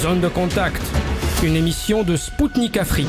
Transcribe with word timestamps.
Zone 0.00 0.22
de 0.22 0.28
contact, 0.28 0.80
une 1.42 1.56
émission 1.56 2.04
de 2.04 2.16
Spoutnik 2.16 2.78
Afrique. 2.78 3.06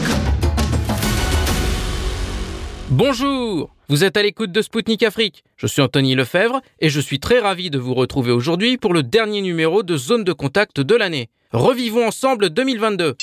Bonjour 2.89 3.73
Vous 3.87 4.03
êtes 4.03 4.17
à 4.17 4.23
l'écoute 4.23 4.51
de 4.51 4.61
Spoutnik 4.61 5.01
Afrique. 5.03 5.45
Je 5.55 5.67
suis 5.67 5.81
Anthony 5.81 6.15
Lefebvre 6.15 6.59
et 6.81 6.89
je 6.89 6.99
suis 6.99 7.21
très 7.21 7.39
ravi 7.39 7.69
de 7.69 7.79
vous 7.79 7.93
retrouver 7.93 8.33
aujourd'hui 8.33 8.75
pour 8.75 8.93
le 8.93 9.03
dernier 9.03 9.41
numéro 9.41 9.83
de 9.83 9.95
Zone 9.95 10.25
de 10.25 10.33
contact 10.33 10.81
de 10.81 10.95
l'année. 10.95 11.29
Revivons 11.53 12.05
ensemble 12.05 12.49
2022 12.49 13.15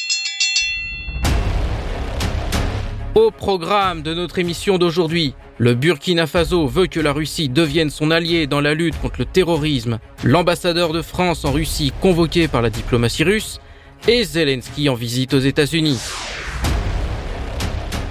Au 3.17 3.31
programme 3.31 4.01
de 4.01 4.15
notre 4.15 4.39
émission 4.39 4.79
d'aujourd'hui, 4.79 5.35
le 5.59 5.75
Burkina 5.75 6.29
Faso 6.29 6.69
veut 6.69 6.87
que 6.87 7.01
la 7.01 7.13
Russie 7.13 7.49
devienne 7.49 7.91
son 7.91 8.13
allié 8.13 8.47
dans 8.47 8.61
la 8.61 8.75
lutte 8.75 8.99
contre 9.01 9.17
le 9.19 9.25
terrorisme, 9.25 9.99
l'ambassadeur 10.23 10.93
de 10.93 11.03
France 11.03 11.45
en 11.45 11.51
Russie 11.51 11.93
convoqué 12.01 12.47
par 12.47 12.63
la 12.63 12.71
diplomatie 12.71 13.25
russe, 13.25 13.61
et 14.07 14.23
Zelensky 14.23 14.89
en 14.89 14.95
visite 14.95 15.35
aux 15.35 15.41
États-Unis. 15.41 15.99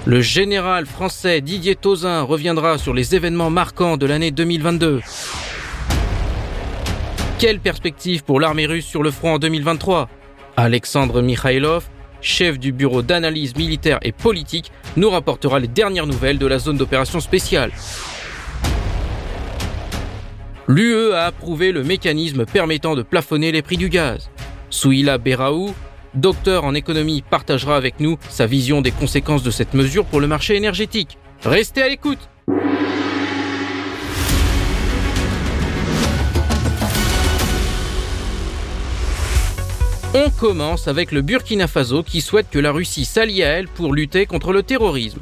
Le 0.04 0.20
général 0.20 0.84
français 0.84 1.40
Didier 1.40 1.74
Tauzin 1.74 2.22
reviendra 2.22 2.76
sur 2.76 2.92
les 2.92 3.14
événements 3.14 3.50
marquants 3.50 3.96
de 3.96 4.04
l'année 4.04 4.30
2022. 4.30 5.00
Quelle 7.38 7.60
perspective 7.60 8.24
pour 8.24 8.40
l'armée 8.40 8.66
russe 8.66 8.86
sur 8.86 9.02
le 9.02 9.10
front 9.10 9.34
en 9.34 9.38
2023 9.38 10.08
Alexandre 10.56 11.22
Mikhailov 11.22 11.84
chef 12.20 12.58
du 12.58 12.72
bureau 12.72 13.02
d'analyse 13.02 13.56
militaire 13.56 13.98
et 14.02 14.12
politique, 14.12 14.72
nous 14.96 15.10
rapportera 15.10 15.58
les 15.58 15.68
dernières 15.68 16.06
nouvelles 16.06 16.38
de 16.38 16.46
la 16.46 16.58
zone 16.58 16.76
d'opération 16.76 17.20
spéciale. 17.20 17.70
L'UE 20.66 21.12
a 21.14 21.26
approuvé 21.26 21.72
le 21.72 21.82
mécanisme 21.82 22.44
permettant 22.44 22.94
de 22.94 23.02
plafonner 23.02 23.52
les 23.52 23.62
prix 23.62 23.78
du 23.78 23.88
gaz. 23.88 24.30
Souila 24.68 25.16
Beraou, 25.16 25.74
docteur 26.14 26.64
en 26.64 26.74
économie, 26.74 27.22
partagera 27.22 27.76
avec 27.76 28.00
nous 28.00 28.18
sa 28.28 28.46
vision 28.46 28.82
des 28.82 28.90
conséquences 28.90 29.42
de 29.42 29.50
cette 29.50 29.72
mesure 29.72 30.04
pour 30.04 30.20
le 30.20 30.26
marché 30.26 30.56
énergétique. 30.56 31.16
Restez 31.42 31.82
à 31.82 31.88
l'écoute 31.88 32.28
On 40.14 40.30
commence 40.30 40.88
avec 40.88 41.12
le 41.12 41.20
Burkina 41.20 41.66
Faso 41.66 42.02
qui 42.02 42.22
souhaite 42.22 42.48
que 42.50 42.58
la 42.58 42.72
Russie 42.72 43.04
s'allie 43.04 43.42
à 43.42 43.48
elle 43.48 43.68
pour 43.68 43.92
lutter 43.92 44.24
contre 44.24 44.54
le 44.54 44.62
terrorisme. 44.62 45.20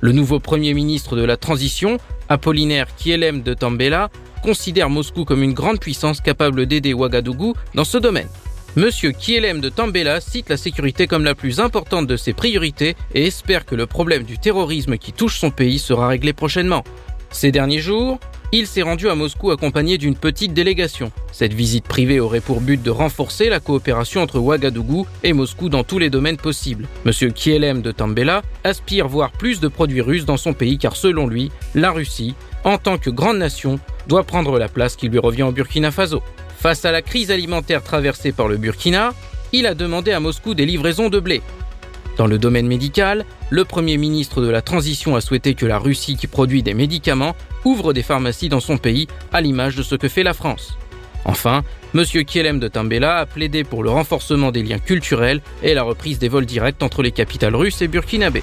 Le 0.00 0.12
nouveau 0.12 0.40
Premier 0.40 0.74
ministre 0.74 1.16
de 1.16 1.24
la 1.24 1.38
transition, 1.38 1.96
Apollinaire 2.28 2.94
Kielem 2.96 3.42
de 3.42 3.54
Tambela, 3.54 4.10
considère 4.42 4.90
Moscou 4.90 5.24
comme 5.24 5.42
une 5.42 5.54
grande 5.54 5.80
puissance 5.80 6.20
capable 6.20 6.66
d'aider 6.66 6.92
Ouagadougou 6.92 7.54
dans 7.74 7.84
ce 7.84 7.96
domaine. 7.96 8.28
Monsieur 8.76 9.12
Kielem 9.12 9.60
de 9.60 9.70
Tambela 9.70 10.20
cite 10.20 10.50
la 10.50 10.58
sécurité 10.58 11.06
comme 11.06 11.24
la 11.24 11.34
plus 11.34 11.58
importante 11.58 12.06
de 12.06 12.18
ses 12.18 12.34
priorités 12.34 12.96
et 13.14 13.26
espère 13.26 13.64
que 13.64 13.74
le 13.74 13.86
problème 13.86 14.24
du 14.24 14.38
terrorisme 14.38 14.98
qui 14.98 15.14
touche 15.14 15.38
son 15.38 15.50
pays 15.50 15.78
sera 15.78 16.08
réglé 16.08 16.34
prochainement. 16.34 16.84
Ces 17.30 17.52
derniers 17.52 17.80
jours, 17.80 18.20
il 18.52 18.66
s'est 18.66 18.82
rendu 18.82 19.08
à 19.08 19.14
Moscou 19.14 19.50
accompagné 19.50 19.96
d'une 19.98 20.16
petite 20.16 20.52
délégation. 20.52 21.12
Cette 21.32 21.52
visite 21.52 21.84
privée 21.84 22.20
aurait 22.20 22.40
pour 22.40 22.60
but 22.60 22.82
de 22.82 22.90
renforcer 22.90 23.48
la 23.48 23.60
coopération 23.60 24.22
entre 24.22 24.38
Ouagadougou 24.38 25.06
et 25.22 25.32
Moscou 25.32 25.68
dans 25.68 25.84
tous 25.84 25.98
les 25.98 26.10
domaines 26.10 26.36
possibles. 26.36 26.88
Monsieur 27.04 27.30
Kielem 27.30 27.82
de 27.82 27.92
Tambela 27.92 28.42
aspire 28.64 29.08
voir 29.08 29.30
plus 29.30 29.60
de 29.60 29.68
produits 29.68 30.00
russes 30.00 30.24
dans 30.24 30.36
son 30.36 30.52
pays 30.52 30.78
car 30.78 30.96
selon 30.96 31.26
lui, 31.26 31.50
la 31.74 31.92
Russie, 31.92 32.34
en 32.64 32.78
tant 32.78 32.98
que 32.98 33.10
grande 33.10 33.38
nation, 33.38 33.78
doit 34.08 34.24
prendre 34.24 34.58
la 34.58 34.68
place 34.68 34.96
qui 34.96 35.08
lui 35.08 35.18
revient 35.18 35.44
au 35.44 35.52
Burkina 35.52 35.90
Faso. 35.90 36.22
Face 36.58 36.84
à 36.84 36.92
la 36.92 37.02
crise 37.02 37.30
alimentaire 37.30 37.82
traversée 37.82 38.32
par 38.32 38.48
le 38.48 38.56
Burkina, 38.56 39.14
il 39.52 39.66
a 39.66 39.74
demandé 39.74 40.12
à 40.12 40.20
Moscou 40.20 40.54
des 40.54 40.66
livraisons 40.66 41.08
de 41.08 41.20
blé. 41.20 41.42
Dans 42.20 42.26
le 42.26 42.36
domaine 42.36 42.66
médical, 42.66 43.24
le 43.48 43.64
Premier 43.64 43.96
ministre 43.96 44.42
de 44.42 44.50
la 44.50 44.60
Transition 44.60 45.16
a 45.16 45.22
souhaité 45.22 45.54
que 45.54 45.64
la 45.64 45.78
Russie 45.78 46.18
qui 46.18 46.26
produit 46.26 46.62
des 46.62 46.74
médicaments 46.74 47.34
ouvre 47.64 47.94
des 47.94 48.02
pharmacies 48.02 48.50
dans 48.50 48.60
son 48.60 48.76
pays, 48.76 49.08
à 49.32 49.40
l'image 49.40 49.74
de 49.74 49.82
ce 49.82 49.94
que 49.94 50.06
fait 50.06 50.22
la 50.22 50.34
France. 50.34 50.76
Enfin, 51.24 51.64
M. 51.94 52.04
Kielem 52.04 52.60
de 52.60 52.68
Tambela 52.68 53.20
a 53.20 53.24
plaidé 53.24 53.64
pour 53.64 53.82
le 53.82 53.88
renforcement 53.88 54.52
des 54.52 54.62
liens 54.62 54.78
culturels 54.78 55.40
et 55.62 55.72
la 55.72 55.82
reprise 55.82 56.18
des 56.18 56.28
vols 56.28 56.44
directs 56.44 56.82
entre 56.82 57.02
les 57.02 57.10
capitales 57.10 57.56
russes 57.56 57.80
et 57.80 57.88
burkinabé. 57.88 58.42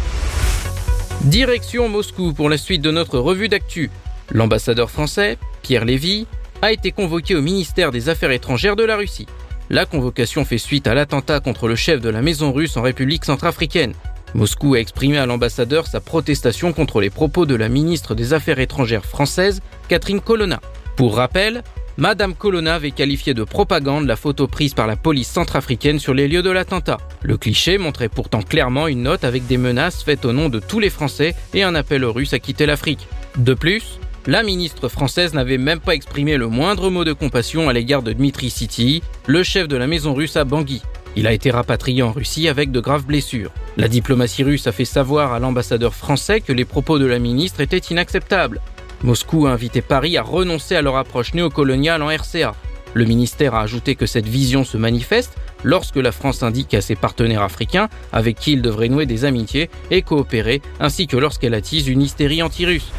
Direction 1.26 1.88
Moscou 1.88 2.34
pour 2.34 2.50
la 2.50 2.58
suite 2.58 2.82
de 2.82 2.90
notre 2.90 3.20
revue 3.20 3.48
d'actu. 3.48 3.92
L'ambassadeur 4.32 4.90
français, 4.90 5.38
Pierre 5.62 5.86
Lévy, 5.86 6.26
a 6.64 6.72
été 6.72 6.92
convoqué 6.92 7.36
au 7.36 7.44
ministère 7.44 7.92
des 7.92 8.10
Affaires 8.10 8.32
étrangères 8.32 8.76
de 8.76 8.86
la 8.86 8.98
Russie. 8.98 9.28
La 9.70 9.86
convocation 9.86 10.46
fait 10.46 10.58
suite 10.58 10.88
à 10.88 10.94
l'attentat 10.94 11.42
contre 11.42 11.68
le 11.68 11.76
chef 11.76 12.00
de 12.00 12.10
la 12.10 12.22
maison 12.22 12.54
russe 12.54 12.78
en 12.78 12.82
République 12.82 13.26
centrafricaine. 13.26 13.94
Moscou 14.34 14.76
a 14.76 14.80
exprimé 14.80 15.18
à 15.18 15.26
l'ambassadeur 15.26 15.88
sa 15.88 16.00
protestation 16.00 16.72
contre 16.72 17.02
les 17.02 17.10
propos 17.10 17.46
de 17.46 17.56
la 17.56 17.68
ministre 17.68 18.16
des 18.16 18.34
Affaires 18.34 18.60
étrangères 18.60 19.06
française, 19.06 19.62
Catherine 19.90 20.22
Colonna. 20.22 20.62
Pour 20.96 21.18
rappel, 21.18 21.64
Madame 21.98 22.34
Colonna 22.34 22.76
avait 22.76 22.92
qualifié 22.92 23.34
de 23.34 23.44
propagande 23.44 24.06
la 24.06 24.16
photo 24.16 24.48
prise 24.48 24.74
par 24.74 24.88
la 24.88 24.96
police 24.96 25.28
centrafricaine 25.30 26.00
sur 26.00 26.14
les 26.14 26.28
lieux 26.28 26.44
de 26.44 26.52
l'attentat. 26.52 26.98
Le 27.24 27.38
cliché 27.38 27.78
montrait 27.78 28.08
pourtant 28.08 28.44
clairement 28.44 28.88
une 28.88 29.04
note 29.04 29.24
avec 29.24 29.48
des 29.48 29.58
menaces 29.58 30.04
faites 30.04 30.24
au 30.24 30.32
nom 30.32 30.48
de 30.48 30.60
tous 30.60 30.80
les 30.80 30.92
Français 30.92 31.36
et 31.54 31.64
un 31.64 31.76
appel 31.76 32.06
aux 32.06 32.14
Russes 32.14 32.34
à 32.34 32.40
quitter 32.40 32.68
l'Afrique. 32.68 33.08
De 33.38 33.54
plus, 33.54 34.00
la 34.28 34.44
ministre 34.44 34.90
française 34.90 35.34
n'avait 35.34 35.58
même 35.58 35.80
pas 35.80 35.96
exprimé 35.96 36.36
le 36.36 36.48
moindre 36.48 36.90
mot 36.90 37.06
de 37.06 37.14
compassion 37.14 37.70
à 37.70 37.74
l'égard 37.74 38.04
de 38.04 38.12
Dmitri 38.12 38.50
Siti, 38.50 39.02
le 39.26 39.42
chef 39.42 39.70
de 39.70 39.78
la 39.78 39.88
maison 39.88 40.14
russe 40.14 40.36
à 40.36 40.44
Bangui. 40.44 40.82
Il 41.16 41.28
a 41.28 41.32
été 41.32 41.50
rapatrié 41.50 42.04
en 42.04 42.12
Russie 42.12 42.50
avec 42.50 42.70
de 42.70 42.82
graves 42.82 43.06
blessures. 43.06 43.52
La 43.78 43.88
diplomatie 43.88 44.44
russe 44.44 44.68
a 44.68 44.74
fait 44.74 44.86
savoir 44.86 45.32
à 45.32 45.40
l'ambassadeur 45.40 45.96
français 45.96 46.42
que 46.42 46.52
les 46.52 46.66
propos 46.66 47.00
de 47.00 47.06
la 47.06 47.20
ministre 47.20 47.62
étaient 47.62 47.78
inacceptables. 47.78 48.60
Moscou 49.02 49.48
a 49.48 49.52
invité 49.52 49.82
Paris 49.82 50.18
à 50.18 50.24
renoncer 50.24 50.76
à 50.76 50.82
leur 50.82 50.98
approche 50.98 51.34
néocoloniale 51.34 52.02
en 52.02 52.10
RCA. 52.10 52.54
Le 52.94 53.06
ministère 53.06 53.56
a 53.56 53.62
ajouté 53.62 53.96
que 53.96 54.06
cette 54.06 54.28
vision 54.28 54.66
se 54.66 54.78
manifeste 54.78 55.38
lorsque 55.64 55.96
la 55.96 56.12
France 56.12 56.44
indique 56.44 56.74
à 56.74 56.82
ses 56.82 56.96
partenaires 56.96 57.44
africains 57.44 57.88
avec 58.12 58.38
qui 58.38 58.54
il 58.54 58.62
devrait 58.62 58.90
nouer 58.90 59.06
des 59.06 59.24
amitiés 59.24 59.70
et 59.90 60.02
coopérer, 60.02 60.62
ainsi 60.82 61.08
que 61.08 61.18
lorsqu'elle 61.18 61.54
attise 61.54 61.88
une 61.88 62.02
hystérie 62.02 62.44
anti-russe. 62.44 62.92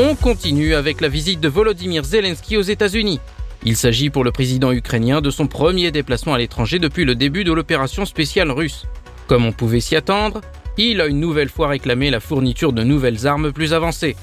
On 0.00 0.14
continue 0.14 0.74
avec 0.74 1.00
la 1.00 1.08
visite 1.08 1.40
de 1.40 1.48
Volodymyr 1.48 2.04
Zelensky 2.04 2.56
aux 2.56 2.62
États-Unis. 2.62 3.18
Il 3.64 3.76
s'agit 3.76 4.10
pour 4.10 4.22
le 4.22 4.30
président 4.30 4.70
ukrainien 4.70 5.20
de 5.20 5.28
son 5.28 5.48
premier 5.48 5.90
déplacement 5.90 6.34
à 6.34 6.38
l'étranger 6.38 6.78
depuis 6.78 7.04
le 7.04 7.16
début 7.16 7.42
de 7.42 7.52
l'opération 7.52 8.04
spéciale 8.04 8.52
russe. 8.52 8.86
Comme 9.26 9.44
on 9.44 9.50
pouvait 9.50 9.80
s'y 9.80 9.96
attendre, 9.96 10.40
il 10.76 11.00
a 11.00 11.06
une 11.06 11.18
nouvelle 11.18 11.48
fois 11.48 11.66
réclamé 11.66 12.10
la 12.10 12.20
fourniture 12.20 12.72
de 12.72 12.84
nouvelles 12.84 13.26
armes 13.26 13.50
plus 13.50 13.74
avancées. 13.74 14.14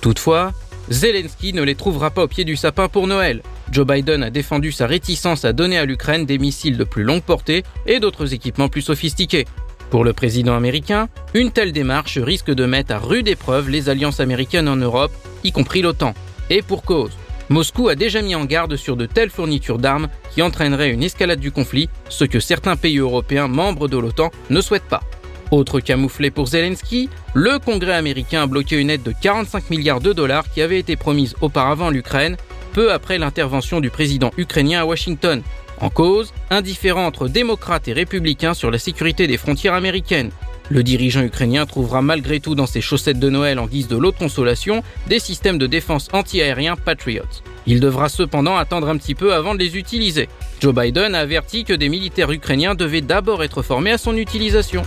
Toutefois, 0.00 0.54
Zelensky 0.88 1.52
ne 1.52 1.60
les 1.60 1.74
trouvera 1.74 2.10
pas 2.10 2.24
au 2.24 2.28
pied 2.28 2.44
du 2.44 2.56
sapin 2.56 2.88
pour 2.88 3.06
Noël. 3.06 3.42
Joe 3.70 3.86
Biden 3.86 4.22
a 4.22 4.30
défendu 4.30 4.72
sa 4.72 4.86
réticence 4.86 5.44
à 5.44 5.52
donner 5.52 5.76
à 5.76 5.84
l'Ukraine 5.84 6.24
des 6.24 6.38
missiles 6.38 6.78
de 6.78 6.84
plus 6.84 7.04
longue 7.04 7.20
portée 7.20 7.64
et 7.86 8.00
d'autres 8.00 8.32
équipements 8.32 8.70
plus 8.70 8.80
sophistiqués. 8.80 9.44
Pour 9.90 10.04
le 10.04 10.12
président 10.12 10.54
américain, 10.54 11.08
une 11.34 11.50
telle 11.50 11.72
démarche 11.72 12.18
risque 12.18 12.50
de 12.50 12.66
mettre 12.66 12.94
à 12.94 12.98
rude 12.98 13.28
épreuve 13.28 13.70
les 13.70 13.88
alliances 13.88 14.20
américaines 14.20 14.68
en 14.68 14.76
Europe, 14.76 15.12
y 15.44 15.52
compris 15.52 15.80
l'OTAN. 15.80 16.14
Et 16.50 16.62
pour 16.62 16.82
cause. 16.82 17.12
Moscou 17.48 17.88
a 17.88 17.94
déjà 17.94 18.20
mis 18.20 18.34
en 18.34 18.44
garde 18.44 18.76
sur 18.76 18.96
de 18.96 19.06
telles 19.06 19.30
fournitures 19.30 19.78
d'armes 19.78 20.08
qui 20.30 20.42
entraîneraient 20.42 20.90
une 20.90 21.02
escalade 21.02 21.40
du 21.40 21.50
conflit, 21.50 21.88
ce 22.10 22.24
que 22.24 22.40
certains 22.40 22.76
pays 22.76 22.98
européens 22.98 23.48
membres 23.48 23.88
de 23.88 23.96
l'OTAN 23.96 24.30
ne 24.50 24.60
souhaitent 24.60 24.82
pas. 24.82 25.02
Autre 25.50 25.80
camouflet 25.80 26.30
pour 26.30 26.48
Zelensky, 26.48 27.08
le 27.32 27.58
Congrès 27.58 27.94
américain 27.94 28.42
a 28.42 28.46
bloqué 28.46 28.76
une 28.76 28.90
aide 28.90 29.02
de 29.02 29.14
45 29.18 29.70
milliards 29.70 30.02
de 30.02 30.12
dollars 30.12 30.50
qui 30.50 30.60
avait 30.60 30.78
été 30.78 30.96
promise 30.96 31.34
auparavant 31.40 31.88
à 31.88 31.90
l'Ukraine, 31.90 32.36
peu 32.74 32.92
après 32.92 33.16
l'intervention 33.16 33.80
du 33.80 33.88
président 33.88 34.30
ukrainien 34.36 34.82
à 34.82 34.84
Washington. 34.84 35.42
En 35.80 35.90
cause, 35.90 36.32
un 36.50 36.60
différend 36.60 37.06
entre 37.06 37.28
démocrates 37.28 37.88
et 37.88 37.92
républicains 37.92 38.54
sur 38.54 38.70
la 38.70 38.78
sécurité 38.78 39.26
des 39.26 39.36
frontières 39.36 39.74
américaines. 39.74 40.30
Le 40.70 40.82
dirigeant 40.82 41.22
ukrainien 41.22 41.64
trouvera 41.66 42.02
malgré 42.02 42.40
tout 42.40 42.54
dans 42.54 42.66
ses 42.66 42.80
chaussettes 42.80 43.18
de 43.18 43.30
Noël 43.30 43.58
en 43.58 43.66
guise 43.66 43.88
de 43.88 43.96
lot 43.96 44.12
de 44.12 44.18
consolation 44.18 44.82
des 45.06 45.18
systèmes 45.18 45.56
de 45.56 45.66
défense 45.66 46.08
anti-aérien 46.12 46.76
Patriot. 46.76 47.22
Il 47.66 47.80
devra 47.80 48.08
cependant 48.08 48.56
attendre 48.56 48.88
un 48.88 48.98
petit 48.98 49.14
peu 49.14 49.32
avant 49.34 49.54
de 49.54 49.60
les 49.60 49.76
utiliser. 49.76 50.28
Joe 50.60 50.74
Biden 50.74 51.14
a 51.14 51.20
averti 51.20 51.64
que 51.64 51.72
des 51.72 51.88
militaires 51.88 52.30
ukrainiens 52.30 52.74
devaient 52.74 53.00
d'abord 53.00 53.42
être 53.42 53.62
formés 53.62 53.92
à 53.92 53.98
son 53.98 54.16
utilisation. 54.16 54.82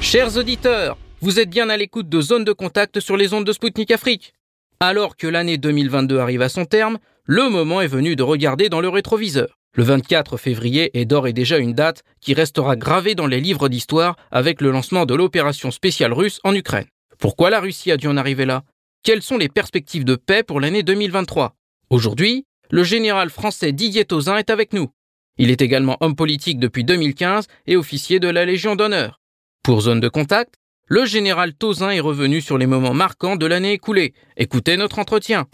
Chers 0.00 0.36
auditeurs, 0.36 0.96
vous 1.22 1.38
êtes 1.38 1.50
bien 1.50 1.68
à 1.68 1.76
l'écoute 1.76 2.08
de 2.08 2.20
Zone 2.22 2.44
de 2.44 2.52
Contact 2.52 2.98
sur 2.98 3.16
les 3.16 3.34
ondes 3.34 3.44
de 3.44 3.52
Spoutnik 3.52 3.90
Afrique. 3.90 4.32
Alors 4.80 5.16
que 5.16 5.26
l'année 5.26 5.58
2022 5.58 6.18
arrive 6.18 6.40
à 6.40 6.48
son 6.48 6.64
terme, 6.64 6.98
le 7.24 7.50
moment 7.50 7.82
est 7.82 7.86
venu 7.86 8.16
de 8.16 8.22
regarder 8.22 8.70
dans 8.70 8.80
le 8.80 8.88
rétroviseur. 8.88 9.58
Le 9.76 9.84
24 9.84 10.38
février 10.38 10.98
est 10.98 11.04
d'ores 11.04 11.28
et 11.28 11.34
déjà 11.34 11.58
une 11.58 11.74
date 11.74 12.02
qui 12.20 12.32
restera 12.32 12.74
gravée 12.74 13.14
dans 13.14 13.26
les 13.26 13.40
livres 13.40 13.68
d'histoire 13.68 14.16
avec 14.30 14.62
le 14.62 14.70
lancement 14.70 15.04
de 15.04 15.14
l'opération 15.14 15.70
spéciale 15.70 16.14
russe 16.14 16.40
en 16.42 16.54
Ukraine. 16.54 16.88
Pourquoi 17.18 17.50
la 17.50 17.60
Russie 17.60 17.92
a 17.92 17.98
dû 17.98 18.08
en 18.08 18.16
arriver 18.16 18.46
là? 18.46 18.62
Quelles 19.02 19.22
sont 19.22 19.36
les 19.36 19.50
perspectives 19.50 20.06
de 20.06 20.16
paix 20.16 20.42
pour 20.42 20.58
l'année 20.58 20.82
2023 20.82 21.54
Aujourd'hui, 21.90 22.46
le 22.70 22.82
général 22.82 23.28
français 23.28 23.72
Didier 23.72 24.06
Tauzin 24.06 24.38
est 24.38 24.50
avec 24.50 24.72
nous. 24.72 24.88
Il 25.36 25.50
est 25.50 25.60
également 25.60 25.98
homme 26.00 26.16
politique 26.16 26.58
depuis 26.58 26.84
2015 26.84 27.46
et 27.66 27.76
officier 27.76 28.20
de 28.20 28.28
la 28.28 28.46
Légion 28.46 28.74
d'honneur. 28.74 29.20
Pour 29.62 29.82
Zone 29.82 30.00
de 30.00 30.08
Contact, 30.08 30.54
le 30.90 31.04
général 31.04 31.54
Tauzin 31.54 31.90
est 31.90 32.00
revenu 32.00 32.40
sur 32.40 32.58
les 32.58 32.66
moments 32.66 32.94
marquants 32.94 33.36
de 33.36 33.46
l'année 33.46 33.74
écoulée. 33.74 34.12
Écoutez 34.36 34.76
notre 34.76 34.98
entretien. 34.98 35.44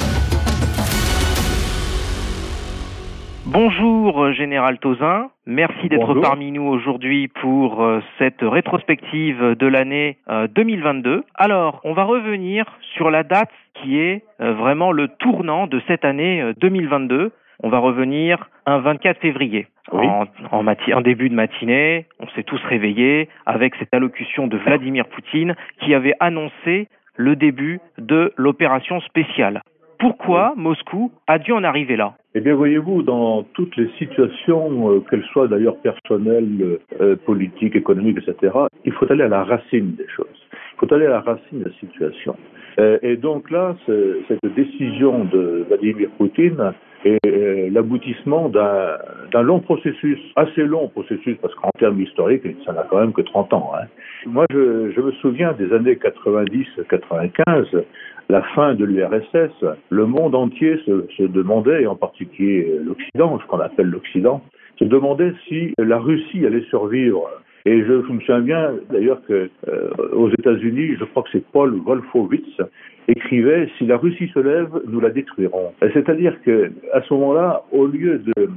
Bonjour 3.45 4.33
Général 4.33 4.79
Tauzin, 4.79 5.31
merci 5.47 5.89
d'être 5.89 6.15
parmi 6.21 6.51
nous 6.51 6.65
aujourd'hui 6.65 7.29
pour 7.29 7.83
euh, 7.83 8.01
cette 8.19 8.41
rétrospective 8.41 9.55
de 9.55 9.67
l'année 9.67 10.19
2022. 10.55 11.11
Euh, 11.11 11.23
Alors, 11.35 11.81
on 11.85 11.93
va 11.93 12.05
revenir 12.05 12.65
sur 12.95 13.11
la 13.11 13.23
date 13.23 13.53
qui 13.75 13.99
est 13.99 14.25
euh, 14.41 14.55
vraiment 14.55 14.91
le 14.91 15.09
tournant 15.09 15.67
de 15.67 15.81
cette 15.87 16.05
année 16.05 16.43
2022. 16.61 17.31
On 17.63 17.69
va 17.69 17.79
revenir 17.79 18.49
un 18.67 18.79
24 18.79 19.21
février. 19.21 19.67
En, 19.93 20.27
en, 20.51 21.01
début 21.01 21.29
de 21.29 21.35
matinée, 21.35 22.07
on 22.19 22.27
s'est 22.29 22.43
tous 22.43 22.61
réveillés 22.65 23.29
avec 23.47 23.75
cette 23.77 23.95
allocution 23.95 24.47
de 24.47 24.57
Vladimir 24.57 25.07
Poutine 25.07 25.55
qui 25.81 25.95
avait 25.95 26.15
annoncé 26.21 26.89
le 27.17 27.37
début 27.37 27.81
de 27.99 28.33
l'opération 28.37 29.01
spéciale. 29.01 29.63
Pourquoi 29.99 30.53
Moscou 30.57 31.11
a 31.27 31.39
dû 31.39 31.53
en 31.53 31.65
arriver 31.65 31.97
là? 31.97 32.15
Eh 32.35 32.41
bien, 32.41 32.55
voyez-vous, 32.55 33.03
dans 33.03 33.45
toutes 33.55 33.77
les 33.77 33.89
situations, 33.99 34.91
euh, 34.91 35.01
qu'elles 35.09 35.25
soient 35.33 35.49
d'ailleurs 35.49 35.79
personnelles, 35.79 36.81
euh, 37.01 37.17
politiques, 37.17 37.77
économiques, 37.77 38.19
etc., 38.19 38.53
il 38.85 38.93
faut 38.93 39.11
aller 39.11 39.25
à 39.25 39.29
la 39.29 39.45
racine 39.45 39.95
des 39.95 40.07
choses. 40.09 40.27
Il 40.53 40.81
faut 40.87 40.93
aller 40.93 41.07
à 41.07 41.11
la 41.11 41.21
racine 41.21 41.61
de 41.61 41.65
la 41.65 41.75
situation. 41.81 42.37
Euh, 42.79 42.99
et 43.03 43.17
donc 43.17 43.51
là, 43.51 43.75
cette 43.87 44.55
décision 44.55 45.25
de 45.25 45.65
Vladimir 45.69 46.11
Poutine 46.19 46.75
est 47.07 47.27
euh, 47.27 47.69
l'aboutissement 47.71 48.49
d'un 48.49 49.43
long 49.43 49.61
processus, 49.61 50.19
assez 50.37 50.63
long 50.63 50.89
processus, 50.89 51.37
parce 51.41 51.55
qu'en 51.55 51.71
termes 51.79 52.01
historiques, 52.01 52.47
ça 52.65 52.73
n'a 52.73 52.87
quand 52.89 53.01
même 53.01 53.13
que 53.13 53.23
30 53.23 53.53
ans. 53.53 53.73
Hein. 53.75 53.87
Moi, 54.27 54.45
je, 54.51 55.01
me 55.01 55.13
souviens 55.21 55.53
des 55.53 55.73
années 55.73 55.95
90-95, 55.95 57.85
la 58.29 58.43
fin 58.55 58.75
de 58.75 58.85
l'URSS, 58.85 59.65
le 59.91 60.07
monde 60.07 60.35
entier 60.35 60.79
se, 60.87 61.23
demandait, 61.23 61.83
et 61.83 61.87
en 61.87 61.97
particulier 61.97 62.79
l'Occident, 62.85 63.39
ce 63.41 63.47
qu'on 63.47 63.61
appelle 63.61 63.87
l'Occident, 63.87 64.43
se 64.79 64.85
demandait 64.85 65.33
si 65.49 65.73
la 65.79 65.99
Russie 65.99 66.45
allait 66.45 66.65
survivre 66.69 67.31
et 67.67 67.83
je, 67.83 67.95
me 67.95 68.21
souviens 68.21 68.41
bien 68.41 68.75
d'ailleurs 68.91 69.21
que 69.27 69.51
euh, 69.67 70.31
États-Unis, 70.39 70.97
je 71.01 71.05
crois 71.05 71.25
que 71.25 71.31
c'est 71.33 71.45
Paul 71.51 71.75
Wolfowitz 71.85 72.61
écrivait 73.09 73.69
si 73.79 73.87
la 73.87 73.97
Russie 73.97 74.31
se 74.35 74.39
lève, 74.39 74.69
nous 74.89 75.01
la 75.01 75.11
détruirons. 75.11 75.73
C'est-à-dire 75.93 76.37
que 76.45 76.73
à 76.93 77.03
ce 77.03 77.15
moment-là, 77.15 77.63
au 77.73 77.87
lieu 77.87 78.19
de 78.19 78.49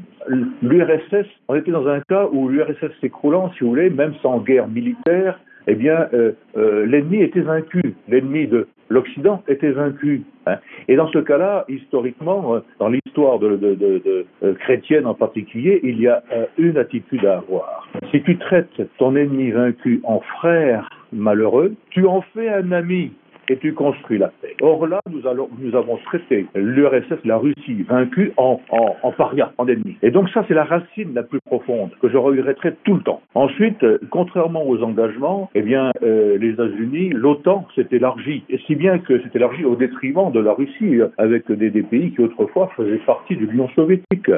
l'URSS, 0.61 1.27
on 1.47 1.55
était 1.55 1.71
dans 1.71 1.87
un 1.87 2.01
cas 2.01 2.27
où 2.31 2.49
l'URSS 2.49 2.91
s'écroulant, 3.01 3.51
si 3.53 3.63
vous 3.63 3.69
voulez, 3.69 3.89
même 3.89 4.13
sans 4.21 4.39
guerre 4.39 4.67
militaire, 4.67 5.39
eh 5.67 5.75
bien, 5.75 6.07
euh, 6.13 6.31
euh, 6.57 6.85
l'ennemi 6.85 7.21
était 7.21 7.41
vaincu. 7.41 7.95
L'ennemi 8.07 8.47
de 8.47 8.67
l'Occident 8.89 9.43
était 9.47 9.71
vaincu. 9.71 10.23
Hein. 10.47 10.55
Et 10.87 10.95
dans 10.95 11.07
ce 11.09 11.19
cas-là, 11.19 11.65
historiquement, 11.69 12.55
euh, 12.55 12.59
dans 12.79 12.89
l'histoire 12.89 13.37
de, 13.37 14.25
chrétienne 14.59 15.05
en 15.05 15.13
particulier, 15.13 15.79
il 15.83 15.99
y 15.99 16.07
a 16.07 16.23
une 16.57 16.77
attitude 16.77 17.23
à 17.25 17.37
avoir. 17.37 17.87
Si 18.11 18.21
tu 18.23 18.37
traites 18.37 18.81
ton 18.97 19.15
ennemi 19.15 19.51
vaincu 19.51 20.01
en 20.03 20.21
frère 20.21 20.89
malheureux, 21.11 21.75
tu 21.91 22.07
en 22.07 22.21
fais 22.33 22.49
un 22.49 22.71
ami 22.71 23.11
et 23.49 23.57
tu 23.57 23.73
construis 23.73 24.17
la 24.17 24.27
paix. 24.41 24.55
Or 24.61 24.87
là, 24.87 25.01
nous, 25.09 25.27
allons, 25.27 25.49
nous 25.59 25.75
avons 25.75 25.97
traité 25.97 26.45
l'URSS, 26.55 27.25
la 27.25 27.37
Russie, 27.37 27.83
vaincue 27.83 28.31
en, 28.37 28.61
en, 28.69 28.95
en 29.01 29.11
paria, 29.11 29.51
en 29.57 29.67
ennemi. 29.67 29.97
Et 30.01 30.11
donc 30.11 30.29
ça, 30.29 30.45
c'est 30.47 30.53
la 30.53 30.63
racine 30.63 31.13
la 31.13 31.23
plus 31.23 31.39
profonde 31.45 31.89
que 32.01 32.09
je 32.09 32.17
regretterai 32.17 32.75
tout 32.83 32.93
le 32.93 33.01
temps. 33.01 33.21
Ensuite, 33.33 33.83
euh, 33.83 33.97
contrairement 34.11 34.67
aux 34.67 34.81
engagements, 34.83 35.49
eh 35.55 35.61
bien, 35.61 35.91
euh, 36.03 36.37
les 36.37 36.51
États-Unis, 36.51 37.09
l'OTAN 37.09 37.67
s'est 37.75 37.87
élargi, 37.91 38.43
et 38.49 38.59
si 38.59 38.75
bien 38.75 38.99
que 38.99 39.19
s'est 39.19 39.31
élargi 39.33 39.65
au 39.65 39.75
détriment 39.75 40.31
de 40.31 40.39
la 40.39 40.53
Russie, 40.53 40.99
avec 41.17 41.51
des, 41.51 41.69
des 41.69 41.83
pays 41.83 42.11
qui 42.11 42.21
autrefois 42.21 42.69
faisaient 42.77 43.01
partie 43.05 43.35
de 43.35 43.45
l'Union 43.45 43.69
soviétique. 43.69 44.31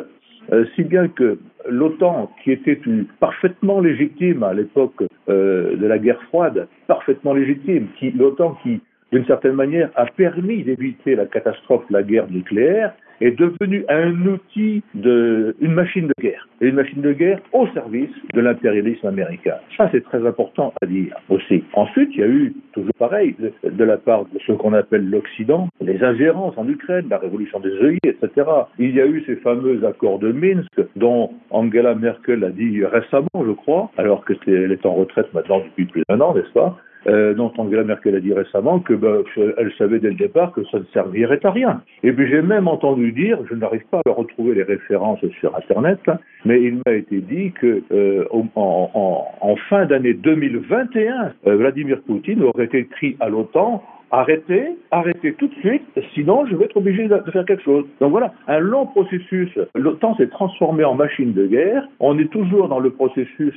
Euh, 0.51 0.65
si 0.75 0.83
bien 0.83 1.07
que 1.07 1.37
l'OTAN, 1.69 2.31
qui 2.43 2.51
était 2.51 2.79
parfaitement 3.19 3.79
légitime 3.79 4.43
à 4.43 4.53
l'époque 4.53 5.03
euh, 5.29 5.75
de 5.77 5.85
la 5.85 5.99
guerre 5.99 6.21
froide, 6.23 6.67
parfaitement 6.87 7.33
légitime, 7.33 7.87
qui, 7.97 8.11
l'OTAN 8.11 8.57
qui 8.63 8.81
d'une 9.11 9.25
certaine 9.25 9.53
manière, 9.53 9.89
a 9.95 10.05
permis 10.05 10.63
d'éviter 10.63 11.15
la 11.15 11.25
catastrophe, 11.25 11.83
la 11.89 12.03
guerre 12.03 12.29
nucléaire, 12.29 12.93
est 13.21 13.37
devenu 13.37 13.85
un 13.87 14.25
outil 14.25 14.83
de, 14.95 15.55
une 15.61 15.73
machine 15.73 16.07
de 16.07 16.21
guerre. 16.21 16.47
Et 16.59 16.67
une 16.67 16.75
machine 16.75 17.01
de 17.01 17.13
guerre 17.13 17.39
au 17.53 17.67
service 17.67 18.09
de 18.33 18.41
l'impérialisme 18.41 19.07
américain. 19.07 19.55
Ça, 19.77 19.89
c'est 19.91 20.03
très 20.03 20.25
important 20.25 20.73
à 20.81 20.85
dire 20.85 21.15
aussi. 21.29 21.63
Ensuite, 21.73 22.09
il 22.13 22.19
y 22.19 22.23
a 22.23 22.27
eu, 22.27 22.53
toujours 22.73 22.93
pareil, 22.97 23.35
de, 23.63 23.83
la 23.83 23.97
part 23.97 24.25
de 24.25 24.39
ce 24.45 24.51
qu'on 24.53 24.73
appelle 24.73 25.09
l'Occident, 25.09 25.69
les 25.81 26.03
ingérences 26.03 26.57
en 26.57 26.67
Ukraine, 26.67 27.07
la 27.09 27.17
révolution 27.17 27.59
des 27.59 27.71
œillets, 27.71 27.99
etc. 28.03 28.47
Il 28.79 28.95
y 28.95 29.01
a 29.01 29.05
eu 29.05 29.23
ces 29.25 29.35
fameux 29.37 29.85
accords 29.85 30.19
de 30.19 30.31
Minsk, 30.31 30.81
dont 30.95 31.31
Angela 31.51 31.95
Merkel 31.95 32.43
a 32.43 32.49
dit 32.49 32.83
récemment, 32.85 33.27
je 33.35 33.51
crois, 33.51 33.91
alors 33.97 34.25
qu'elle 34.25 34.71
est 34.71 34.85
en 34.85 34.93
retraite 34.93 35.31
maintenant 35.33 35.59
depuis 35.59 35.85
plus 35.85 36.03
d'un 36.09 36.19
an, 36.21 36.33
n'est-ce 36.33 36.53
pas? 36.53 36.77
Euh, 37.07 37.33
dont 37.33 37.51
Angela 37.57 37.83
Merkel 37.83 38.15
a 38.15 38.19
dit 38.19 38.33
récemment 38.33 38.80
que 38.80 38.94
ben, 38.94 39.24
elle 39.57 39.71
savait 39.77 40.00
dès 40.00 40.09
le 40.09 40.15
départ 40.15 40.51
que 40.51 40.63
ça 40.65 40.80
ne 40.80 40.83
servirait 40.94 41.39
à 41.44 41.51
rien. 41.51 41.81
Et 42.03 42.12
puis 42.12 42.30
j'ai 42.30 42.42
même 42.42 42.68
entendu 42.68 43.12
dire, 43.12 43.39
je 43.50 43.56
n'arrive 43.56 43.83
pas 43.89 44.01
à 44.06 44.12
retrouver 44.12 44.56
les 44.56 44.63
références 44.63 45.19
sur 45.39 45.56
Internet, 45.56 46.00
mais 46.45 46.62
il 46.62 46.80
m'a 46.86 46.94
été 46.94 47.19
dit 47.19 47.51
que 47.51 47.83
euh, 47.92 48.25
en, 48.31 48.48
en, 48.56 49.25
en, 49.42 49.56
fin 49.69 49.86
d'année 49.86 50.13
2021, 50.13 51.33
euh, 51.48 51.56
Vladimir 51.56 52.01
Poutine 52.01 52.44
aurait 52.44 52.69
écrit 52.74 53.18
à 53.19 53.30
l'OTAN 53.30 53.83
arrêtez, 54.11 54.77
arrêtez 54.91 55.33
tout 55.33 55.47
de 55.47 55.55
suite, 55.55 55.83
sinon 56.13 56.45
je 56.45 56.55
vais 56.55 56.65
être 56.65 56.77
obligé 56.77 57.07
de 57.07 57.17
faire 57.31 57.45
quelque 57.45 57.63
chose. 57.63 57.85
Donc 57.99 58.11
voilà, 58.11 58.33
un 58.47 58.59
long 58.59 58.85
processus. 58.85 59.49
L'OTAN 59.75 60.15
s'est 60.15 60.27
transformé 60.27 60.83
en 60.83 60.95
machine 60.95 61.33
de 61.33 61.47
guerre. 61.47 61.87
On 61.99 62.17
est 62.19 62.29
toujours 62.31 62.67
dans 62.67 62.79
le 62.79 62.91
processus 62.91 63.53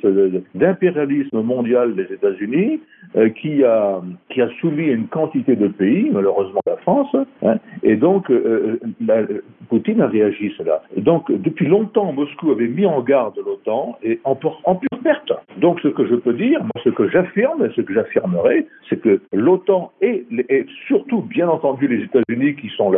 d'impérialisme 0.55 1.43
mondial 1.43 1.95
des 1.95 2.13
États-Unis 2.13 2.81
euh, 3.17 3.29
qui 3.31 3.65
a 3.65 4.01
qui 4.31 4.41
a 4.41 4.49
soumis 4.61 4.87
une 4.87 5.09
quantité 5.09 5.57
de 5.57 5.69
pays, 5.69 6.11
malheureusement 6.13 6.61
la 6.67 6.77
France, 6.79 7.15
hein, 7.43 7.57
et 7.83 7.97
donc 7.97 8.31
euh, 8.31 8.79
la, 9.05 9.23
Poutine 9.69 10.01
a 10.03 10.07
réagi 10.07 10.53
cela. 10.59 10.83
donc 10.97 11.31
depuis 11.31 11.67
longtemps, 11.67 12.13
Moscou 12.13 12.51
avait 12.51 12.69
mis 12.69 12.87
en 12.87 13.01
garde 13.03 13.37
l'OTAN 13.45 13.99
et 14.03 14.21
en, 14.25 14.39
en 14.65 14.75
pure 14.77 14.99
perte. 15.03 15.33
Donc 15.59 15.81
ce 15.81 15.89
que 15.89 16.07
je 16.07 16.15
peux 16.15 16.35
dire, 16.35 16.61
moi, 16.61 16.83
ce 16.83 16.91
que 16.91 17.09
j'affirme, 17.09 17.71
ce 17.75 17.81
que 17.81 17.95
j'affirmerai, 17.95 18.67
c'est 18.89 19.01
que 19.01 19.21
l'OTAN 19.33 19.93
et 20.01 20.27
les 20.31 20.44
et 20.49 20.67
surtout, 20.87 21.23
bien 21.23 21.49
entendu, 21.49 21.89
les 21.89 22.05
États-Unis, 22.05 22.57
qui 22.57 22.69
sont 22.71 22.91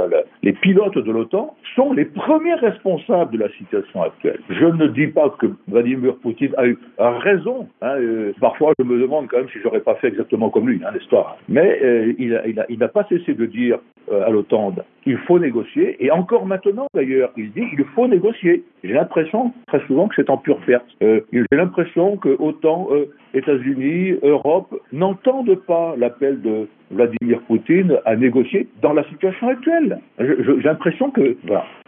les 0.42 0.52
pilotes 0.52 0.98
de 0.98 1.10
l'OTAN, 1.10 1.56
sont 1.76 1.92
les 1.92 2.06
premiers 2.06 2.54
responsables 2.54 3.32
de 3.32 3.38
la 3.38 3.50
situation 3.50 4.02
actuelle. 4.02 4.40
Je 4.48 4.64
ne 4.64 4.88
dis 4.88 5.06
pas 5.06 5.30
que 5.38 5.46
Vladimir 5.68 6.16
Poutine 6.16 6.52
a 6.56 6.66
eu 6.66 6.78
raison. 6.98 7.68
Hein, 7.82 7.96
euh, 8.00 8.32
parfois, 8.40 8.72
je 8.78 8.84
me 8.84 8.98
demande 9.00 9.28
quand 9.28 9.36
même 9.36 9.48
si 9.52 9.58
j'aurais 9.62 9.80
pas 9.80 9.94
fait 9.96 10.08
exactement 10.08 10.50
comme 10.50 10.68
lui, 10.68 10.80
hein, 10.84 10.90
l'histoire. 10.94 11.36
Mais 11.48 11.78
euh, 11.82 12.14
il 12.18 12.78
n'a 12.78 12.88
pas 12.88 13.04
cessé 13.08 13.34
de 13.34 13.46
dire 13.46 13.78
euh, 14.10 14.26
à 14.26 14.30
l'OTAN 14.30 14.74
il 15.08 15.18
faut 15.18 15.38
négocier. 15.38 16.04
Et 16.04 16.10
encore 16.10 16.46
maintenant, 16.46 16.88
d'ailleurs, 16.92 17.30
il 17.36 17.52
dit 17.52 17.62
il 17.78 17.84
faut 17.94 18.08
négocier. 18.08 18.64
J'ai 18.82 18.92
l'impression, 18.92 19.52
très 19.68 19.80
souvent, 19.86 20.08
que 20.08 20.16
c'est 20.16 20.30
en 20.30 20.36
pure 20.36 20.58
perte. 20.66 20.86
J'ai 21.00 21.44
l'impression 21.52 22.16
que 22.16 22.30
autant 22.40 22.88
États-Unis, 23.34 24.18
Europe 24.22 24.74
n'entendent 24.92 25.54
pas 25.66 25.94
l'appel 25.96 26.40
de 26.42 26.66
Vladimir 26.90 27.40
Poutine 27.42 27.98
à 28.04 28.16
négocier 28.16 28.68
dans 28.82 28.92
la 28.92 29.04
situation 29.04 29.48
actuelle. 29.48 30.00
J'ai 30.18 30.62
l'impression 30.62 31.10
que, 31.10 31.36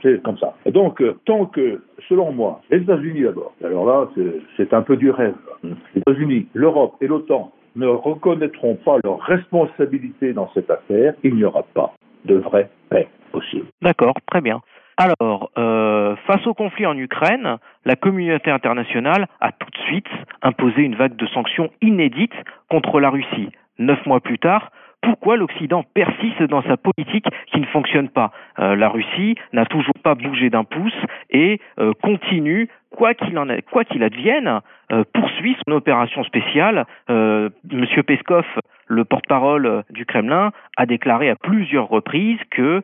c'est 0.02 0.22
comme 0.22 0.38
ça. 0.38 0.54
Donc, 0.66 1.00
euh, 1.00 1.18
tant 1.24 1.46
que, 1.46 1.82
selon 2.08 2.32
moi, 2.32 2.60
les 2.70 2.78
États-Unis 2.78 3.22
d'abord, 3.22 3.52
alors 3.64 3.86
là, 3.86 4.08
c'est 4.56 4.72
un 4.72 4.82
peu 4.82 4.96
du 4.96 5.10
rêve, 5.10 5.34
les 5.62 6.00
États-Unis, 6.00 6.46
l'Europe 6.54 6.94
et 7.00 7.06
l'OTAN 7.06 7.52
ne 7.76 7.86
reconnaîtront 7.86 8.76
pas 8.76 8.98
leur 9.04 9.20
responsabilité 9.20 10.32
dans 10.32 10.50
cette 10.54 10.70
affaire, 10.70 11.14
il 11.22 11.34
n'y 11.36 11.44
aura 11.44 11.62
pas 11.74 11.92
de 12.24 12.36
vraie 12.36 12.70
paix 12.90 13.08
possible. 13.32 13.66
D'accord, 13.82 14.14
très 14.30 14.40
bien. 14.40 14.60
Alors, 14.96 15.50
euh, 15.56 16.16
face 16.26 16.44
au 16.48 16.54
conflit 16.54 16.84
en 16.84 16.98
Ukraine, 16.98 17.58
la 17.84 17.94
communauté 17.94 18.50
internationale 18.50 19.28
a 19.40 19.52
tout 19.52 19.70
de 19.70 19.78
suite 19.86 20.08
imposé 20.42 20.82
une 20.82 20.96
vague 20.96 21.14
de 21.14 21.26
sanctions 21.28 21.70
inédites 21.82 22.34
contre 22.68 22.98
la 22.98 23.10
Russie. 23.10 23.50
Neuf 23.78 24.04
mois 24.06 24.20
plus 24.20 24.40
tard, 24.40 24.72
pourquoi 25.02 25.36
l'Occident 25.36 25.84
persiste 25.94 26.42
dans 26.42 26.62
sa 26.62 26.76
politique 26.76 27.26
qui 27.46 27.60
ne 27.60 27.66
fonctionne 27.66 28.08
pas. 28.08 28.32
Euh, 28.58 28.76
la 28.76 28.88
Russie 28.88 29.36
n'a 29.52 29.64
toujours 29.64 29.94
pas 30.02 30.14
bougé 30.14 30.50
d'un 30.50 30.64
pouce 30.64 30.92
et 31.30 31.60
euh, 31.78 31.92
continue, 32.02 32.68
quoi 32.90 33.14
qu'il 33.14 33.38
en 33.38 33.46
quoi 33.70 33.84
qu'il 33.84 34.02
advienne, 34.02 34.60
euh, 34.92 35.04
poursuit 35.12 35.56
son 35.66 35.74
opération 35.74 36.24
spéciale. 36.24 36.84
Monsieur 37.08 38.02
Peskov 38.02 38.44
le 38.88 39.04
porte-parole 39.04 39.84
du 39.90 40.06
Kremlin 40.06 40.50
a 40.76 40.86
déclaré 40.86 41.30
à 41.30 41.36
plusieurs 41.36 41.88
reprises 41.88 42.40
que 42.50 42.82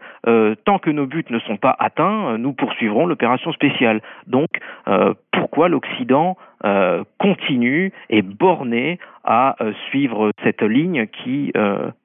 tant 0.65 0.79
que 0.79 0.91
nos 0.91 1.07
buts 1.07 1.25
ne 1.31 1.39
sont 1.41 1.57
pas 1.57 1.75
atteints, 1.79 2.39
nous 2.39 2.53
poursuivrons 2.53 3.07
l'opération 3.07 3.53
spéciale. 3.53 4.01
Donc, 4.27 4.49
pourquoi 5.33 5.69
l'Occident 5.69 6.37
continue 7.19 7.93
et 8.11 8.23
borné 8.23 8.99
à 9.25 9.57
suivre 9.89 10.31
cette 10.43 10.63
ligne 10.63 11.07
qui 11.07 11.53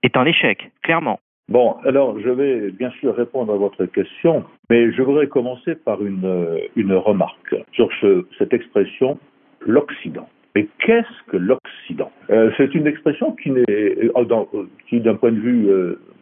est 0.04 0.18
un 0.18 0.26
échec, 0.26 0.72
clairement? 0.84 1.20
Bon, 1.50 1.78
alors 1.84 2.20
je 2.20 2.30
vais 2.30 2.70
bien 2.70 2.92
sûr 3.00 3.16
répondre 3.16 3.52
à 3.52 3.58
votre 3.58 3.86
question, 3.86 4.44
mais 4.70 4.92
je 4.92 5.02
voudrais 5.02 5.26
commencer 5.26 5.74
par 5.74 6.00
une, 6.04 6.24
euh, 6.24 6.60
une 6.76 6.94
remarque 6.94 7.56
sur 7.72 7.90
ce, 8.00 8.28
cette 8.38 8.54
expression 8.54 9.18
l'Occident. 9.62 10.30
Mais 10.56 10.68
qu'est-ce 10.80 11.32
que 11.32 11.38
l'Occident? 11.38 12.12
Euh, 12.30 12.52
C'est 12.58 12.74
une 12.76 12.88
expression 12.88 13.36
n'est, 13.46 13.64
euh, 13.70 14.66
qui 14.88 15.00
d'un 15.00 15.16
point 15.16 15.32
de 15.32 15.40
vue 15.40 15.68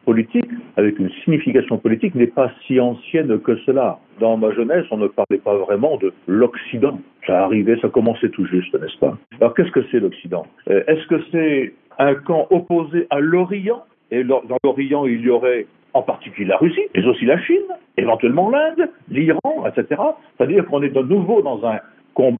politique, 0.06 0.50
avec 0.78 1.00
une 1.00 1.10
signification 1.24 1.78
politique, 1.78 2.16
n'est 2.16 2.28
pas 2.28 2.52
si 2.66 2.80
ancienne 2.80 3.40
que 3.40 3.56
cela. 3.66 4.00
Dans 4.20 4.38
ma 4.38 4.52
jeunesse, 4.52 4.86
on 4.92 4.98
ne 4.98 5.08
parlait 5.08 5.40
pas 5.44 5.56
vraiment 5.58 5.98
de 5.98 6.14
l'Occident. 6.28 7.00
Ça 7.26 7.44
arrivait, 7.44 7.78
ça 7.82 7.90
commençait 7.90 8.30
tout 8.30 8.46
juste, 8.46 8.74
n'est-ce 8.74 8.98
pas? 9.00 9.18
Alors 9.40 9.54
qu'est-ce 9.54 9.72
que 9.72 9.84
c'est 9.92 10.00
l'Occident? 10.00 10.46
Est-ce 10.68 11.06
que 11.08 11.22
c'est 11.32 11.74
un 12.00 12.16
camp 12.16 12.48
opposé 12.50 13.08
à 13.10 13.20
l'Orient? 13.20 13.84
Et 14.12 14.24
dans 14.24 14.42
l'Orient, 14.64 15.06
il 15.06 15.22
y 15.22 15.30
aurait 15.30 15.68
en 15.94 16.04
particulier 16.04 16.48
la 16.48 16.58
Russie, 16.58 16.88
mais 16.96 17.06
aussi 17.06 17.26
la 17.26 17.40
Chine, 17.42 17.68
éventuellement 17.98 18.50
l'Inde, 18.50 18.90
l'Iran, 19.10 19.66
etc. 19.68 20.02
C'est-à-dire 20.38 20.66
qu'on 20.68 20.84
est 20.84 20.90
de 20.90 21.02
nouveau 21.02 21.42
dans 21.42 21.66
un, 21.66 21.80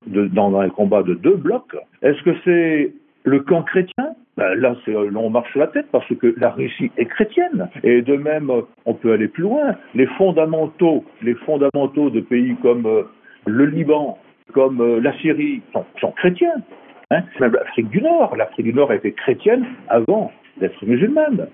dans 0.10 0.60
un 0.60 0.70
combat 0.70 1.04
de 1.04 1.14
deux 1.14 1.36
blocs. 1.36 1.76
Est-ce 2.02 2.22
que 2.24 2.36
c'est 2.44 2.94
le 3.24 3.40
camp 3.42 3.64
chrétien? 3.64 4.16
Ben 4.38 4.54
Là, 4.54 4.76
on 5.16 5.30
marche 5.30 5.56
la 5.56 5.68
tête 5.68 5.88
parce 5.92 6.08
que 6.08 6.36
la 6.38 6.52
Russie 6.52 6.92
est 6.98 7.06
chrétienne. 7.06 7.70
Et 7.84 8.02
de 8.02 8.16
même, 8.16 8.52
on 8.86 8.94
peut 8.94 9.14
aller 9.14 9.28
plus 9.28 9.44
loin. 9.44 9.76
Les 9.96 10.06
fondamentaux, 10.18 11.04
les 11.24 11.34
fondamentaux 11.34 12.10
de 12.10 12.20
pays 12.22 12.56
comme 12.62 12.86
euh, 12.86 13.04
le 13.46 13.66
Liban, 13.66 14.18
comme 14.54 14.82
euh, 14.82 15.00
la 15.00 15.14
Syrie, 15.20 15.62
sont, 15.74 16.12
chrétiens. 16.12 16.62
Hein 17.10 17.22
Même 17.40 17.54
l'Afrique 17.54 17.90
du 17.90 18.02
Nord. 18.02 18.36
L'Afrique 18.36 18.66
du 18.66 18.74
Nord 18.74 18.94
était 18.94 19.12
chrétienne 19.12 19.66
avant 19.90 20.32
d'être 20.60 20.86
musulmane. 20.86 21.48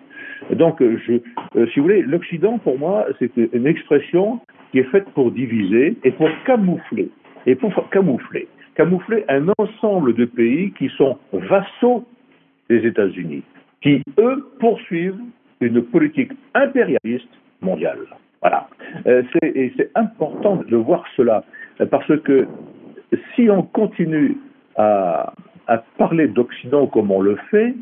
Donc, 0.52 0.82
euh, 0.82 0.98
euh, 1.56 1.68
si 1.68 1.80
vous 1.80 1.86
voulez, 1.86 2.02
l'Occident, 2.02 2.58
pour 2.58 2.78
moi, 2.78 3.06
c'est 3.20 3.32
une 3.54 3.68
expression 3.68 4.40
qui 4.72 4.80
est 4.80 4.92
faite 4.92 5.06
pour 5.14 5.32
diviser 5.32 5.96
et 6.04 6.12
pour 6.12 6.30
camoufler. 6.46 7.10
Et 7.46 7.56
pour 7.56 7.90
camoufler. 7.90 8.48
Camoufler 8.76 9.26
un 9.28 9.48
ensemble 9.58 10.16
de 10.16 10.26
pays 10.26 10.72
qui 10.72 10.90
sont 10.98 11.18
vassaux 11.32 12.06
des 12.70 12.86
États-Unis, 12.86 13.44
qui, 13.82 14.02
eux, 14.18 14.48
poursuivent 14.60 15.20
une 15.62 15.82
politique 15.84 16.32
impérialiste 16.54 17.30
mondiale. 17.62 18.00
Voilà. 18.42 18.68
Euh, 19.06 19.24
c'est 19.42 19.92
important 19.96 20.64
de 20.68 20.76
voir 20.76 21.04
cela, 21.16 21.44
parce 21.92 22.18
que 22.24 22.48
si 23.36 23.50
on 23.50 23.64
continue 23.64 24.38
à, 24.76 25.34
à 25.68 25.78
parler 25.98 26.28
d'Occident 26.28 26.88
comme 26.88 27.12
on 27.12 27.22
le 27.22 27.38
fait, 27.52 27.74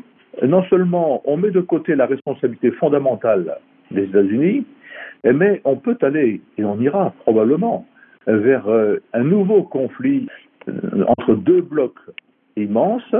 non 0.42 0.62
seulement 0.64 1.22
on 1.24 1.36
met 1.36 1.50
de 1.50 1.60
côté 1.60 1.94
la 1.94 2.06
responsabilité 2.06 2.70
fondamentale 2.72 3.56
des 3.90 4.04
États-Unis, 4.04 4.64
mais 5.24 5.60
on 5.64 5.76
peut 5.76 5.96
aller, 6.02 6.40
et 6.58 6.64
on 6.64 6.80
ira 6.80 7.12
probablement, 7.20 7.86
vers 8.26 8.68
euh, 8.68 9.02
un 9.12 9.24
nouveau 9.24 9.62
conflit 9.62 10.28
euh, 10.68 11.04
entre 11.08 11.34
deux 11.34 11.60
blocs 11.60 11.98
immenses, 12.56 13.14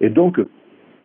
et 0.00 0.10
donc 0.10 0.40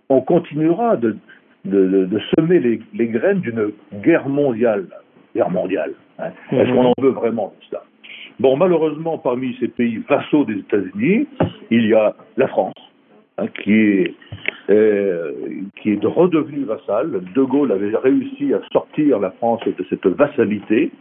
on 0.09 0.21
continuera 0.21 0.97
de, 0.97 1.17
semer 1.65 2.59
les, 2.59 3.07
graines 3.07 3.41
d'une 3.41 3.71
guerre 4.01 4.27
mondiale. 4.29 4.87
Guerre 5.35 5.49
mondiale. 5.49 5.93
Hein. 6.19 6.31
Est-ce 6.51 6.71
qu'on 6.71 6.85
en 6.85 6.93
veut 6.99 7.11
vraiment 7.11 7.53
ça? 7.69 7.83
Bon, 8.39 8.55
malheureusement, 8.55 9.17
parmi 9.17 9.55
ces 9.59 9.67
pays 9.67 9.97
vassaux 10.07 10.45
des 10.45 10.59
États-Unis, 10.59 11.27
il 11.71 11.87
y 11.87 11.93
a 11.93 12.15
la 12.37 12.47
France, 12.47 12.73
hein, 13.37 13.47
qui 13.63 13.73
est 13.73 14.15
euh, 14.69 15.31
qui 15.81 15.93
est 15.93 16.05
redevenu 16.05 16.63
vassal. 16.65 17.21
De 17.35 17.43
Gaulle 17.43 17.71
avait 17.71 17.95
réussi 17.95 18.53
à 18.53 18.61
sortir 18.71 19.19
la 19.19 19.31
France 19.31 19.61
de 19.65 19.85
cette 19.89 20.05
vassalité. 20.07 20.91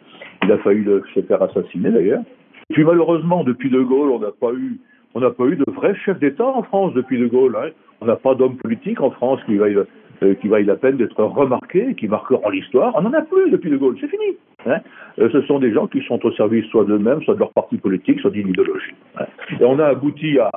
Il 0.43 0.53
a 0.53 0.59
failli 0.59 0.85
se 1.15 1.21
faire 1.23 1.43
assassiner 1.43 1.91
d'ailleurs. 1.91 2.23
Puis 2.71 2.85
malheureusement, 2.85 3.45
depuis 3.45 3.71
De 3.71 3.81
Gaulle, 3.81 4.11
on 4.11 4.19
n'a 4.19 4.33
pas 4.33 4.53
eu, 4.53 4.79
on 5.15 5.21
n'a 5.21 5.31
pas 5.31 5.45
eu 5.45 5.57
de 5.57 5.65
vrai 5.71 5.95
chef 6.05 6.19
d'État 6.19 6.47
en 6.47 6.63
France 6.63 6.95
depuis 6.95 7.19
De 7.19 7.27
Gaulle. 7.27 7.57
Hein. 7.57 7.71
On 8.01 8.07
n'a 8.07 8.17
pas 8.17 8.35
d'homme 8.35 8.57
politique 8.57 9.01
en 9.01 9.11
France 9.11 9.41
qui 9.47 9.57
vaille, 9.57 9.79
euh, 10.23 10.35
qui 10.35 10.49
vaille 10.49 10.65
la 10.65 10.77
peine 10.77 10.97
d'être 10.97 11.23
remarqué, 11.23 11.95
qui 11.95 12.09
marqueront 12.09 12.51
l'histoire. 12.51 12.93
On 12.97 13.03
n'en 13.03 13.13
a 13.13 13.23
plus 13.23 13.51
depuis 13.51 13.71
De 13.71 13.77
Gaulle, 13.77 13.97
c'est 14.01 14.09
fini. 14.09 14.37
Hein. 14.67 14.81
Euh, 15.19 15.31
ce 15.31 15.41
sont 15.43 15.59
des 15.59 15.73
gens 15.73 15.87
qui 15.87 16.03
sont 16.03 16.25
au 16.25 16.33
service 16.33 16.67
soit 16.67 16.85
d'eux-mêmes, 16.85 17.23
soit 17.23 17.35
de 17.35 17.41
leur 17.41 17.53
parti 17.53 17.79
politique, 17.79 18.21
soit 18.21 18.31
d'une 18.31 18.49
idéologie. 18.49 18.95
Hein. 19.19 19.27
Et 19.61 19.65
on 19.65 19.79
a 19.79 19.87
abouti 19.87 20.39
à, 20.39 20.51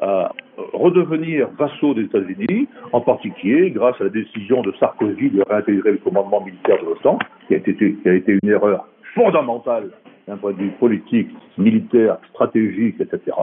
à 0.00 0.32
redevenir 0.72 1.48
vassaux 1.58 1.94
des 1.94 2.02
États-Unis, 2.02 2.68
en 2.92 3.00
particulier 3.00 3.70
grâce 3.70 4.00
à 4.00 4.04
la 4.04 4.10
décision 4.10 4.62
de 4.62 4.72
Sarkozy 4.78 5.30
de 5.30 5.42
réintégrer 5.48 5.92
le 5.92 5.98
commandement 5.98 6.40
militaire 6.44 6.78
de 6.80 6.86
l'OTAN, 6.86 7.18
qui, 7.48 7.54
a 7.54 7.56
été, 7.58 8.38
une 8.42 8.48
erreur 8.48 8.88
fondamentale 9.14 9.90
d'un 10.26 10.36
point 10.36 10.52
de 10.52 10.58
vue 10.58 10.70
politique, 10.80 11.28
militaire, 11.58 12.18
stratégique, 12.30 12.96
etc. 13.00 13.36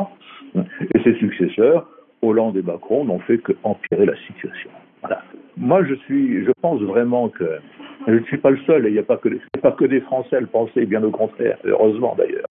Et 0.55 0.99
ses 1.03 1.15
successeurs, 1.15 1.87
Hollande 2.21 2.57
et 2.57 2.61
Macron, 2.61 3.05
n'ont 3.05 3.19
fait 3.19 3.37
qu'empirer 3.37 4.05
la 4.05 4.15
situation. 4.27 4.69
Voilà. 5.01 5.21
Moi, 5.57 5.83
je 5.83 5.95
suis, 5.95 6.43
je 6.45 6.51
pense 6.61 6.81
vraiment 6.81 7.29
que 7.29 7.59
je 8.07 8.13
ne 8.13 8.23
suis 8.23 8.37
pas 8.37 8.49
le 8.49 8.59
seul, 8.65 8.85
et 8.85 8.89
il 8.89 8.93
n'y 8.93 8.99
a 8.99 9.03
pas 9.03 9.17
que 9.17 9.85
des 9.85 10.01
Français 10.01 10.37
à 10.37 10.39
le 10.39 10.47
penser, 10.47 10.85
bien 10.85 11.03
au 11.03 11.11
contraire, 11.11 11.57
heureusement 11.63 12.15
d'ailleurs. 12.17 12.47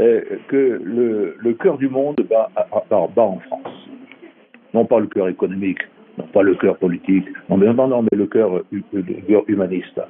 Euh, 0.00 0.22
que 0.48 0.80
le, 0.82 1.52
cœur 1.54 1.76
du 1.76 1.88
monde 1.88 2.16
bat, 2.30 2.50
en 2.90 3.38
France. 3.40 3.88
Non 4.72 4.86
pas 4.86 4.98
le 4.98 5.08
cœur 5.08 5.28
économique, 5.28 5.80
non 6.16 6.24
pas 6.32 6.42
le 6.42 6.54
cœur 6.54 6.78
politique, 6.78 7.26
non, 7.50 7.58
mais, 7.58 7.66
mais 7.66 8.16
le 8.16 8.26
cœur 8.26 8.62
humaniste 9.46 10.00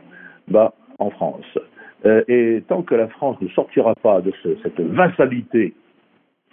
bat 0.46 0.72
en 1.00 1.10
France. 1.10 1.58
Euh, 2.06 2.22
et 2.28 2.62
tant 2.68 2.82
que 2.82 2.94
la 2.94 3.08
France 3.08 3.38
ne 3.40 3.48
sortira 3.48 3.94
pas 3.96 4.20
de 4.20 4.32
ce, 4.44 4.50
cette 4.62 4.80
vassalité 4.80 5.74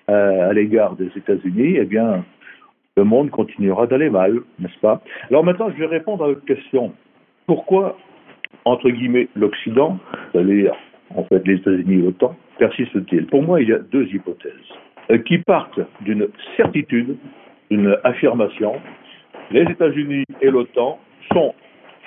euh, 0.10 0.50
à 0.50 0.53
l'égard 0.53 0.96
des 0.96 1.12
États-Unis, 1.15 1.77
eh 1.77 1.86
bien, 1.86 2.25
le 2.96 3.03
monde 3.03 3.29
continuera 3.29 3.86
d'aller 3.86 4.10
mal, 4.10 4.39
n'est-ce 4.58 4.79
pas? 4.79 5.01
Alors 5.29 5.44
maintenant, 5.44 5.70
je 5.70 5.77
vais 5.77 5.86
répondre 5.86 6.24
à 6.24 6.27
votre 6.29 6.46
question. 6.46 6.91
Pourquoi, 7.46 7.98
entre 8.65 8.89
guillemets, 8.89 9.27
l'Occident, 9.36 10.00
c'est-à-dire 10.32 10.74
en 11.16 11.24
fait 11.24 11.46
les 11.48 11.56
États-Unis 11.56 11.96
et 11.96 12.02
l'OTAN, 12.02 12.36
persiste-t-il? 12.58 13.28
Pour 13.28 13.44
moi, 13.44 13.62
il 13.62 13.70
y 13.70 13.74
a 13.74 13.80
deux 13.80 14.06
hypothèses 14.14 14.54
euh, 15.12 15.18
qui 15.20 15.40
partent 15.40 15.80
d'une 16.02 16.28
certitude, 16.56 17.18
d'une 17.70 17.98
affirmation. 18.04 18.74
Les 19.52 19.64
États-Unis 19.64 20.24
et 20.42 20.50
l'OTAN 20.50 21.00
sont 21.32 21.54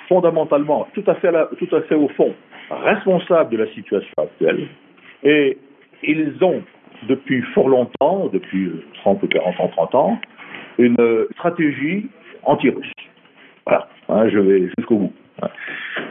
fondamentalement, 0.07 0.87
tout 0.93 1.03
à, 1.07 1.15
fait 1.15 1.31
tout 1.57 1.75
à 1.75 1.81
fait 1.83 1.95
au 1.95 2.09
fond, 2.09 2.33
responsables 2.69 3.51
de 3.51 3.57
la 3.57 3.67
situation 3.73 4.13
actuelle 4.17 4.67
et 5.23 5.57
ils 6.03 6.35
ont, 6.41 6.61
depuis 7.07 7.41
fort 7.53 7.69
longtemps, 7.69 8.29
depuis 8.31 8.71
30 9.01 9.23
ou 9.23 9.27
40 9.27 9.59
ans, 9.59 9.67
30 9.69 9.95
ans, 9.95 10.19
une 10.77 11.27
stratégie 11.33 12.07
anti-russe. 12.43 12.91
Voilà, 13.65 13.87
hein, 14.09 14.29
je 14.29 14.39
vais 14.39 14.69
jusqu'au 14.77 14.97
bout. 14.97 15.13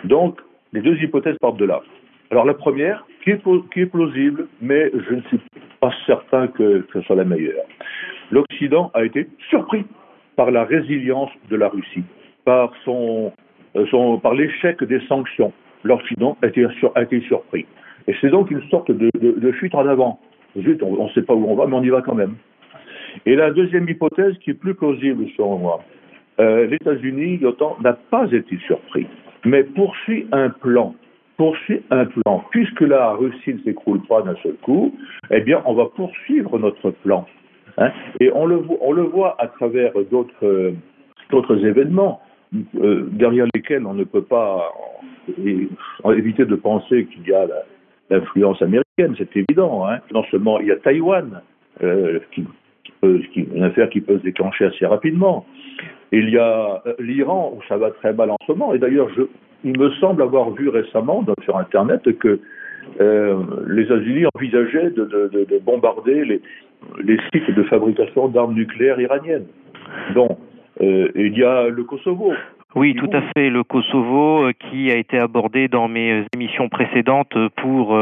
Donc, 0.05 0.41
les 0.73 0.81
deux 0.81 0.97
hypothèses 0.97 1.37
partent 1.41 1.59
de 1.59 1.65
là. 1.65 1.81
Alors 2.31 2.45
la 2.45 2.55
première, 2.55 3.05
qui 3.25 3.31
est, 3.31 3.87
plausible, 3.87 4.47
mais 4.63 4.91
je 4.95 5.15
ne 5.15 5.21
suis 5.23 5.41
pas 5.81 5.93
certain 6.07 6.47
que, 6.47 6.87
ce 6.93 7.01
soit 7.03 7.17
la 7.17 7.25
meilleure. 7.25 7.65
L'Occident 8.31 8.91
a 8.95 9.05
été 9.05 9.29
surpris 9.49 9.85
par 10.37 10.53
la 10.53 10.65
résilience 10.65 11.31
de 11.51 11.57
la 11.57 11.69
Russie, 11.69 12.05
par, 12.45 12.73
son, 12.85 13.33
euh, 13.77 14.17
par 14.19 14.35
l'échec 14.35 14.83
des 14.85 15.01
sanctions. 15.09 15.53
L'Occident 15.83 16.37
a 16.43 16.47
été, 16.47 17.21
surpris. 17.23 17.67
Et 18.07 18.15
c'est 18.21 18.31
donc 18.31 18.51
une 18.51 18.63
sorte 18.71 18.93
de, 18.93 19.11
de, 19.19 19.53
fuite 19.53 19.75
en 19.75 19.87
avant. 19.87 20.21
Zut, 20.57 20.83
on 20.83 21.07
ne 21.07 21.11
sait 21.11 21.23
pas 21.23 21.35
où 21.35 21.45
on 21.49 21.57
va, 21.57 21.67
mais 21.67 21.75
on 21.75 21.83
y 21.83 21.89
va 21.89 22.01
quand 22.01 22.15
même. 22.15 22.37
Et 23.27 23.35
la 23.35 23.51
deuxième 23.51 23.89
hypothèse, 23.89 24.39
qui 24.39 24.51
est 24.51 24.55
plus 24.55 24.75
plausible 24.75 25.27
selon 25.37 25.59
moi, 25.59 25.81
euh, 26.39 26.67
les 26.67 26.77
États-Unis, 26.77 27.39
l'OTAN 27.39 27.77
n'a 27.83 27.95
pas 27.95 28.31
été 28.31 28.57
surpris, 28.67 29.07
mais 29.45 29.65
poursuit 29.65 30.27
un 30.31 30.51
plan 30.51 30.95
poursuit 31.41 31.81
un 31.91 32.05
plan. 32.05 32.45
Puisque 32.51 32.83
la 32.83 33.13
Russie 33.13 33.55
ne 33.55 33.61
s'écroule 33.61 34.03
pas 34.03 34.21
d'un 34.21 34.37
seul 34.43 34.57
coup, 34.61 34.95
eh 35.31 35.41
bien, 35.41 35.63
on 35.65 35.73
va 35.73 35.87
poursuivre 35.87 36.59
notre 36.59 36.91
plan. 36.91 37.25
Hein. 37.79 37.93
Et 38.21 38.31
on 38.35 38.45
le, 38.45 38.61
on 38.83 38.93
le 38.93 39.05
voit 39.05 39.37
à 39.39 39.47
travers 39.47 39.93
d'autres 40.11 41.65
événements 41.65 42.21
euh, 42.77 43.09
derrière 43.13 43.47
lesquels 43.55 43.87
on 43.87 43.95
ne 43.95 44.05
peut 44.05 44.21
pas 44.21 44.71
éviter 46.15 46.45
de 46.45 46.57
penser 46.57 47.07
qu'il 47.07 47.27
y 47.27 47.33
a 47.33 47.47
l'influence 48.11 48.61
américaine, 48.61 49.15
c'est 49.17 49.35
évident. 49.35 49.89
Hein. 49.89 50.01
Non 50.13 50.25
seulement 50.31 50.61
il 50.61 50.67
y 50.67 50.73
a 50.73 50.77
Taïwan, 50.77 51.41
euh, 51.83 52.21
une 53.03 53.63
affaire 53.63 53.89
qui 53.89 54.03
peut 54.03 54.19
se 54.19 54.25
déclencher 54.25 54.67
assez 54.67 54.85
rapidement. 54.85 55.47
Il 56.13 56.29
y 56.29 56.37
a 56.37 56.83
euh, 56.87 56.95
l'Iran 56.99 57.55
où 57.57 57.63
ça 57.67 57.79
va 57.79 57.93
très 57.93 58.13
mal 58.13 58.31
en 58.31 58.37
ce 58.47 58.53
moment. 58.53 58.75
Et 58.75 58.79
d'ailleurs, 58.79 59.09
il 59.65 59.79
me 59.79 59.91
semble 59.93 60.23
avoir 60.23 60.51
vu 60.51 60.69
récemment 60.69 61.25
sur 61.45 61.57
Internet 61.57 62.03
que 62.19 62.41
euh, 63.01 63.37
les 63.69 63.83
États-Unis 63.83 64.25
envisageaient 64.35 64.91
de, 64.91 65.05
de, 65.05 65.45
de, 65.45 65.59
bombarder 65.59 66.25
les, 66.25 66.41
les, 67.05 67.19
sites 67.33 67.55
de 67.55 67.63
fabrication 67.65 68.29
d'armes 68.29 68.55
nucléaires 68.55 69.01
iraniennes. 69.01 69.47
Donc, 70.15 70.39
euh, 70.81 71.09
il 71.15 71.37
y 71.39 71.45
a 71.45 71.69
le 71.69 71.85
Kosovo. 71.85 72.33
Oui, 72.75 72.95
tout 72.95 73.11
à 73.13 73.23
fait. 73.35 73.51
Le 73.51 73.65
Kosovo 73.65 74.47
euh, 74.47 74.53
qui 74.53 74.91
a 74.91 74.97
été 74.97 75.19
abordé 75.19 75.69
dans 75.69 75.89
mes 75.89 76.25
émissions 76.35 76.69
précédentes 76.69 77.37
pour 77.57 77.97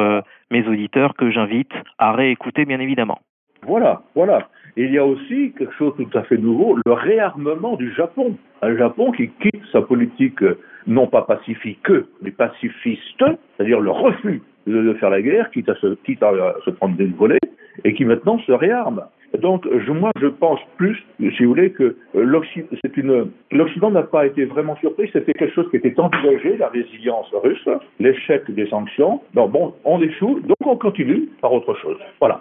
mes 0.51 0.67
auditeurs 0.67 1.15
que 1.15 1.31
j'invite 1.31 1.73
à 1.99 2.13
réécouter, 2.13 2.65
bien 2.65 2.81
évidemment. 2.81 3.19
Voilà, 3.67 4.03
voilà. 4.15 4.49
Il 4.85 4.93
y 4.93 4.99
a 4.99 5.05
aussi 5.05 5.53
quelque 5.59 5.75
chose 5.75 5.97
de 5.99 6.05
tout 6.05 6.19
à 6.19 6.23
fait 6.23 6.39
nouveau, 6.39 6.77
le 6.87 6.93
réarmement 6.93 7.77
du 7.77 7.93
Japon. 7.95 8.37
Un 8.63 8.77
Japon 8.77 9.13
qui 9.13 9.29
quitte 9.41 9.65
sa 9.73 9.83
politique 9.83 10.43
non 10.87 11.07
pas 11.07 11.23
pacifique, 11.23 11.91
mais 12.23 12.31
pacifiste, 12.31 13.19
c'est-à-dire 13.19 13.81
le 13.81 13.91
refus 13.91 14.43
de, 14.67 14.95
faire 14.95 15.11
la 15.11 15.23
guerre, 15.23 15.51
quitte 15.51 15.69
à 15.69 15.75
se, 15.77 15.95
quitte 16.05 16.23
à 16.23 16.33
se 16.65 16.71
prendre 16.71 16.97
des 16.97 17.07
volets, 17.07 17.39
et 17.85 17.95
qui 17.95 18.05
maintenant 18.05 18.39
se 18.41 18.53
réarme. 18.53 19.03
Donc, 19.39 19.67
moi, 19.89 20.11
je 20.21 20.27
pense 20.27 20.61
plus, 20.77 20.97
si 21.19 21.45
vous 21.45 21.51
voulez, 21.51 21.71
que 21.71 21.97
l'Occident 22.15 23.91
n'a 23.91 24.03
pas 24.03 24.27
été 24.27 24.47
vraiment 24.47 24.77
surpris. 24.77 25.11
C'était 25.13 25.35
quelque 25.35 25.55
chose 25.55 25.69
qui 25.71 25.77
était 25.77 25.99
envisagé, 26.01 26.57
la 26.57 26.69
résilience 26.69 27.31
russe, 27.35 27.69
l'échec 28.01 28.51
des 28.51 28.67
sanctions. 28.69 29.21
Donc, 29.35 29.51
bon, 29.51 29.75
on 29.85 30.01
échoue, 30.01 30.41
donc 30.41 30.57
on 30.65 30.77
continue 30.77 31.29
par 31.43 31.53
autre 31.53 31.75
chose. 31.75 31.99
Voilà, 32.21 32.41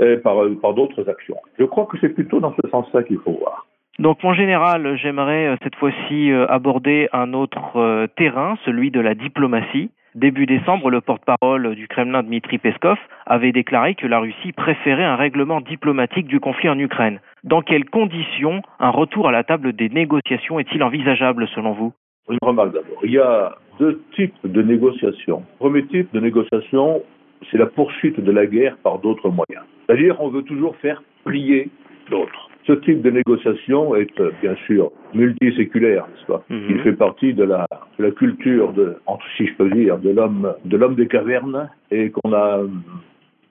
euh, 0.00 0.20
par, 0.20 0.36
par 0.60 0.74
d'autres 0.74 1.08
actions. 1.08 1.36
Je 1.58 1.64
crois 1.64 1.86
que 1.86 1.96
c'est 2.00 2.08
plutôt 2.08 2.40
dans 2.40 2.54
ce 2.62 2.68
sens-là 2.68 3.02
qu'il 3.02 3.18
faut 3.18 3.32
voir. 3.32 3.66
Donc 3.98 4.24
en 4.24 4.34
général, 4.34 4.96
j'aimerais 4.96 5.46
euh, 5.46 5.56
cette 5.62 5.76
fois-ci 5.76 6.30
euh, 6.30 6.46
aborder 6.48 7.08
un 7.12 7.32
autre 7.32 8.06
terrain, 8.16 8.56
celui 8.64 8.90
de 8.90 9.00
la 9.00 9.14
diplomatie. 9.14 9.90
Début 10.14 10.46
décembre, 10.46 10.90
le 10.90 11.00
porte-parole 11.00 11.74
du 11.74 11.88
Kremlin, 11.88 12.22
Dmitri 12.22 12.58
Peskov, 12.58 12.98
avait 13.26 13.50
déclaré 13.50 13.96
que 13.96 14.06
la 14.06 14.20
Russie 14.20 14.52
préférait 14.52 15.04
un 15.04 15.16
règlement 15.16 15.60
diplomatique 15.60 16.28
du 16.28 16.38
conflit 16.38 16.68
en 16.68 16.78
Ukraine. 16.78 17.18
Dans 17.42 17.62
quelles 17.62 17.84
conditions 17.84 18.62
un 18.78 18.90
retour 18.90 19.28
à 19.28 19.32
la 19.32 19.42
table 19.42 19.72
des 19.72 19.88
négociations 19.88 20.60
est-il 20.60 20.84
envisageable 20.84 21.48
selon 21.48 21.72
vous? 21.72 21.92
Une 22.30 22.38
remarque 22.42 22.72
d'abord. 22.74 22.98
Il 23.02 23.10
y 23.10 23.18
a 23.18 23.56
deux 23.78 24.00
types 24.14 24.38
de 24.44 24.62
négociations. 24.62 25.42
Le 25.54 25.58
premier 25.58 25.84
type 25.86 26.12
de 26.14 26.20
négociation, 26.20 27.02
c'est 27.50 27.58
la 27.58 27.66
poursuite 27.66 28.20
de 28.20 28.30
la 28.30 28.46
guerre 28.46 28.76
par 28.82 29.00
d'autres 29.00 29.30
moyens. 29.30 29.64
C'est-à-dire 29.86 30.20
on 30.20 30.28
veut 30.28 30.42
toujours 30.42 30.76
faire 30.76 31.02
plier 31.24 31.70
l'autre. 32.10 32.50
Ce 32.66 32.72
type 32.72 33.02
de 33.02 33.10
négociation 33.10 33.94
est 33.94 34.18
euh, 34.20 34.30
bien 34.40 34.54
sûr 34.66 34.90
multiséculaire, 35.12 36.06
n'est-ce 36.06 36.26
pas? 36.26 36.42
Mhm. 36.48 36.66
Il 36.70 36.80
fait 36.80 36.94
partie 36.94 37.34
de 37.34 37.44
la, 37.44 37.66
la 37.98 38.10
culture, 38.10 38.72
de, 38.72 38.96
si 39.36 39.46
je 39.46 39.54
peux 39.54 39.68
dire, 39.70 39.98
de 39.98 40.10
l'homme, 40.10 40.54
de 40.64 40.76
l'homme 40.76 40.94
des 40.94 41.06
cavernes 41.06 41.68
et 41.90 42.10
qu'on 42.10 42.32
a, 42.32 42.60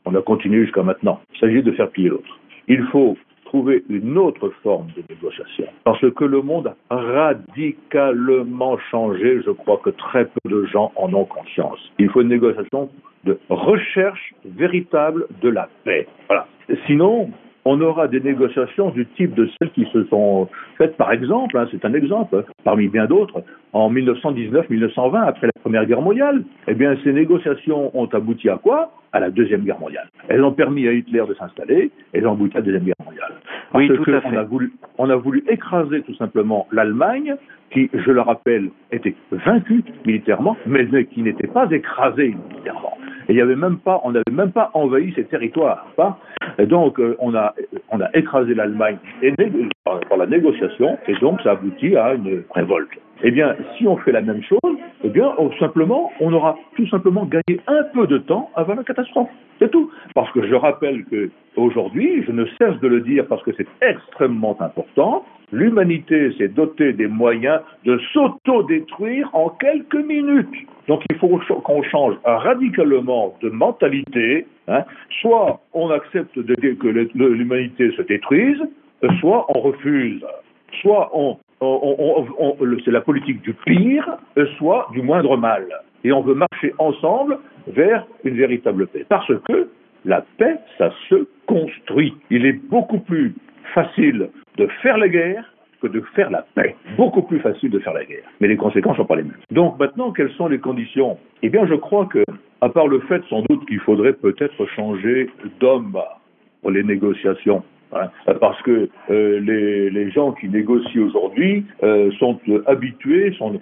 on 0.06 0.16
a 0.16 0.22
continué 0.22 0.64
jusqu'à 0.64 0.84
maintenant. 0.84 1.22
Il 1.36 1.40
s'agit 1.40 1.62
de 1.62 1.72
faire 1.74 1.90
plier 1.90 2.10
l'autre. 2.10 2.40
Il 2.68 2.84
faut 2.92 3.18
trouver 3.54 3.84
une 3.88 4.18
autre 4.18 4.52
forme 4.64 4.88
de 4.98 5.04
négociation. 5.08 5.66
Parce 5.84 6.02
que 6.16 6.26
le 6.26 6.42
monde 6.42 6.74
a 6.90 6.96
radicalement 6.96 8.80
changé, 8.90 9.42
je 9.46 9.52
crois 9.52 9.80
que 9.84 9.92
très 9.92 10.26
peu 10.26 10.50
de 10.50 10.66
gens 10.66 10.92
en 10.96 11.14
ont 11.14 11.26
conscience. 11.26 11.78
Il 12.00 12.10
faut 12.10 12.22
une 12.22 12.30
négociation 12.30 12.90
de 13.26 13.38
recherche 13.50 14.34
véritable 14.44 15.28
de 15.44 15.50
la 15.50 15.70
paix. 15.84 16.08
Sinon, 16.88 17.30
on 17.66 17.80
aura 17.80 18.08
des 18.08 18.22
négociations 18.22 18.90
du 18.90 19.06
type 19.16 19.36
de 19.36 19.48
celles 19.60 19.72
qui 19.72 19.86
se 19.94 20.04
sont 20.06 20.50
faites, 20.80 20.98
par 20.98 21.12
exemple, 21.12 21.56
hein, 21.56 21.68
c'est 21.70 21.86
un 21.86 21.94
exemple, 21.94 22.44
parmi 22.64 22.88
bien 22.88 23.06
d'autres, 23.06 23.44
en 23.72 23.94
1919-1920, 23.94 25.28
après 25.28 25.48
la 25.48 25.62
Première 25.62 25.86
Guerre 25.86 26.02
mondiale. 26.02 26.44
Eh 26.68 26.74
bien, 26.74 26.98
ces 27.04 27.14
négociations 27.14 27.92
ont 27.98 28.08
abouti 28.08 28.50
à 28.50 28.58
quoi? 28.58 28.92
À 29.14 29.20
la 29.20 29.30
Deuxième 29.30 29.62
Guerre 29.62 29.80
mondiale. 29.80 30.10
Elles 30.28 30.44
ont 30.44 30.54
permis 30.54 30.88
à 30.88 30.92
Hitler 30.92 31.24
de 31.30 31.36
s'installer, 31.36 31.92
elles 32.14 32.26
ont 32.28 32.34
abouti 32.34 32.58
à 32.58 32.60
la 32.62 32.66
Deuxième 32.66 32.84
Guerre 32.84 33.06
mondiale. 33.06 33.34
Parce 33.72 33.88
oui, 33.88 33.96
tout 33.96 34.12
à 34.12 34.22
fait. 34.22 34.28
On 34.28 34.38
a, 34.38 34.44
voulu, 34.44 34.74
on 34.98 35.10
a 35.10 35.16
voulu 35.16 35.44
écraser 35.48 36.02
tout 36.02 36.16
simplement 36.16 36.68
l'Allemagne, 36.72 37.36
qui, 37.72 37.92
je 37.94 38.12
le 38.12 38.22
rappelle, 38.22 38.70
était 38.92 39.16
vaincue 39.32 39.84
militairement, 40.06 40.58
mais 40.66 40.88
qui 41.06 41.22
n'était 41.22 41.48
pas 41.48 41.70
écrasée 41.72 42.36
militairement. 42.50 42.98
Et 43.30 43.34
il 43.34 43.38
y 43.38 43.42
avait 43.42 43.56
même 43.56 43.78
pas, 43.78 44.02
on 44.04 44.12
n'avait 44.12 44.24
même 44.32 44.52
pas 44.52 44.72
envahi 44.74 45.14
ces 45.14 45.26
territoires. 45.26 45.86
Pas? 45.96 46.20
Et 46.58 46.66
donc, 46.66 47.00
euh, 47.00 47.16
on, 47.20 47.36
a, 47.36 47.54
on 47.92 48.02
a 48.02 48.10
écrasé 48.16 48.54
l'Allemagne 48.54 48.98
par, 49.86 50.00
par 50.02 50.18
la 50.18 50.26
négociation, 50.26 50.98
et 51.08 51.16
donc 51.16 51.42
ça 51.42 51.52
aboutit 51.52 51.96
à 51.96 52.16
une 52.16 52.44
révolte. 52.54 52.90
Eh 53.24 53.32
bien, 53.32 53.56
si 53.78 53.88
on 53.88 53.96
fait 53.98 54.12
la 54.12 54.22
même 54.22 54.44
chose, 54.44 54.60
eh 55.04 55.10
bien, 55.10 55.34
simplement, 55.60 56.12
on 56.20 56.32
aura 56.32 56.58
tout 56.76 56.88
simplement 56.88 57.26
gagné 57.26 57.60
un 57.68 57.84
peu 57.94 58.08
de 58.08 58.18
temps 58.20 58.50
avant 58.56 58.76
la 58.76 58.84
catastrophe. 58.84 59.30
C'est 59.60 59.70
tout. 59.70 59.92
Parce 60.16 60.32
que 60.32 60.48
je 60.48 60.56
rappelle 60.56 61.04
que 61.06 61.30
aujourd'hui, 61.56 62.24
je 62.26 62.32
ne 62.32 62.46
cesse 62.58 62.80
de 62.82 62.88
le 62.88 63.02
dire 63.02 63.26
parce 63.28 63.44
que 63.44 63.52
c'est 63.58 63.68
extrêmement 63.82 64.58
important, 64.62 65.26
l'humanité 65.52 66.32
s'est 66.38 66.48
dotée 66.48 66.94
des 66.94 67.08
moyens 67.08 67.62
de 67.86 68.00
s'auto-détruire 68.14 69.30
en 69.34 69.50
quelques 69.50 69.96
minutes. 69.96 70.56
Donc 70.88 71.02
il 71.10 71.18
faut 71.18 71.40
qu'on 71.64 71.84
change 71.84 72.16
radicalement 72.24 73.36
de 73.42 73.50
mentalité. 73.50 74.48
Hein. 74.68 74.84
Soit 75.22 75.60
on 75.74 75.90
accepte 75.92 76.34
que 76.34 76.88
l'humanité 76.88 77.92
se 77.92 78.02
détruise, 78.04 78.62
soit 79.20 79.46
on 79.50 79.60
refuse. 79.60 80.26
Soit 80.82 81.12
on, 81.14 81.38
c'est 82.86 82.92
la 82.92 83.02
politique 83.02 83.42
du 83.42 83.54
pire, 83.54 84.18
soit 84.58 84.88
du 84.94 85.02
moindre 85.02 85.38
mal. 85.38 85.68
Et 86.04 86.12
on 86.12 86.22
veut 86.22 86.36
marcher 86.36 86.74
ensemble 86.80 87.38
vers 87.68 88.06
une 88.24 88.36
véritable 88.36 88.88
paix. 88.88 89.06
Parce 89.08 89.32
que 89.48 89.70
la 90.06 90.24
paix, 90.38 90.58
ça 90.78 90.92
se 91.10 91.28
construit. 91.48 92.14
Il 92.30 92.46
est 92.46 92.60
beaucoup 92.70 93.00
plus 93.00 93.34
facile 93.74 94.30
de 94.58 94.68
faire 94.82 94.98
la 94.98 95.08
guerre 95.08 95.46
que 95.82 95.88
de 95.88 96.02
faire 96.16 96.30
la 96.30 96.46
paix. 96.56 96.76
Beaucoup 96.98 97.22
plus 97.22 97.40
facile 97.40 97.70
de 97.70 97.80
faire 97.80 97.94
la 97.94 98.06
guerre. 98.06 98.24
Mais 98.40 98.48
les 98.48 98.58
conséquences 98.58 98.98
sont 98.98 99.06
pas 99.06 99.16
les 99.16 99.24
mêmes. 99.24 99.38
Donc 99.52 99.80
maintenant, 99.80 100.12
quelles 100.12 100.32
sont 100.32 100.48
les 100.48 100.60
conditions? 100.60 101.18
Eh 101.42 101.50
bien, 101.50 101.66
je 101.68 101.76
crois 101.76 102.06
que, 102.06 102.24
à 102.62 102.70
part 102.70 102.88
le 102.88 103.00
fait 103.02 103.22
sans 103.30 103.42
doute 103.50 103.66
qu'il 103.68 103.80
faudrait 103.80 104.14
peut-être 104.14 104.66
changer 104.76 105.30
d'homme 105.60 105.98
pour 106.62 106.72
les 106.72 106.84
négociations, 106.84 107.64
hein, 107.96 108.34
parce 108.40 108.62
que 108.64 108.90
euh, 109.10 109.40
les, 109.40 110.12
gens 110.12 110.34
qui 110.34 110.48
négocient 110.48 111.02
aujourd'hui 111.02 111.66
euh, 111.82 112.12
sont 112.20 112.40
habitués, 112.68 113.36
sont, 113.38 113.60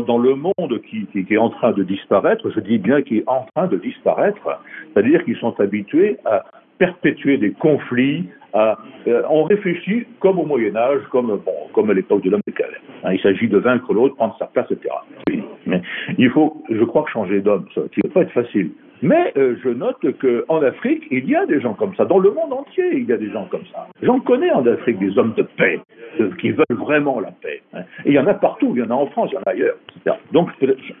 dans 0.00 0.18
le 0.18 0.34
monde 0.34 0.80
qui, 0.90 1.06
est 1.14 1.36
en 1.36 1.50
train 1.50 1.72
de 1.72 1.82
disparaître, 1.82 2.50
je 2.50 2.60
dis 2.60 2.78
bien 2.78 3.02
qui 3.02 3.18
est 3.18 3.24
en 3.26 3.46
train 3.54 3.66
de 3.68 3.76
disparaître, 3.76 4.60
c'est-à-dire 4.92 5.24
qu'ils 5.24 5.36
sont 5.36 5.58
habitués 5.60 6.18
à 6.24 6.44
perpétuer 6.78 7.38
des 7.38 7.52
conflits. 7.52 8.28
À, 8.52 8.78
euh, 9.08 9.22
on 9.30 9.44
réfléchit 9.44 10.06
comme 10.20 10.38
au 10.38 10.44
Moyen 10.44 10.76
Âge, 10.76 11.02
comme, 11.10 11.26
bon, 11.26 11.52
comme 11.72 11.90
à 11.90 11.94
l'époque 11.94 12.22
de 12.22 12.30
l'homme 12.30 12.42
des 12.46 12.52
cavernes. 12.52 12.82
Hein, 13.02 13.12
il 13.12 13.20
s'agit 13.20 13.48
de 13.48 13.58
vaincre 13.58 13.92
l'autre, 13.92 14.14
prendre 14.16 14.36
sa 14.38 14.46
place, 14.46 14.70
etc. 14.70 14.94
Mais 15.66 15.82
il 16.18 16.30
faut, 16.30 16.62
je 16.70 16.84
crois, 16.84 17.04
changer 17.12 17.40
d'homme, 17.40 17.66
ça 17.74 17.80
ne 17.80 18.08
va 18.08 18.14
pas 18.14 18.22
être 18.22 18.32
facile. 18.32 18.70
Mais 19.04 19.34
euh, 19.36 19.54
je 19.62 19.68
note 19.68 20.00
qu'en 20.18 20.62
Afrique, 20.62 21.02
il 21.10 21.28
y 21.28 21.36
a 21.36 21.44
des 21.44 21.60
gens 21.60 21.74
comme 21.74 21.94
ça. 21.94 22.06
Dans 22.06 22.18
le 22.18 22.30
monde 22.30 22.54
entier, 22.54 22.88
il 22.94 23.04
y 23.04 23.12
a 23.12 23.18
des 23.18 23.30
gens 23.30 23.44
comme 23.50 23.66
ça. 23.70 23.86
J'en 24.00 24.18
connais 24.18 24.50
en 24.50 24.66
Afrique 24.66 24.98
des 24.98 25.18
hommes 25.18 25.34
de 25.36 25.42
paix, 25.42 25.78
qui 26.40 26.52
veulent 26.52 26.78
vraiment 26.78 27.20
la 27.20 27.30
paix. 27.30 27.60
Hein. 27.74 27.82
Et 28.06 28.12
il 28.12 28.14
y 28.14 28.18
en 28.18 28.26
a 28.26 28.32
partout, 28.32 28.72
il 28.74 28.82
y 28.82 28.82
en 28.82 28.90
a 28.90 28.94
en 28.94 29.06
France, 29.08 29.28
il 29.30 29.34
y 29.34 29.36
en 29.36 29.42
a 29.42 29.50
ailleurs. 29.50 29.76
Donc, 30.32 30.48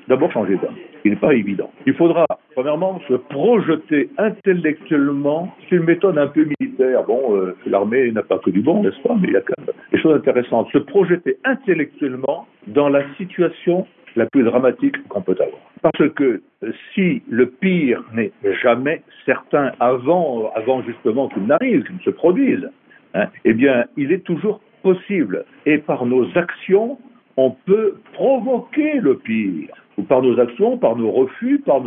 d'abord 0.06 0.30
changer 0.32 0.56
d'homme. 0.56 0.74
Il 1.06 1.12
n'est 1.12 1.16
pas 1.16 1.32
évident. 1.32 1.70
Il 1.86 1.94
faudra, 1.94 2.26
premièrement, 2.54 3.00
se 3.08 3.14
projeter 3.14 4.10
intellectuellement. 4.18 5.54
C'est 5.70 5.76
une 5.76 5.84
méthode 5.84 6.18
un 6.18 6.26
peu 6.26 6.46
militaire. 6.60 7.04
Bon, 7.04 7.34
euh, 7.34 7.56
l'armée 7.64 8.12
n'a 8.12 8.22
pas 8.22 8.38
que 8.38 8.50
du 8.50 8.60
bon, 8.60 8.82
n'est-ce 8.82 9.00
pas 9.00 9.16
Mais 9.18 9.28
il 9.28 9.32
y 9.32 9.36
a 9.36 9.40
quand 9.40 9.54
même 9.66 9.74
des 9.92 9.98
choses 9.98 10.16
intéressantes. 10.16 10.68
Se 10.72 10.78
projeter 10.78 11.38
intellectuellement 11.44 12.46
dans 12.66 12.90
la 12.90 13.02
situation 13.16 13.86
la 14.16 14.26
plus 14.26 14.44
dramatique 14.44 14.96
qu'on 15.08 15.22
peut 15.22 15.36
avoir. 15.38 15.60
Parce 15.82 16.10
que 16.14 16.42
euh, 16.62 16.72
si 16.94 17.22
le 17.28 17.46
pire 17.46 18.02
n'est 18.14 18.32
jamais 18.62 19.02
certain 19.26 19.72
avant, 19.80 20.50
avant 20.54 20.82
justement 20.82 21.28
qu'il 21.28 21.44
n'arrive, 21.44 21.84
qu'il 21.84 21.96
ne 21.96 22.00
se 22.00 22.10
produise, 22.10 22.68
hein, 23.14 23.26
eh 23.44 23.52
bien, 23.52 23.84
il 23.96 24.12
est 24.12 24.24
toujours 24.24 24.60
possible. 24.82 25.44
Et 25.66 25.78
par 25.78 26.06
nos 26.06 26.26
actions, 26.36 26.98
on 27.36 27.50
peut 27.50 27.94
provoquer 28.12 29.00
le 29.00 29.16
pire. 29.16 29.74
Ou 29.98 30.02
par 30.02 30.22
nos 30.22 30.38
actions, 30.40 30.76
par 30.78 30.96
nos 30.96 31.10
refus, 31.10 31.60
par 31.64 31.80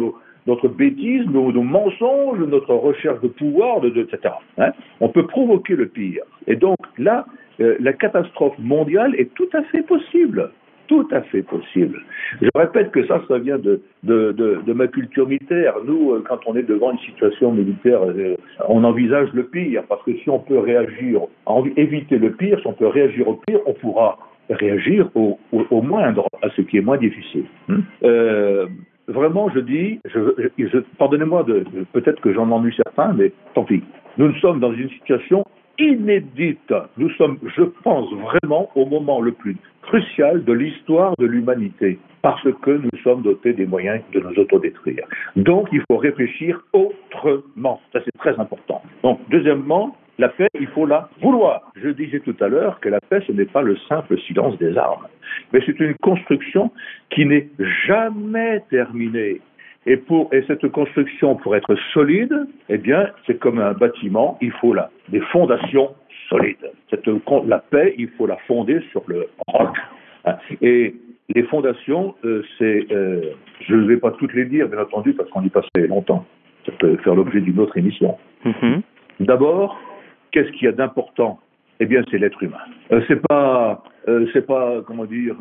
notre 0.47 0.67
bêtise, 0.69 1.25
nos, 1.27 1.51
mensonges, 1.51 2.39
notre 2.39 2.73
recherche 2.73 3.19
de 3.21 3.27
pouvoir, 3.27 3.81
de, 3.81 3.89
etc. 3.89 4.33
Hein. 4.57 4.71
on 5.01 5.09
peut 5.09 5.27
provoquer 5.27 5.75
le 5.75 5.87
pire. 5.87 6.23
Et 6.47 6.55
donc 6.55 6.77
là, 6.97 7.25
euh, 7.59 7.75
la 7.79 7.93
catastrophe 7.93 8.57
mondiale 8.59 9.13
est 9.15 9.33
tout 9.33 9.49
à 9.53 9.63
fait 9.63 9.81
possible 9.81 10.51
tout 10.87 11.07
à 11.11 11.21
fait 11.21 11.43
possible. 11.43 12.01
Je 12.41 12.49
répète 12.55 12.91
que 12.91 13.05
ça, 13.07 13.21
ça 13.27 13.37
vient 13.37 13.57
de, 13.57 13.81
de, 14.03 14.31
de, 14.31 14.73
ma 14.73 14.87
culture 14.87 15.27
militaire. 15.27 15.75
Nous, 15.85 16.11
euh, 16.11 16.23
quand 16.27 16.39
on 16.47 16.55
est 16.55 16.63
devant 16.63 16.91
une 16.91 16.99
situation 16.99 17.51
militaire, 17.51 18.01
euh, 18.03 18.35
on 18.67 18.83
envisage 18.83 19.31
le 19.33 19.43
pire, 19.43 19.83
parce 19.87 20.03
que 20.03 20.15
si 20.17 20.29
on 20.29 20.39
peut 20.39 20.59
réagir, 20.59 21.21
éviter 21.75 22.17
le 22.17 22.31
pire, 22.31 22.59
si 22.59 22.67
on 22.67 22.73
peut 22.73 22.87
réagir 22.87 23.27
au 23.27 23.39
pire, 23.47 23.59
on 23.65 23.73
pourra 23.73 24.17
réagir 24.49 25.09
au, 25.15 25.37
moindre, 25.81 26.27
à 26.41 26.49
ce 26.51 26.61
qui 26.61 26.77
est 26.77 26.81
moins 26.81 26.97
difficile. 26.97 27.45
Hmm. 27.67 27.79
Euh, 28.03 28.67
vraiment, 29.07 29.49
je 29.53 29.59
dis, 29.59 29.99
pardonnez-moi, 30.97 31.45
peut-être 31.93 32.21
que 32.21 32.33
j'en 32.33 32.49
ennuie 32.51 32.75
certains, 32.75 33.13
mais 33.13 33.31
tant 33.53 33.63
pis. 33.63 33.83
Nous 34.17 34.33
sommes 34.35 34.59
dans 34.59 34.73
une 34.73 34.89
situation 34.89 35.43
inédite. 35.79 36.73
Nous 36.97 37.09
sommes, 37.11 37.37
je 37.55 37.63
pense, 37.83 38.11
vraiment 38.13 38.69
au 38.75 38.85
moment 38.85 39.21
le 39.21 39.31
plus 39.31 39.57
crucial 39.81 40.43
de 40.43 40.53
l'histoire 40.53 41.13
de 41.17 41.25
l'humanité, 41.25 41.97
parce 42.21 42.47
que 42.61 42.71
nous 42.71 42.99
sommes 43.03 43.21
dotés 43.21 43.53
des 43.53 43.65
moyens 43.65 44.01
de 44.13 44.19
nous 44.19 44.37
autodétruire. 44.37 45.05
Donc, 45.35 45.69
il 45.71 45.81
faut 45.89 45.97
réfléchir 45.97 46.61
autrement. 46.73 47.79
Ça, 47.93 47.99
c'est 48.03 48.17
très 48.17 48.37
important. 48.39 48.81
Donc, 49.03 49.19
deuxièmement, 49.29 49.95
la 50.19 50.29
paix, 50.29 50.47
il 50.59 50.67
faut 50.67 50.85
la 50.85 51.09
vouloir. 51.21 51.71
Je 51.75 51.89
disais 51.89 52.19
tout 52.19 52.35
à 52.39 52.47
l'heure 52.47 52.79
que 52.79 52.89
la 52.89 52.99
paix, 52.99 53.21
ce 53.27 53.31
n'est 53.31 53.45
pas 53.45 53.61
le 53.61 53.77
simple 53.87 54.19
silence 54.21 54.57
des 54.57 54.75
armes, 54.77 55.07
mais 55.53 55.61
c'est 55.65 55.79
une 55.79 55.95
construction 56.01 56.71
qui 57.11 57.25
n'est 57.25 57.47
jamais 57.85 58.63
terminée. 58.69 59.41
Et, 59.87 59.95
pour, 59.95 60.31
et 60.33 60.43
cette 60.47 60.67
construction, 60.67 61.35
pour 61.35 61.55
être 61.55 61.75
solide, 61.93 62.35
eh 62.67 62.77
bien, 62.77 63.09
c'est 63.25 63.39
comme 63.39 63.57
un 63.57 63.71
bâtiment, 63.71 64.37
il 64.41 64.51
faut 64.51 64.73
là 64.73 64.91
des 65.09 65.21
fondations 65.31 65.95
solides. 66.29 66.69
Cette, 66.89 67.07
la 67.47 67.59
paix, 67.59 67.95
il 67.97 68.09
faut 68.09 68.27
la 68.27 68.35
fonder 68.47 68.81
sur 68.91 69.03
le 69.07 69.27
roc. 69.47 69.75
Et 70.61 70.93
les 71.33 71.43
fondations, 71.43 72.15
euh, 72.25 72.43
c'est, 72.57 72.87
euh, 72.91 73.31
je 73.61 73.75
ne 73.75 73.87
vais 73.87 73.95
pas 73.97 74.11
toutes 74.11 74.33
les 74.33 74.43
dire, 74.43 74.67
bien 74.67 74.81
entendu, 74.81 75.13
parce 75.13 75.29
qu'on 75.29 75.43
y 75.43 75.49
passait 75.49 75.87
longtemps. 75.87 76.25
Ça 76.65 76.73
peut 76.73 76.97
faire 76.97 77.15
l'objet 77.15 77.39
d'une 77.39 77.59
autre 77.59 77.77
émission. 77.77 78.17
Mm-hmm. 78.45 78.81
D'abord, 79.21 79.79
qu'est-ce 80.31 80.51
qu'il 80.51 80.65
y 80.65 80.67
a 80.67 80.73
d'important? 80.73 81.39
Eh 81.79 81.85
bien, 81.85 82.03
c'est 82.11 82.17
l'être 82.17 82.43
humain. 82.43 82.57
Euh, 82.91 83.01
c'est 83.07 83.21
pas, 83.27 83.83
euh, 84.09 84.27
c'est 84.33 84.45
pas, 84.45 84.81
comment 84.85 85.05
dire, 85.05 85.35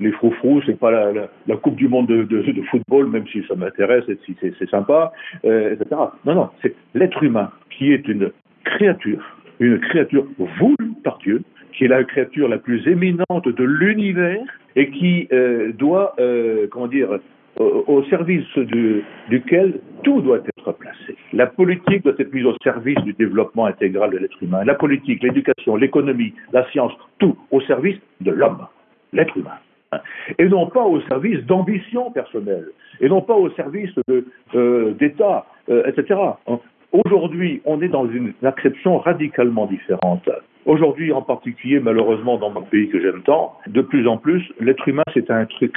les 0.00 0.12
froufrous, 0.12 0.62
c'est 0.66 0.78
pas 0.78 0.90
la, 0.90 1.56
Coupe 1.56 1.76
du 1.76 1.88
Monde 1.88 2.06
de, 2.06 2.22
de, 2.24 2.42
de, 2.42 2.62
football, 2.62 3.08
même 3.08 3.26
si 3.28 3.42
ça 3.48 3.54
m'intéresse 3.54 4.04
et 4.08 4.18
si 4.24 4.36
c'est 4.40 4.70
sympa, 4.70 5.12
euh, 5.44 5.74
etc. 5.74 6.00
Non, 6.24 6.34
non, 6.34 6.50
c'est 6.62 6.74
l'être 6.94 7.22
humain 7.22 7.50
qui 7.70 7.92
est 7.92 8.06
une 8.08 8.30
créature, 8.64 9.24
une 9.58 9.80
créature 9.80 10.26
voulue 10.38 10.92
par 11.02 11.18
Dieu, 11.18 11.42
qui 11.72 11.84
est 11.84 11.88
la 11.88 12.04
créature 12.04 12.48
la 12.48 12.58
plus 12.58 12.86
éminente 12.86 13.48
de 13.48 13.64
l'univers 13.64 14.44
et 14.76 14.90
qui 14.90 15.28
euh, 15.32 15.72
doit, 15.72 16.14
euh, 16.18 16.66
comment 16.70 16.88
dire, 16.88 17.18
au 17.58 18.02
service 18.10 18.44
duquel 19.30 19.80
tout 20.02 20.20
doit 20.20 20.40
être 20.40 20.72
placé. 20.72 21.16
La 21.32 21.46
politique 21.46 22.04
doit 22.04 22.12
être 22.18 22.32
mise 22.34 22.44
au 22.44 22.54
service 22.62 22.98
du 22.98 23.14
développement 23.14 23.64
intégral 23.64 24.10
de 24.10 24.18
l'être 24.18 24.42
humain. 24.42 24.62
La 24.64 24.74
politique, 24.74 25.22
l'éducation, 25.22 25.74
l'économie, 25.76 26.34
la 26.52 26.70
science, 26.70 26.92
tout 27.18 27.34
au 27.50 27.62
service 27.62 27.96
de 28.20 28.30
l'homme, 28.30 28.66
l'être 29.14 29.34
humain 29.38 29.56
et 30.38 30.46
non 30.46 30.66
pas 30.66 30.84
au 30.84 31.00
service 31.02 31.44
d'ambition 31.46 32.10
personnelle, 32.10 32.68
et 33.00 33.08
non 33.08 33.20
pas 33.20 33.34
au 33.34 33.50
service 33.50 33.92
euh, 34.08 34.92
d'État, 34.92 35.46
euh, 35.68 35.84
etc. 35.86 36.20
Aujourd'hui, 36.92 37.60
on 37.64 37.82
est 37.82 37.88
dans 37.88 38.08
une 38.08 38.32
acception 38.42 38.98
radicalement 38.98 39.66
différente. 39.66 40.28
Aujourd'hui, 40.64 41.12
en 41.12 41.22
particulier, 41.22 41.78
malheureusement, 41.78 42.38
dans 42.38 42.50
mon 42.50 42.62
pays 42.62 42.88
que 42.88 43.00
j'aime 43.00 43.22
tant, 43.22 43.56
de 43.66 43.82
plus 43.82 44.06
en 44.08 44.16
plus, 44.16 44.42
l'être 44.60 44.86
humain, 44.88 45.04
c'est 45.14 45.30
un 45.30 45.46
truc, 45.46 45.74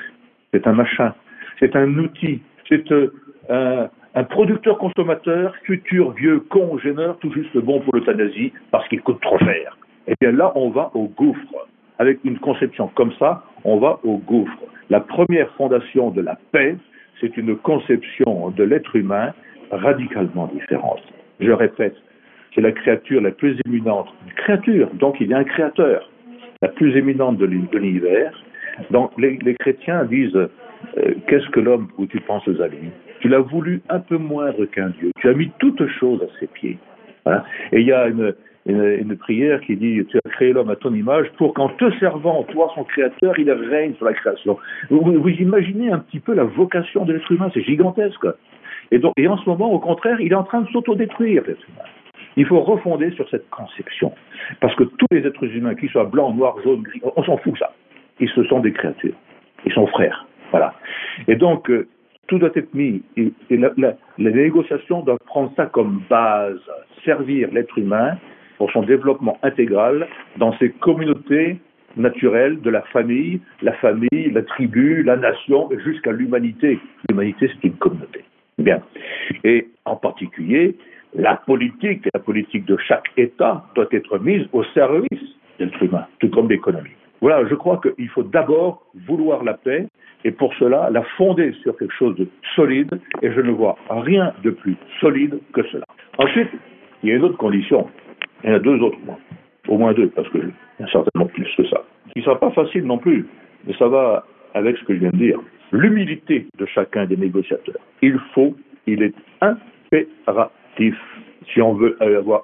c'est 0.51 0.65
un 0.65 0.73
machin, 0.73 1.13
c'est 1.60 1.75
un 1.75 1.97
outil, 1.97 2.41
c'est 2.67 2.91
euh, 2.91 3.88
un, 4.15 4.23
producteur-consommateur, 4.23 5.55
futur 5.63 6.12
vieux 6.12 6.39
con 6.39 6.77
gêneur, 6.79 7.17
tout 7.19 7.32
juste 7.34 7.55
bon 7.58 7.82
pour 7.82 7.95
l'euthanasie, 7.95 8.51
parce 8.71 8.88
qu'il 8.88 9.01
coûte 9.01 9.21
trop 9.21 9.38
cher. 9.39 9.77
Eh 10.08 10.13
bien 10.19 10.32
là, 10.32 10.51
on 10.55 10.69
va 10.69 10.89
au 10.93 11.08
gouffre. 11.08 11.67
Avec 11.99 12.19
une 12.23 12.39
conception 12.39 12.88
comme 12.95 13.12
ça, 13.19 13.43
on 13.65 13.77
va 13.77 13.99
au 14.03 14.17
gouffre. 14.17 14.57
La 14.89 15.01
première 15.01 15.49
fondation 15.55 16.12
de 16.12 16.21
la 16.21 16.38
paix, 16.51 16.77
c'est 17.19 17.35
une 17.35 17.57
conception 17.57 18.49
de 18.51 18.63
l'être 18.63 18.95
humain 18.95 19.33
radicalement 19.69 20.47
différente. 20.47 21.03
Je 21.41 21.51
répète, 21.51 21.95
c'est 22.55 22.62
la 22.62 22.71
créature 22.71 23.21
la 23.21 23.31
plus 23.31 23.57
éminente. 23.65 24.07
Créature, 24.38 24.89
donc 24.93 25.17
il 25.19 25.27
y 25.27 25.33
a 25.33 25.38
un 25.38 25.43
créateur, 25.43 26.09
la 26.62 26.69
plus 26.69 26.95
éminente 26.97 27.38
de 27.38 27.45
l'univers. 27.45 28.31
Donc 28.91 29.12
les, 29.17 29.38
chrétiens 29.59 30.05
disent, 30.05 30.35
euh, 30.35 30.47
qu'est-ce 31.27 31.49
que 31.49 31.59
l'homme 31.59 31.89
où 31.97 32.05
tu 32.05 32.21
penses 32.21 32.47
à 32.47 32.67
lui 32.67 32.89
Tu 33.19 33.27
l'as 33.27 33.39
voulu 33.39 33.81
un 33.89 33.99
peu 33.99 34.17
moindre 34.17 34.65
qu'un 34.65 34.89
Dieu. 34.89 35.12
Tu 35.19 35.27
as 35.27 35.33
mis 35.33 35.51
toutes 35.59 35.85
choses 35.99 36.23
à 36.23 36.39
ses 36.39 36.47
pieds. 36.47 36.77
Et 37.71 37.81
il 37.81 37.85
y 37.85 37.91
a 37.91 38.07
une, 38.07 38.33
une, 38.65 39.15
prière 39.17 39.62
qui 39.62 39.76
dit 39.76 40.06
Tu 40.10 40.17
as 40.17 40.30
créé 40.30 40.54
l'homme 40.54 40.69
à 40.69 40.76
ton 40.76 40.93
image 40.93 41.28
pour 41.38 41.54
qu'en 41.54 41.69
te 41.69 41.91
servant, 42.00 42.43
toi, 42.43 42.72
son 42.76 42.84
créateur, 42.84 43.38
il 43.39 43.50
règne 43.52 43.93
sur 43.95 44.06
la 44.06 44.13
création. 44.13 44.58
Vous, 44.89 45.30
imaginez 45.30 45.91
un 45.91 46.00
petit 46.00 46.19
peu 46.19 46.34
la 46.34 46.43
vocation 46.43 47.06
de 47.06 47.13
l'être 47.13 47.32
humain, 47.32 47.50
c'est 47.54 47.63
gigantesque. 47.63 48.26
Et, 48.91 49.00
donc, 49.00 49.13
et 49.17 49.28
en 49.28 49.38
ce 49.38 49.50
moment, 49.50 49.72
au 49.72 49.80
contraire, 49.80 50.19
il 50.19 50.32
est 50.32 50.36
en 50.36 50.43
train 50.43 50.62
de 50.62 50.67
s'autodétruire, 50.69 51.43
l'être 51.48 51.63
humain. 51.69 51.86
Il 52.38 52.45
faut 52.45 52.60
refonder 52.60 53.12
sur 53.12 53.28
cette 53.30 53.50
conception. 53.50 54.13
Parce 54.62 54.76
que 54.76 54.84
tous 54.84 55.08
les 55.12 55.26
êtres 55.26 55.43
humains, 55.43 55.76
qu'ils 55.76 55.89
soient 55.89 56.06
blancs, 56.06 56.36
noirs, 56.36 56.56
jaunes, 56.63 56.84
gris, 56.84 57.02
on 57.04 57.24
s'en 57.24 57.38
fout 57.38 57.58
ça. 57.58 57.74
Ils 58.19 58.30
se 58.30 58.43
sont 58.45 58.60
des 58.60 58.72
créatures. 58.72 59.15
Ils 59.65 59.74
sont 59.74 59.88
frères. 59.88 60.26
Voilà. 60.52 60.74
Et 61.28 61.36
donc, 61.36 61.69
euh, 61.69 61.88
tout 62.28 62.39
doit 62.39 62.52
être 62.56 62.74
mis. 62.74 63.02
Et, 63.17 63.32
la, 63.50 63.72
la, 63.78 63.93
doivent 64.19 65.17
prendre 65.26 65.52
ça 65.56 65.65
comme 65.65 66.02
base, 66.10 66.60
servir 67.04 67.50
l'être 67.52 67.78
humain 67.78 68.17
pour 68.60 68.72
son 68.72 68.84
développement 68.84 69.39
intégral 69.41 70.08
dans 70.38 70.56
ses 70.60 70.69
communautés 70.69 71.58
naturelles 71.98 72.62
de 72.62 72.69
la 72.69 72.82
famille, 72.93 73.41
la 73.63 73.74
famille, 73.74 74.32
la 74.32 74.43
tribu, 74.43 75.02
la 75.02 75.15
nation, 75.15 75.69
jusqu'à 75.84 76.12
l'humanité. 76.12 76.78
L'humanité, 77.10 77.50
c'est 77.50 77.67
une 77.67 77.78
communauté. 77.78 78.24
Et 79.43 79.67
en 79.86 79.95
particulier, 79.95 80.76
la 81.15 81.38
politique, 81.38 82.08
la 82.13 82.19
politique 82.19 82.65
de 82.65 82.78
chaque 82.78 83.08
État 83.17 83.63
doit 83.74 83.88
être 83.91 84.19
mise 84.19 84.45
au 84.54 84.63
service 84.76 85.24
de 85.58 85.65
l'être 85.65 85.82
humain, 85.82 86.06
tout 86.19 86.30
comme 86.30 86.50
l'économie. 86.50 86.91
Voilà, 87.22 87.48
je 87.50 87.56
crois 87.56 87.82
qu'il 87.82 88.10
faut 88.10 88.24
d'abord 88.24 88.84
vouloir 89.08 89.43
la 89.43 89.54
paix 89.54 89.88
et 90.24 90.32
pour 90.32 90.54
cela 90.56 90.89
la 90.89 91.04
fonder 91.17 91.54
sur 91.63 91.78
quelque 91.78 91.93
chose 91.93 92.15
de 92.15 92.28
solide 92.56 93.00
et 93.22 93.32
je 93.32 93.41
ne 93.41 93.52
vois 93.52 93.78
rien 93.89 94.34
de 94.43 94.52
plus 94.52 94.76
solide 95.00 95.39
que 95.54 95.63
cela. 95.72 95.86
Ensuite, 96.17 96.50
il 97.04 97.10
y 97.10 97.12
a 97.12 97.15
une 97.15 97.24
autre 97.24 97.38
condition, 97.38 97.88
il 98.43 98.49
y 98.49 98.54
en 98.54 98.56
a 98.56 98.60
deux 98.60 98.80
autres, 98.80 98.97
au 99.67 99.78
moins 99.78 99.93
deux, 99.93 100.10
parce 100.10 100.30
qu'il 100.30 100.52
y 100.80 100.84
a 100.84 100.88
certainement 100.88 101.28
plus 101.28 101.47
que 101.56 101.65
ça. 101.67 101.84
Ce 102.13 102.19
ne 102.19 102.23
sera 102.23 102.39
pas 102.39 102.52
facile 102.52 102.84
non 102.86 102.97
plus, 102.97 103.25
mais 103.65 103.73
ça 103.78 103.88
va 103.88 104.25
avec 104.54 104.78
ce 104.78 104.84
que 104.86 104.95
je 104.95 104.99
viens 104.99 105.12
de 105.12 105.17
dire. 105.17 105.39
L'humilité 105.71 106.47
de 106.58 106.65
chacun 106.65 107.06
des 107.06 107.17
négociateurs. 107.17 107.80
Il 108.02 108.17
faut, 108.34 108.56
il 108.88 109.04
est 109.04 109.13
impératif, 109.41 110.95
si 111.54 111.62
on 111.62 111.73
veut 111.73 111.97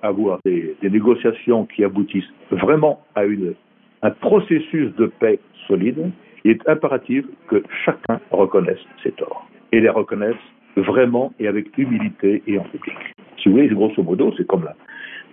avoir, 0.04 0.40
des, 0.46 0.76
négociations 0.84 1.66
qui 1.66 1.84
aboutissent 1.84 2.32
vraiment 2.52 3.02
à 3.16 3.26
une, 3.26 3.56
un 4.04 4.12
processus 4.12 4.94
de 4.96 5.08
paix 5.08 5.40
solide, 5.68 6.12
il 6.44 6.52
est 6.52 6.70
impératif 6.70 7.26
que 7.48 7.64
chacun 7.84 8.20
reconnaisse 8.32 8.80
ses 9.02 9.12
torts 9.14 9.48
et 9.72 9.80
les 9.80 9.90
reconnaisse 9.90 10.36
vraiment 10.76 11.34
et 11.40 11.48
avec 11.48 11.76
humilité 11.78 12.44
et 12.46 12.60
en 12.60 12.64
public. 12.64 12.96
Si 13.42 13.50
vous 13.50 13.56
voulez, 13.56 13.68
grosso 13.70 14.04
modo, 14.04 14.32
c'est 14.38 14.46
comme 14.46 14.64
là 14.64 14.76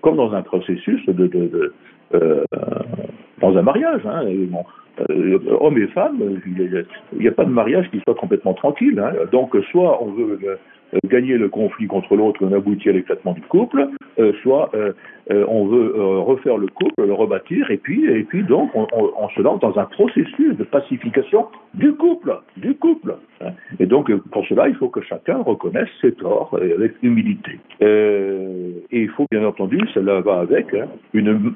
comme 0.03 0.17
dans 0.17 0.33
un 0.33 0.43
processus 0.43 1.05
de, 1.07 1.13
de, 1.13 1.47
de 1.47 1.75
euh, 2.15 2.45
dans 3.43 3.57
un 3.59 3.63
mariage. 3.63 4.01
Hein, 4.07 4.25
bon, 4.49 4.65
euh, 5.11 5.39
hommes 5.61 5.79
et 5.79 5.87
femmes, 5.89 6.41
il 6.47 6.85
n'y 7.19 7.29
a, 7.29 7.33
pas 7.33 7.45
de 7.45 7.51
mariage 7.51 7.91
qui 7.91 8.01
soit 8.01 8.15
complètement 8.15 8.55
tranquille. 8.55 8.99
Hein. 8.99 9.13
Donc, 9.31 9.55
soit 9.71 10.03
on 10.03 10.13
veut 10.13 10.39
euh, 10.45 10.99
gagner 11.09 11.39
le 11.39 11.49
conflit 11.49 11.87
contre 11.87 12.15
l'autre 12.15 12.43
et 12.43 12.47
on 12.47 12.53
aboutit 12.53 12.91
à 12.91 12.93
l'éclatement 12.93 13.33
du 13.33 13.41
couple, 13.43 13.89
euh, 14.19 14.33
soit 14.43 14.71
on 15.31 15.67
veut 15.67 15.95
refaire 16.21 16.59
le 16.59 16.67
couple, 16.67 17.07
le 17.07 17.15
rebâtir, 17.15 17.71
et 17.71 17.79
puis, 17.79 18.05
et 18.05 18.25
puis 18.25 18.43
donc 18.43 18.71
on, 18.75 18.87
on, 18.93 19.29
se 19.31 19.41
lance 19.41 19.61
dans 19.61 19.79
un 19.79 19.85
processus 19.85 20.55
de 20.57 20.65
pacification 20.65 21.47
du 21.73 21.95
couple, 21.95 22.39
du 22.59 22.75
couple. 22.75 23.15
Hein. 23.41 23.53
Et 23.81 23.87
donc 23.87 24.15
pour 24.31 24.45
cela, 24.47 24.69
il 24.69 24.75
faut 24.75 24.89
que 24.89 25.01
chacun 25.01 25.39
reconnaisse 25.39 25.89
ses 26.03 26.13
torts 26.13 26.51
avec 26.61 26.93
humilité. 27.03 27.59
et 27.81 28.83
il 28.91 29.09
faut 29.11 29.25
bien 29.31 29.47
entendu, 29.47 29.79
cela 29.95 30.21
va 30.21 30.41
avec 30.41 30.75
hein, 30.75 30.89
une, 31.15 31.55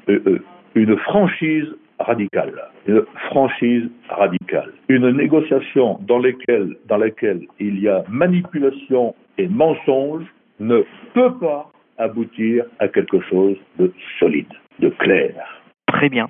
une 0.77 0.97
franchise 0.97 1.67
radicale, 1.99 2.53
une 2.87 3.03
franchise 3.29 3.89
radicale, 4.09 4.71
une 4.87 5.09
négociation 5.11 5.99
dans 6.07 6.19
laquelle, 6.19 6.77
il 7.59 7.79
y 7.79 7.87
a 7.87 8.03
manipulation 8.09 9.15
et 9.37 9.47
mensonge 9.47 10.25
ne 10.59 10.83
peut 11.13 11.33
pas 11.39 11.71
aboutir 11.97 12.65
à 12.79 12.87
quelque 12.87 13.19
chose 13.21 13.57
de 13.79 13.91
solide, 14.19 14.53
de 14.79 14.89
clair. 14.89 15.33
Très 15.87 16.09
bien. 16.09 16.27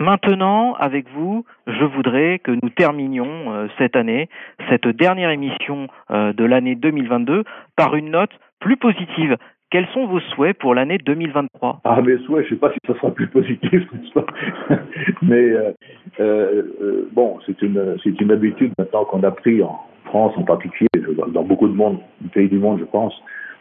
Maintenant, 0.00 0.74
avec 0.74 1.06
vous, 1.10 1.44
je 1.66 1.84
voudrais 1.84 2.38
que 2.40 2.50
nous 2.50 2.70
terminions 2.70 3.52
euh, 3.52 3.68
cette 3.78 3.96
année, 3.96 4.28
cette 4.68 4.88
dernière 4.88 5.30
émission 5.30 5.88
euh, 6.10 6.32
de 6.32 6.44
l'année 6.44 6.74
2022, 6.74 7.44
par 7.76 7.94
une 7.94 8.10
note 8.10 8.32
plus 8.60 8.76
positive. 8.76 9.36
Quels 9.70 9.86
sont 9.88 10.06
vos 10.06 10.20
souhaits 10.20 10.56
pour 10.58 10.74
l'année 10.74 10.98
2023 10.98 11.80
Ah, 11.84 12.00
mes 12.00 12.18
souhaits, 12.18 12.46
je 12.46 12.54
ne 12.54 12.56
sais 12.56 12.60
pas 12.60 12.72
si 12.72 12.78
ça 12.86 12.94
sera 12.94 13.10
plus 13.10 13.26
positif, 13.26 13.82
mais 15.22 15.50
euh, 15.50 15.72
euh, 16.20 16.62
euh, 16.80 17.08
bon, 17.12 17.38
c'est 17.44 17.60
une, 17.60 17.96
c'est 18.02 18.20
une 18.20 18.30
habitude 18.30 18.72
maintenant 18.78 19.04
qu'on 19.04 19.22
a 19.24 19.30
pris 19.32 19.62
en 19.62 19.80
France 20.04 20.34
en 20.36 20.44
particulier, 20.44 20.88
dans 21.28 21.42
beaucoup 21.42 21.66
de 21.66 21.74
monde, 21.74 21.98
pays 22.32 22.48
du 22.48 22.58
monde, 22.58 22.78
je 22.78 22.84
pense, 22.84 23.14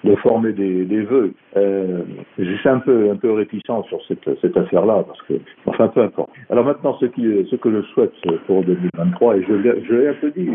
de 0.03 0.15
former 0.17 0.51
des, 0.51 0.85
des 0.85 1.01
vœux. 1.01 1.33
Euh, 1.55 2.03
je 2.37 2.53
suis 2.57 2.69
un 2.69 2.79
peu, 2.79 3.09
un 3.09 3.15
peu 3.15 3.31
réticent 3.31 3.87
sur 3.87 3.99
cette, 4.07 4.29
cette 4.41 4.55
affaire-là, 4.55 5.03
parce 5.07 5.21
que, 5.23 5.33
enfin, 5.65 5.87
peu 5.87 6.01
importe. 6.01 6.29
Alors 6.49 6.65
maintenant, 6.65 6.95
ce, 6.99 7.05
qui, 7.05 7.23
ce 7.49 7.55
que 7.55 7.71
je 7.71 7.81
souhaite 7.87 8.13
pour 8.45 8.63
2023, 8.63 9.37
et 9.37 9.43
je, 9.43 9.83
je 9.87 9.95
l'ai 9.95 10.09
un 10.09 10.13
peu 10.13 10.31
dit 10.31 10.49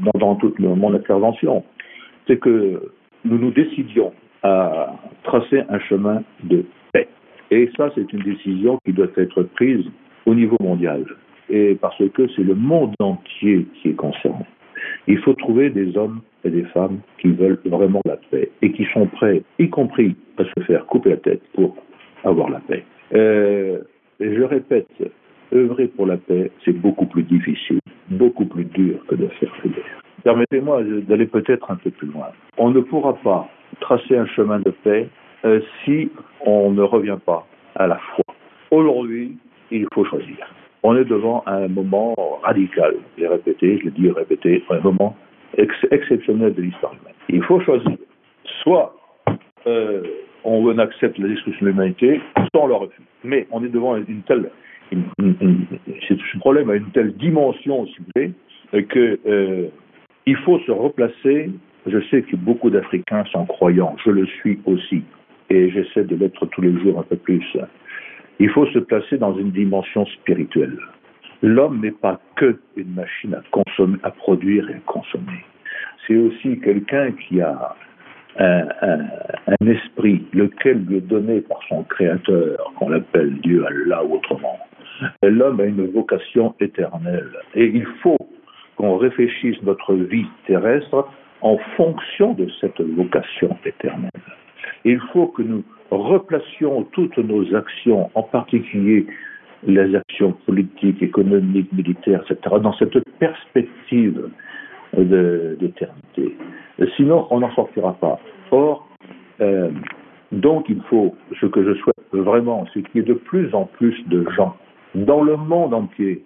dans, 0.00 0.18
dans 0.18 0.34
toute 0.34 0.58
mon 0.58 0.92
intervention, 0.92 1.64
c'est 2.26 2.38
que 2.38 2.92
nous 3.24 3.38
nous 3.38 3.52
décidions 3.52 4.12
à 4.42 4.94
tracer 5.22 5.62
un 5.68 5.78
chemin 5.80 6.22
de 6.44 6.64
paix. 6.92 7.08
Et 7.50 7.70
ça, 7.76 7.90
c'est 7.94 8.12
une 8.12 8.22
décision 8.22 8.78
qui 8.84 8.92
doit 8.92 9.08
être 9.16 9.42
prise 9.42 9.84
au 10.26 10.34
niveau 10.34 10.56
mondial. 10.60 11.04
Et 11.48 11.74
parce 11.74 12.02
que 12.14 12.28
c'est 12.34 12.42
le 12.42 12.54
monde 12.54 12.94
entier 13.00 13.66
qui 13.74 13.90
est 13.90 13.94
concerné. 13.94 14.44
Il 15.06 15.18
faut 15.18 15.34
trouver 15.34 15.70
des 15.70 15.96
hommes 15.96 16.20
et 16.44 16.50
des 16.50 16.64
femmes 16.64 17.00
qui 17.18 17.28
veulent 17.28 17.60
vraiment 17.64 18.00
la 18.04 18.16
paix 18.30 18.50
et 18.62 18.72
qui 18.72 18.86
sont 18.92 19.06
prêts, 19.06 19.42
y 19.58 19.68
compris 19.68 20.16
à 20.38 20.44
se 20.44 20.64
faire 20.64 20.86
couper 20.86 21.10
la 21.10 21.16
tête 21.18 21.42
pour 21.54 21.76
avoir 22.24 22.50
la 22.50 22.60
paix. 22.60 22.84
Euh, 23.14 23.80
je 24.20 24.42
répète, 24.42 24.88
œuvrer 25.52 25.88
pour 25.88 26.06
la 26.06 26.16
paix, 26.16 26.50
c'est 26.64 26.72
beaucoup 26.72 27.06
plus 27.06 27.22
difficile, 27.24 27.80
beaucoup 28.10 28.46
plus 28.46 28.64
dur 28.64 29.04
que 29.08 29.14
de 29.14 29.26
faire 29.28 29.52
la 29.64 29.70
guerre. 29.70 30.02
Permettez-moi 30.24 30.82
d'aller 31.08 31.26
peut-être 31.26 31.70
un 31.70 31.76
peu 31.76 31.90
plus 31.90 32.08
loin. 32.08 32.28
On 32.56 32.70
ne 32.70 32.80
pourra 32.80 33.14
pas 33.14 33.48
tracer 33.80 34.16
un 34.16 34.26
chemin 34.26 34.60
de 34.60 34.70
paix 34.70 35.08
euh, 35.44 35.60
si 35.84 36.10
on 36.44 36.70
ne 36.70 36.82
revient 36.82 37.18
pas 37.24 37.46
à 37.76 37.86
la 37.86 37.98
foi. 37.98 38.24
Aujourd'hui, 38.70 39.36
il 39.70 39.86
faut 39.94 40.04
choisir. 40.04 40.36
On 40.82 40.96
est 40.96 41.04
devant 41.04 41.42
un 41.46 41.68
moment 41.68 42.14
radical. 42.42 42.94
J'ai 43.18 43.26
répété, 43.26 43.78
je 43.78 43.84
l'ai 43.84 43.90
dit, 43.90 44.10
répété, 44.10 44.62
un 44.70 44.80
moment 44.80 45.16
ex 45.56 45.74
exceptionnel 45.90 46.54
de 46.54 46.62
l'histoire 46.62 46.92
humaine. 46.92 47.14
Il 47.28 47.42
faut 47.44 47.60
choisir. 47.60 47.96
Soit 48.62 48.94
euh, 49.66 50.02
on 50.44 50.78
accepte 50.78 51.18
la 51.18 51.28
destruction 51.28 51.66
de 51.66 51.70
l'humanité, 51.70 52.20
soit 52.36 52.64
on 52.64 52.66
le 52.66 52.74
refuse. 52.74 53.04
Mais 53.24 53.46
on 53.50 53.64
est 53.64 53.68
devant 53.68 53.96
une 53.96 54.22
telle, 54.22 54.50
une, 54.90 55.04
une, 55.18 55.66
ce 56.08 56.38
problème 56.38 56.70
a 56.70 56.74
une 56.74 56.90
telle 56.90 57.12
dimension, 57.14 57.86
si 57.86 57.98
vous 57.98 58.06
voulez, 58.14 58.32
que 58.84 59.20
euh, 59.26 59.68
il 60.26 60.36
faut 60.38 60.58
se 60.60 60.72
replacer. 60.72 61.50
Je 61.86 61.98
sais 62.10 62.22
que 62.22 62.36
beaucoup 62.36 62.70
d'Africains 62.70 63.24
sont 63.32 63.46
croyants, 63.46 63.96
je 64.04 64.10
le 64.10 64.26
suis 64.26 64.60
aussi, 64.66 65.02
et 65.50 65.70
j'essaie 65.70 66.04
de 66.04 66.14
l'être 66.14 66.46
tous 66.46 66.60
les 66.60 66.78
jours 66.80 67.00
un 67.00 67.02
peu 67.02 67.16
plus. 67.16 67.44
Il 68.38 68.50
faut 68.50 68.66
se 68.66 68.78
placer 68.78 69.18
dans 69.18 69.36
une 69.36 69.50
dimension 69.50 70.06
spirituelle. 70.06 70.78
L'homme 71.42 71.80
n'est 71.80 71.90
pas 71.90 72.20
que 72.36 72.56
une 72.76 72.94
machine 72.94 73.34
à 73.34 73.42
consommer, 73.50 73.98
à 74.04 74.10
produire 74.10 74.70
et 74.70 74.74
à 74.74 74.80
consommer. 74.86 75.44
C'est 76.06 76.16
aussi 76.16 76.60
quelqu'un 76.60 77.12
qui 77.12 77.40
a 77.40 77.74
un, 78.38 78.66
un, 78.82 79.66
esprit, 79.66 80.24
lequel 80.32 80.84
lui 80.86 80.98
est 80.98 81.00
donné 81.08 81.40
par 81.42 81.58
son 81.68 81.82
créateur, 81.84 82.72
qu'on 82.78 82.88
l'appelle 82.88 83.34
Dieu, 83.40 83.64
Allah 83.66 84.04
ou 84.04 84.14
autrement. 84.14 84.58
L'homme 85.22 85.60
a 85.60 85.64
une 85.64 85.86
vocation 85.90 86.54
éternelle. 86.60 87.32
Et 87.54 87.66
il 87.66 87.86
faut 88.02 88.16
qu'on 88.76 88.96
réfléchisse 88.96 89.60
notre 89.62 89.94
vie 89.94 90.26
terrestre 90.46 91.06
en 91.42 91.58
fonction 91.76 92.34
de 92.34 92.48
cette 92.60 92.80
vocation 92.80 93.56
éternelle. 93.64 94.10
Il 94.84 95.00
faut 95.12 95.26
que 95.28 95.42
nous 95.42 95.64
replacions 95.90 96.84
toutes 96.92 97.18
nos 97.18 97.54
actions, 97.54 98.10
en 98.14 98.22
particulier 98.22 99.06
les 99.64 99.94
actions 99.94 100.32
politiques, 100.46 101.02
économiques, 101.02 101.72
militaires, 101.72 102.24
etc., 102.28 102.56
dans 102.60 102.72
cette 102.74 102.98
perspective 103.18 104.28
d'éternité. 104.96 106.36
Sinon, 106.96 107.26
on 107.30 107.40
n'en 107.40 107.54
sortira 107.54 107.94
pas. 107.94 108.18
Or, 108.50 108.88
euh, 109.40 109.70
donc, 110.32 110.66
il 110.68 110.80
faut, 110.88 111.14
ce 111.40 111.46
que 111.46 111.62
je 111.62 111.74
souhaite 111.74 111.96
vraiment, 112.12 112.66
c'est 112.72 112.82
qu'il 112.82 113.00
y 113.00 113.04
ait 113.04 113.06
de 113.06 113.14
plus 113.14 113.54
en 113.54 113.64
plus 113.64 113.96
de 114.08 114.28
gens 114.30 114.56
dans 114.94 115.22
le 115.22 115.36
monde 115.36 115.74
entier 115.74 116.24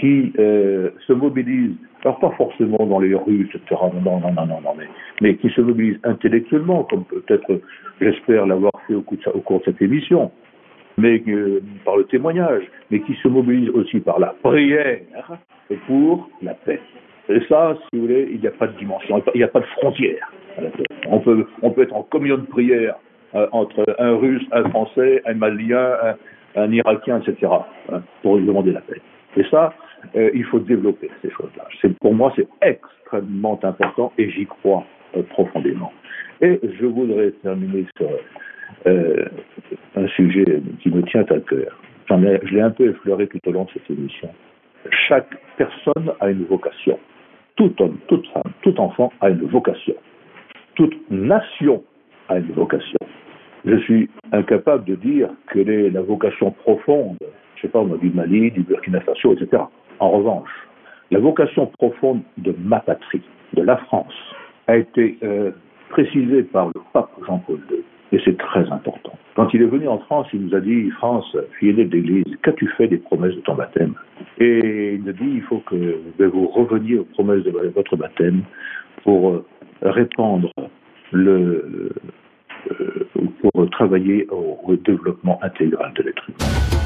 qui 0.00 0.32
euh, 0.38 0.90
se 1.06 1.12
mobilisent, 1.12 1.76
alors 2.04 2.18
pas 2.20 2.30
forcément 2.36 2.86
dans 2.86 3.00
les 3.00 3.14
rues, 3.14 3.48
etc., 3.48 3.80
non, 4.04 4.20
non, 4.20 4.32
non, 4.32 4.46
non, 4.46 4.60
non, 4.60 4.74
mais, 4.76 4.86
mais 5.20 5.36
qui 5.36 5.50
se 5.50 5.60
mobilisent 5.60 6.00
intellectuellement, 6.04 6.84
comme 6.84 7.04
peut-être 7.04 7.60
j'espère 8.00 8.46
l'avoir 8.46 8.72
fait 8.86 8.94
au, 8.94 9.02
cours 9.02 9.58
de 9.58 9.64
cette 9.64 9.82
émission, 9.82 10.30
mais 10.96 11.22
euh, 11.26 11.60
par 11.84 11.96
le 11.96 12.04
témoignage, 12.04 12.62
mais 12.90 13.00
qui 13.00 13.14
se 13.14 13.28
mobilisent 13.28 13.70
aussi 13.70 13.98
par 14.00 14.20
la 14.20 14.34
prière 14.42 15.00
pour 15.86 16.28
la 16.42 16.54
paix. 16.54 16.80
Et 17.28 17.40
ça, 17.48 17.76
si 17.76 17.98
vous 17.98 18.06
voulez, 18.06 18.28
il 18.32 18.40
n'y 18.40 18.46
a 18.46 18.52
pas 18.52 18.68
de 18.68 18.78
dimension, 18.78 19.22
il 19.34 19.38
n'y 19.38 19.44
a 19.44 19.48
pas 19.48 19.60
de 19.60 19.66
frontière. 19.66 20.32
On 21.08 21.20
peut, 21.20 21.46
on 21.62 21.70
peut 21.70 21.82
être 21.82 21.94
en 21.94 22.02
communion 22.04 22.38
de 22.38 22.46
prière 22.46 22.94
euh, 23.34 23.46
entre 23.52 23.84
un 23.98 24.16
Russe, 24.16 24.44
un 24.52 24.68
Français, 24.70 25.20
un 25.26 25.34
Malien, 25.34 25.92
un, 26.56 26.62
un 26.62 26.72
Irakien, 26.72 27.20
etc., 27.20 27.52
hein, 27.92 28.02
pour 28.22 28.38
demander 28.38 28.72
la 28.72 28.80
paix. 28.80 29.00
Et 29.36 29.44
ça, 29.50 29.74
euh, 30.16 30.30
il 30.34 30.44
faut 30.44 30.58
développer 30.58 31.10
ces 31.22 31.30
choses-là. 31.30 31.68
Pour 32.00 32.14
moi, 32.14 32.32
c'est 32.36 32.48
extrêmement 32.62 33.58
important 33.62 34.12
et 34.18 34.30
j'y 34.30 34.46
crois 34.46 34.84
euh, 35.16 35.22
profondément. 35.22 35.92
Et 36.40 36.60
je 36.78 36.86
voudrais 36.86 37.32
terminer 37.42 37.86
sur 37.96 38.08
euh, 38.86 39.24
un 39.96 40.06
sujet 40.08 40.62
qui 40.80 40.90
me 40.90 41.02
tient 41.02 41.22
à 41.22 41.40
cœur. 41.40 41.80
Je 42.10 42.54
l'ai 42.54 42.60
un 42.60 42.70
peu 42.70 42.90
effleuré 42.90 43.26
tout 43.26 43.40
au 43.46 43.52
long 43.52 43.64
de 43.64 43.70
cette 43.74 43.90
émission. 43.90 44.30
Chaque 45.08 45.28
personne 45.56 46.12
a 46.20 46.30
une 46.30 46.44
vocation. 46.44 46.98
Tout 47.56 47.74
homme, 47.82 47.98
toute 48.06 48.26
femme, 48.28 48.52
tout 48.62 48.78
enfant 48.80 49.12
a 49.20 49.30
une 49.30 49.44
vocation. 49.46 49.94
Toute 50.76 50.94
nation 51.10 51.82
a 52.28 52.38
une 52.38 52.52
vocation. 52.52 52.98
Je 53.64 53.76
suis 53.80 54.08
incapable 54.32 54.84
de 54.84 54.94
dire 54.94 55.28
quelle 55.52 55.68
est 55.68 55.90
la 55.90 56.00
vocation 56.00 56.52
profonde 56.52 57.18
je 57.58 57.66
sais 57.66 57.68
pas, 57.68 57.84
du 58.00 58.10
Mali, 58.10 58.50
du 58.50 58.62
Burkina 58.62 59.00
Faso, 59.00 59.32
etc. 59.34 59.62
En 60.00 60.10
revanche, 60.10 60.50
la 61.10 61.18
vocation 61.18 61.66
profonde 61.66 62.20
de 62.36 62.54
ma 62.58 62.80
patrie, 62.80 63.22
de 63.54 63.62
la 63.62 63.76
France, 63.76 64.14
a 64.66 64.76
été 64.76 65.18
euh, 65.22 65.50
précisée 65.90 66.42
par 66.42 66.66
le 66.66 66.80
pape 66.92 67.10
Jean-Paul 67.26 67.60
II. 67.70 67.78
Et 68.10 68.20
c'est 68.24 68.38
très 68.38 68.70
important. 68.70 69.12
Quand 69.34 69.52
il 69.52 69.60
est 69.62 69.66
venu 69.66 69.86
en 69.86 69.98
France, 69.98 70.28
il 70.32 70.46
nous 70.46 70.54
a 70.54 70.60
dit, 70.60 70.90
France, 70.92 71.36
fille 71.58 71.70
aînée 71.70 71.84
d'église, 71.84 72.24
qu'as-tu 72.42 72.66
fait 72.76 72.88
des 72.88 72.96
promesses 72.96 73.34
de 73.34 73.40
ton 73.40 73.54
baptême? 73.54 73.94
Et 74.38 74.94
il 74.94 75.04
nous 75.04 75.12
dit, 75.12 75.30
il 75.34 75.42
faut 75.42 75.62
que 75.66 75.98
vous 76.18 76.48
reveniez 76.48 76.98
aux 76.98 77.04
promesses 77.04 77.44
de 77.44 77.50
votre 77.50 77.96
baptême 77.96 78.42
pour 79.04 79.30
euh, 79.30 79.44
répandre 79.82 80.50
le, 81.12 81.92
euh, 82.70 83.08
pour 83.42 83.70
travailler 83.70 84.26
au, 84.30 84.58
au 84.64 84.76
développement 84.76 85.38
intégral 85.42 85.92
de 85.94 86.02
l'être 86.04 86.28
humain. 86.28 86.77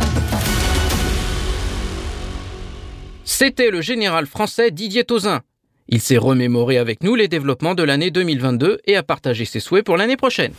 C'était 3.35 3.71
le 3.71 3.81
général 3.81 4.27
français 4.27 4.71
Didier 4.71 5.05
Tauzin. 5.05 5.41
Il 5.89 6.03
s'est 6.03 6.19
remémoré 6.19 6.77
avec 6.77 7.03
nous 7.03 7.15
les 7.15 7.29
développements 7.29 7.75
de 7.75 7.83
l'année 7.83 8.11
2022 8.11 8.81
et 8.85 8.95
a 8.95 9.03
partagé 9.03 9.47
ses 9.47 9.59
souhaits 9.59 9.87
pour 9.87 9.97
l'année 9.97 10.19
prochaine. 10.19 10.53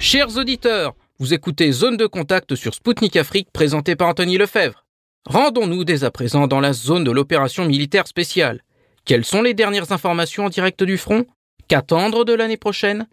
Chers 0.00 0.36
auditeurs, 0.36 0.96
vous 1.20 1.32
écoutez 1.32 1.70
Zone 1.70 1.96
de 1.96 2.08
contact 2.08 2.56
sur 2.56 2.74
Spoutnik 2.74 3.14
Afrique 3.14 3.52
présenté 3.52 3.94
par 3.94 4.08
Anthony 4.08 4.36
Lefebvre. 4.36 4.84
Rendons-nous 5.24 5.84
dès 5.84 6.02
à 6.02 6.10
présent 6.10 6.48
dans 6.48 6.60
la 6.60 6.72
zone 6.72 7.04
de 7.04 7.12
l'opération 7.12 7.64
militaire 7.64 8.08
spéciale. 8.08 8.60
Quelles 9.04 9.24
sont 9.24 9.42
les 9.42 9.54
dernières 9.54 9.92
informations 9.92 10.46
en 10.46 10.48
direct 10.48 10.82
du 10.82 10.98
front? 10.98 11.24
Qu'attendre 11.68 12.24
de 12.24 12.34
l'année 12.34 12.56
prochaine? 12.56 13.06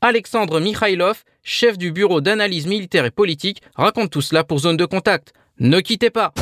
Alexandre 0.00 0.60
Mikhailov, 0.60 1.24
chef 1.48 1.78
du 1.78 1.92
bureau 1.92 2.20
d'analyse 2.20 2.66
militaire 2.66 3.06
et 3.06 3.10
politique, 3.10 3.62
raconte 3.74 4.10
tout 4.10 4.20
cela 4.20 4.44
pour 4.44 4.58
Zone 4.58 4.76
de 4.76 4.84
Contact. 4.84 5.32
Ne 5.58 5.80
quittez 5.80 6.10
pas 6.10 6.34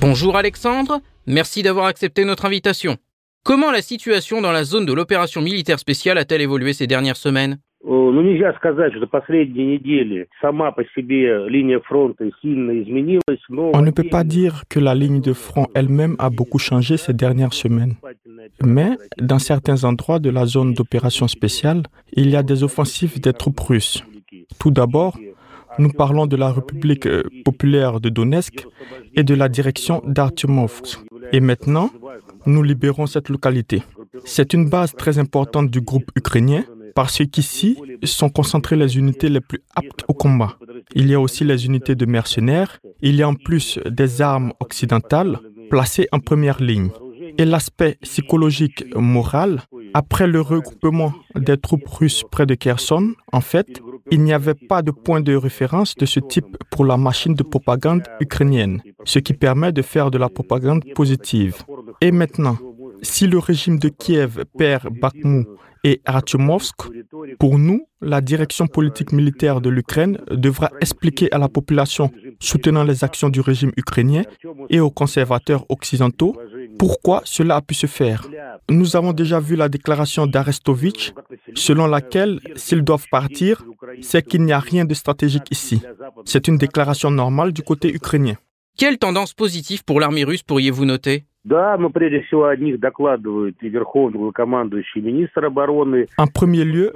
Bonjour 0.00 0.36
Alexandre, 0.36 1.00
merci 1.26 1.62
d'avoir 1.62 1.86
accepté 1.86 2.24
notre 2.24 2.44
invitation. 2.44 2.96
Comment 3.44 3.70
la 3.70 3.82
situation 3.82 4.40
dans 4.40 4.50
la 4.50 4.64
zone 4.64 4.84
de 4.84 4.92
l'opération 4.92 5.40
militaire 5.40 5.78
spéciale 5.78 6.18
a-t-elle 6.18 6.40
évolué 6.40 6.72
ces 6.72 6.88
dernières 6.88 7.16
semaines? 7.16 7.58
On 7.84 8.12
ne 13.82 13.90
peut 13.90 14.08
pas 14.08 14.22
dire 14.24 14.62
que 14.68 14.78
la 14.78 14.94
ligne 14.94 15.20
de 15.20 15.32
front 15.32 15.66
elle-même 15.74 16.14
a 16.20 16.30
beaucoup 16.30 16.58
changé 16.58 16.96
ces 16.96 17.12
dernières 17.12 17.54
semaines. 17.54 17.94
Mais 18.62 18.90
dans 19.20 19.40
certains 19.40 19.82
endroits 19.82 20.20
de 20.20 20.30
la 20.30 20.46
zone 20.46 20.74
d'opération 20.74 21.26
spéciale, 21.26 21.82
il 22.12 22.30
y 22.30 22.36
a 22.36 22.44
des 22.44 22.62
offensives 22.62 23.20
des 23.20 23.32
troupes 23.32 23.58
russes. 23.60 24.04
Tout 24.60 24.70
d'abord, 24.70 25.18
nous 25.78 25.90
parlons 25.90 26.26
de 26.26 26.36
la 26.36 26.52
République 26.52 27.06
euh, 27.06 27.22
populaire 27.44 27.98
de 27.98 28.10
Donetsk 28.10 28.66
et 29.16 29.24
de 29.24 29.34
la 29.34 29.48
direction 29.48 30.02
d'Artyomovsk. 30.06 31.00
Et 31.32 31.40
maintenant, 31.40 31.90
nous 32.46 32.62
libérons 32.62 33.06
cette 33.06 33.28
localité. 33.30 33.82
C'est 34.24 34.52
une 34.52 34.68
base 34.68 34.92
très 34.94 35.18
importante 35.18 35.70
du 35.70 35.80
groupe 35.80 36.10
ukrainien 36.14 36.64
parce 36.94 37.22
qu'ici 37.30 37.78
sont 38.04 38.30
concentrées 38.30 38.76
les 38.76 38.98
unités 38.98 39.28
les 39.28 39.40
plus 39.40 39.62
aptes 39.74 40.04
au 40.08 40.14
combat. 40.14 40.56
Il 40.94 41.08
y 41.08 41.14
a 41.14 41.20
aussi 41.20 41.44
les 41.44 41.66
unités 41.66 41.94
de 41.94 42.06
mercenaires, 42.06 42.80
il 43.00 43.16
y 43.16 43.22
a 43.22 43.28
en 43.28 43.34
plus 43.34 43.78
des 43.86 44.22
armes 44.22 44.52
occidentales 44.60 45.38
placées 45.70 46.08
en 46.12 46.20
première 46.20 46.62
ligne. 46.62 46.90
Et 47.38 47.44
l'aspect 47.46 47.96
psychologique 48.02 48.84
moral, 48.94 49.62
après 49.94 50.26
le 50.26 50.40
regroupement 50.40 51.14
des 51.34 51.56
troupes 51.56 51.88
russes 51.88 52.24
près 52.30 52.44
de 52.44 52.54
Kherson, 52.54 53.14
en 53.32 53.40
fait, 53.40 53.80
il 54.10 54.22
n'y 54.22 54.32
avait 54.32 54.54
pas 54.54 54.82
de 54.82 54.90
point 54.90 55.20
de 55.20 55.34
référence 55.34 55.94
de 55.94 56.04
ce 56.04 56.20
type 56.20 56.56
pour 56.70 56.84
la 56.84 56.96
machine 56.96 57.34
de 57.34 57.42
propagande 57.42 58.02
ukrainienne, 58.20 58.82
ce 59.04 59.18
qui 59.18 59.32
permet 59.32 59.72
de 59.72 59.82
faire 59.82 60.10
de 60.10 60.18
la 60.18 60.28
propagande 60.28 60.84
positive. 60.94 61.62
Et 62.00 62.10
maintenant, 62.10 62.58
si 63.02 63.26
le 63.26 63.38
régime 63.38 63.78
de 63.78 63.88
Kiev 63.88 64.44
perd 64.58 64.88
Bakhmut 65.00 65.46
et 65.84 66.00
Artyomovsk, 66.04 66.76
pour 67.38 67.58
nous, 67.58 67.86
la 68.00 68.20
direction 68.20 68.66
politique 68.66 69.12
militaire 69.12 69.60
de 69.60 69.68
l'Ukraine 69.68 70.18
devra 70.30 70.70
expliquer 70.80 71.32
à 71.32 71.38
la 71.38 71.48
population 71.48 72.10
soutenant 72.40 72.84
les 72.84 73.04
actions 73.04 73.28
du 73.28 73.40
régime 73.40 73.72
ukrainien 73.76 74.22
et 74.70 74.80
aux 74.80 74.90
conservateurs 74.90 75.64
occidentaux 75.68 76.36
pourquoi 76.78 77.22
cela 77.24 77.56
a 77.56 77.62
pu 77.62 77.74
se 77.74 77.86
faire. 77.86 78.28
Nous 78.70 78.96
avons 78.96 79.12
déjà 79.12 79.40
vu 79.40 79.56
la 79.56 79.68
déclaration 79.68 80.26
d'Arestovitch 80.26 81.12
selon 81.54 81.86
laquelle 81.86 82.40
s'ils 82.56 82.82
doivent 82.82 83.06
partir, 83.10 83.64
c'est 84.00 84.26
qu'il 84.26 84.42
n'y 84.42 84.52
a 84.52 84.60
rien 84.60 84.84
de 84.84 84.94
stratégique 84.94 85.50
ici. 85.50 85.80
C'est 86.24 86.48
une 86.48 86.58
déclaration 86.58 87.10
normale 87.10 87.52
du 87.52 87.62
côté 87.62 87.92
ukrainien. 87.92 88.36
Quelle 88.78 88.98
tendance 88.98 89.34
positive 89.34 89.84
pour 89.84 90.00
l'armée 90.00 90.24
russe 90.24 90.42
pourriez-vous 90.42 90.84
noter? 90.84 91.24
En 96.18 96.26
premier 96.28 96.64
lieu, 96.64 96.92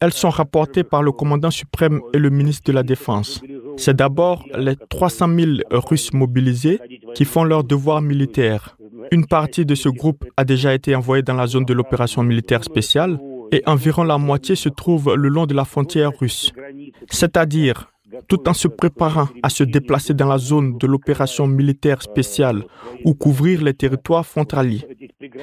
elles 0.00 0.12
sont 0.12 0.30
rapportées 0.30 0.84
par 0.84 1.02
le 1.02 1.12
commandant 1.12 1.50
suprême 1.50 2.00
et 2.14 2.18
le 2.18 2.30
ministre 2.30 2.70
de 2.70 2.72
la 2.74 2.82
Défense. 2.82 3.42
C'est 3.76 3.94
d'abord 3.94 4.46
les 4.56 4.76
300 4.76 5.28
000 5.28 5.50
Russes 5.70 6.14
mobilisés 6.14 6.80
qui 7.14 7.26
font 7.26 7.44
leur 7.44 7.64
devoir 7.64 8.00
militaire. 8.00 8.78
Une 9.10 9.26
partie 9.26 9.66
de 9.66 9.74
ce 9.74 9.90
groupe 9.90 10.24
a 10.38 10.44
déjà 10.44 10.72
été 10.72 10.94
envoyée 10.94 11.22
dans 11.22 11.34
la 11.34 11.46
zone 11.46 11.66
de 11.66 11.74
l'opération 11.74 12.22
militaire 12.22 12.64
spéciale 12.64 13.18
et 13.52 13.62
environ 13.66 14.04
la 14.04 14.16
moitié 14.16 14.54
se 14.54 14.70
trouve 14.70 15.14
le 15.14 15.28
long 15.28 15.44
de 15.44 15.54
la 15.54 15.64
frontière 15.64 16.12
russe. 16.18 16.52
C'est-à-dire 17.10 17.90
tout 18.28 18.48
en 18.48 18.54
se 18.54 18.68
préparant 18.68 19.28
à 19.42 19.48
se 19.50 19.64
déplacer 19.64 20.14
dans 20.14 20.28
la 20.28 20.38
zone 20.38 20.78
de 20.78 20.86
l'opération 20.86 21.46
militaire 21.46 22.02
spéciale 22.02 22.64
ou 23.04 23.14
couvrir 23.14 23.62
les 23.62 23.74
territoires 23.74 24.26
frontaliers. 24.26 24.86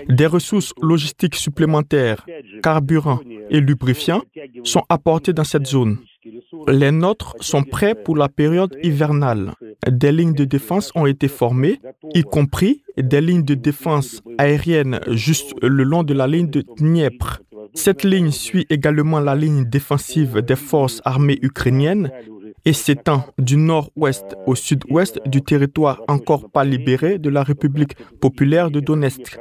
Des 0.10 0.26
ressources 0.26 0.74
logistiques 0.82 1.36
supplémentaires, 1.36 2.26
carburants 2.64 3.20
et 3.50 3.60
lubrifiants 3.60 4.24
sont 4.64 4.84
apportés 4.90 5.34
dans 5.34 5.44
cette 5.44 5.68
zone. 5.68 5.98
Les 6.68 6.92
nôtres 6.92 7.36
sont 7.40 7.64
prêts 7.64 7.96
pour 7.96 8.18
la 8.18 8.28
période 8.28 8.76
hivernale. 8.84 9.54
Des 9.90 10.12
lignes 10.12 10.34
de 10.34 10.44
défense 10.44 10.92
ont 10.96 11.06
été 11.06 11.28
formées, 11.28 11.80
y 12.14 12.24
compris 12.24 12.84
des 12.98 13.22
lignes 13.22 13.44
de 13.44 13.54
défense 13.54 14.22
aériennes 14.38 15.00
juste 15.12 15.54
le 15.62 15.84
long 15.84 16.04
de 16.04 16.14
la 16.14 16.28
ligne 16.28 16.50
de 16.50 16.64
Dniepr. 16.78 17.40
Cette 17.74 18.04
ligne 18.04 18.32
suit 18.32 18.66
également 18.70 19.20
la 19.20 19.36
ligne 19.36 19.66
défensive 19.66 20.42
des 20.42 20.56
forces 20.56 21.02
armées 21.06 21.40
ukrainiennes 21.42 22.12
et 22.68 22.74
s'étend 22.74 23.24
du 23.38 23.56
nord-ouest 23.56 24.36
au 24.46 24.54
sud-ouest 24.54 25.22
du 25.26 25.42
territoire 25.42 26.02
encore 26.10 26.50
pas 26.52 26.66
libéré 26.66 27.18
de 27.18 27.30
la 27.30 27.42
République 27.42 27.96
populaire 28.20 28.70
de 28.72 28.82
Donetsk. 28.82 29.40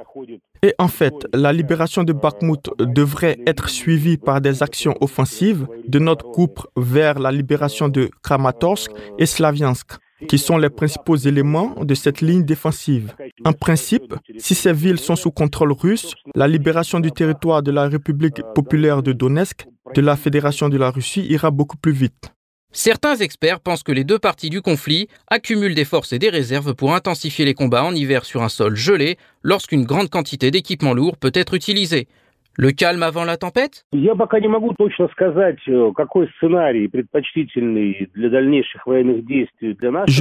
Et 0.62 0.74
en 0.78 0.86
fait, 0.86 1.26
la 1.34 1.52
libération 1.52 2.04
de 2.04 2.12
Bakhmut 2.12 2.70
devrait 2.78 3.36
être 3.44 3.68
suivie 3.68 4.16
par 4.16 4.40
des 4.40 4.62
actions 4.62 4.94
offensives 5.00 5.66
de 5.88 5.98
notre 5.98 6.30
groupe 6.30 6.68
vers 6.76 7.18
la 7.18 7.32
libération 7.32 7.88
de 7.88 8.10
Kramatorsk 8.22 8.92
et 9.18 9.26
Slaviansk 9.26 9.98
qui 10.28 10.38
sont 10.38 10.56
les 10.56 10.70
principaux 10.70 11.16
éléments 11.16 11.74
de 11.82 11.94
cette 11.94 12.20
ligne 12.20 12.44
défensive. 12.44 13.14
En 13.44 13.52
principe, 13.52 14.14
si 14.38 14.54
ces 14.54 14.72
villes 14.72 15.00
sont 15.00 15.16
sous 15.16 15.32
contrôle 15.32 15.72
russe, 15.72 16.14
la 16.34 16.48
libération 16.48 17.00
du 17.00 17.10
territoire 17.10 17.62
de 17.62 17.72
la 17.72 17.88
République 17.88 18.40
populaire 18.54 19.02
de 19.02 19.12
Donetsk, 19.12 19.66
de 19.94 20.00
la 20.00 20.16
Fédération 20.16 20.68
de 20.68 20.78
la 20.78 20.90
Russie, 20.90 21.26
ira 21.28 21.50
beaucoup 21.50 21.76
plus 21.76 21.92
vite. 21.92 22.32
Certains 22.72 23.16
experts 23.16 23.60
pensent 23.60 23.82
que 23.82 23.92
les 23.92 24.04
deux 24.04 24.18
parties 24.18 24.50
du 24.50 24.60
conflit 24.60 25.08
accumulent 25.28 25.74
des 25.74 25.84
forces 25.84 26.12
et 26.12 26.18
des 26.18 26.28
réserves 26.28 26.74
pour 26.74 26.94
intensifier 26.94 27.44
les 27.44 27.54
combats 27.54 27.84
en 27.84 27.94
hiver 27.94 28.24
sur 28.24 28.42
un 28.42 28.48
sol 28.48 28.76
gelé 28.76 29.16
lorsqu'une 29.42 29.84
grande 29.84 30.10
quantité 30.10 30.50
d'équipements 30.50 30.92
lourds 30.94 31.16
peut 31.16 31.32
être 31.34 31.54
utilisée. 31.54 32.06
Le 32.58 32.70
calme 32.72 33.02
avant 33.02 33.24
la 33.24 33.36
tempête? 33.36 33.84
Je 33.92 33.98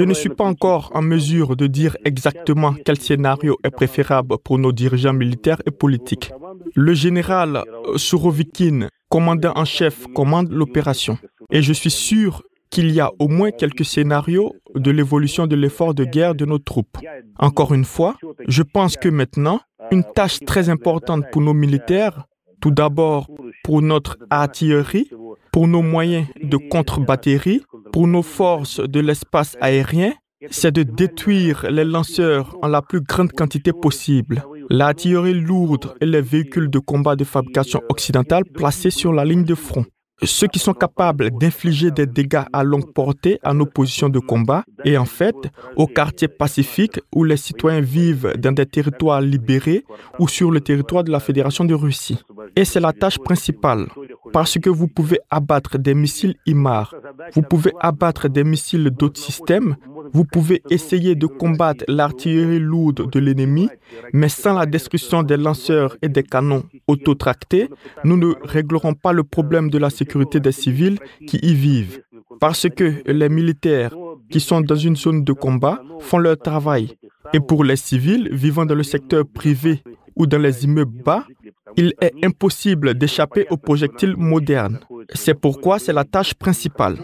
ne 0.04 0.14
suis 0.14 0.30
pas 0.30 0.44
encore 0.44 0.92
en 0.94 1.02
mesure 1.02 1.56
de 1.56 1.68
dire 1.68 1.96
exactement 2.04 2.74
quel 2.74 2.98
scénario 2.98 3.58
est 3.64 3.70
préférable 3.70 4.36
pour 4.44 4.60
nos 4.60 4.74
dirigeants 4.74 5.14
militaires 5.14 5.62
et 5.66 5.72
politiques. 5.72 6.34
Le 6.76 6.94
général 6.94 7.64
Surovikin, 7.96 8.90
commandant 9.08 9.54
en 9.56 9.64
chef, 9.64 10.06
commande 10.14 10.52
l'opération. 10.52 11.18
Et 11.52 11.62
je 11.62 11.74
suis 11.74 11.92
sûr 11.92 12.44
qu'il 12.70 12.92
y 12.92 13.00
a 13.00 13.12
au 13.20 13.28
moins 13.28 13.52
quelques 13.52 13.86
scénarios 13.86 14.54
de 14.76 14.92
l'évolution 14.92 15.48
de 15.48 15.56
l'effort 15.56 15.94
de 15.94 16.04
guerre 16.04 16.36
de 16.36 16.46
nos 16.46 16.60
troupes. 16.60 16.98
Encore 17.40 17.74
une 17.74 17.86
fois, 17.86 18.18
je 18.48 18.64
pense 18.64 18.98
que 18.98 19.10
maintenant, 19.10 19.62
une 19.92 20.04
tâche 20.04 20.40
très 20.46 20.70
importante 20.70 21.26
pour 21.32 21.42
nos 21.42 21.54
militaires, 21.54 22.26
tout 22.60 22.72
d'abord 22.72 23.30
pour 23.64 23.82
notre 23.82 24.18
artillerie, 24.30 25.10
pour 25.52 25.68
nos 25.68 25.82
moyens 25.82 26.28
de 26.44 26.58
contre-batterie, 26.58 27.62
pour 27.94 28.08
nos 28.08 28.24
forces 28.24 28.82
de 28.82 29.00
l'espace 29.00 29.56
aérien, 29.62 30.14
c'est 30.52 30.74
de 30.74 30.84
détruire 30.84 31.70
les 31.72 31.86
lanceurs 31.86 32.58
en 32.62 32.68
la 32.68 32.82
plus 32.82 33.02
grande 33.02 33.32
quantité 33.32 33.72
possible. 33.72 34.44
L'artillerie 34.70 35.34
lourde 35.34 35.96
et 36.02 36.06
les 36.06 36.22
véhicules 36.22 36.70
de 36.70 36.80
combat 36.80 37.16
de 37.16 37.24
fabrication 37.24 37.82
occidentale 37.90 38.44
placés 38.44 38.90
sur 38.90 39.14
la 39.14 39.24
ligne 39.24 39.46
de 39.46 39.56
front 39.56 39.86
ceux 40.24 40.48
qui 40.48 40.60
sont 40.60 40.74
capables 40.74 41.30
d'infliger 41.32 41.92
des 41.92 42.06
dégâts 42.06 42.44
à 42.54 42.64
longue 42.64 42.92
portée 42.94 43.40
à 43.44 43.54
nos 43.54 43.66
positions 43.66 44.10
de 44.10 44.20
combat 44.20 44.64
et 44.86 44.98
en 44.98 45.06
fait 45.06 45.36
au 45.76 45.88
quartier 45.88 46.28
pacifique 46.28 47.00
où 47.14 47.24
les 47.24 47.38
citoyens 47.38 47.82
vivent 47.82 48.34
dans 48.38 48.54
des 48.54 48.66
territoires 48.66 49.22
libérés 49.22 49.84
ou 50.20 50.28
sur 50.28 50.52
le 50.52 50.62
territoire 50.62 51.04
de 51.04 51.12
la 51.12 51.20
Fédération 51.20 51.66
de 51.66 51.74
Russie. 51.74 52.18
Et 52.56 52.64
c'est 52.64 52.80
la 52.80 52.94
tâche 52.94 53.20
principale 53.20 53.88
parce 54.32 54.58
que 54.58 54.70
vous 54.70 54.88
pouvez 54.88 55.20
abattre 55.30 55.78
des 55.78 55.94
missiles 55.94 56.36
IMAR, 56.46 56.96
vous 57.34 57.42
pouvez 57.42 57.72
abattre 57.80 58.30
des 58.30 58.44
missiles 58.44 58.90
d'autres 58.92 59.20
systèmes, 59.20 59.76
vous 60.14 60.26
pouvez 60.26 60.62
essayer 60.70 61.16
de 61.16 61.28
combattre 61.28 61.84
l'artillerie 61.88 62.60
lourde 62.60 63.10
de 63.12 63.20
l'ennemi, 63.20 63.70
mais 64.14 64.30
sans 64.30 64.54
la 64.54 64.66
destruction 64.66 65.24
des 65.24 65.38
lanceurs 65.38 65.98
et 66.02 66.10
des 66.10 66.24
canons 66.24 66.64
autotractés, 66.88 67.70
nous 68.04 68.18
ne 68.18 68.34
réglerons 68.44 68.94
pas 68.94 69.14
le 69.14 69.24
problème 69.24 69.70
de 69.70 69.78
la 69.78 69.90
sécurité 69.90 70.40
des 70.40 70.52
civils 70.52 71.00
qui 71.28 71.38
y 71.38 71.54
vivent. 71.54 72.02
Parce 72.40 72.68
que 72.70 73.02
les 73.06 73.30
militaires 73.30 73.96
qui 74.30 74.40
sont 74.40 74.62
dans 74.62 74.76
une 74.76 74.96
zone 74.96 75.24
de 75.24 75.34
combat 75.34 75.82
font 76.00 76.18
leur 76.18 76.38
travail. 76.38 76.98
Et 77.34 77.40
pour 77.40 77.64
les 77.64 77.76
civils 77.76 78.30
vivant 78.32 78.66
dans 78.66 78.76
le 78.76 78.84
secteur 78.84 79.24
privé 79.26 79.82
ou 80.16 80.28
dans 80.28 80.38
les 80.38 80.64
immeubles 80.64 81.04
bas, 81.04 81.26
il 81.78 81.94
est 82.02 82.14
impossible 82.24 82.94
d'échapper 82.94 83.48
aux 83.50 83.58
projectiles 83.58 84.16
modernes. 84.18 84.80
C'est 85.14 85.34
pourquoi 85.34 85.80
c'est 85.80 85.94
la 85.94 86.06
tâche 86.06 86.34
principale. 86.34 86.98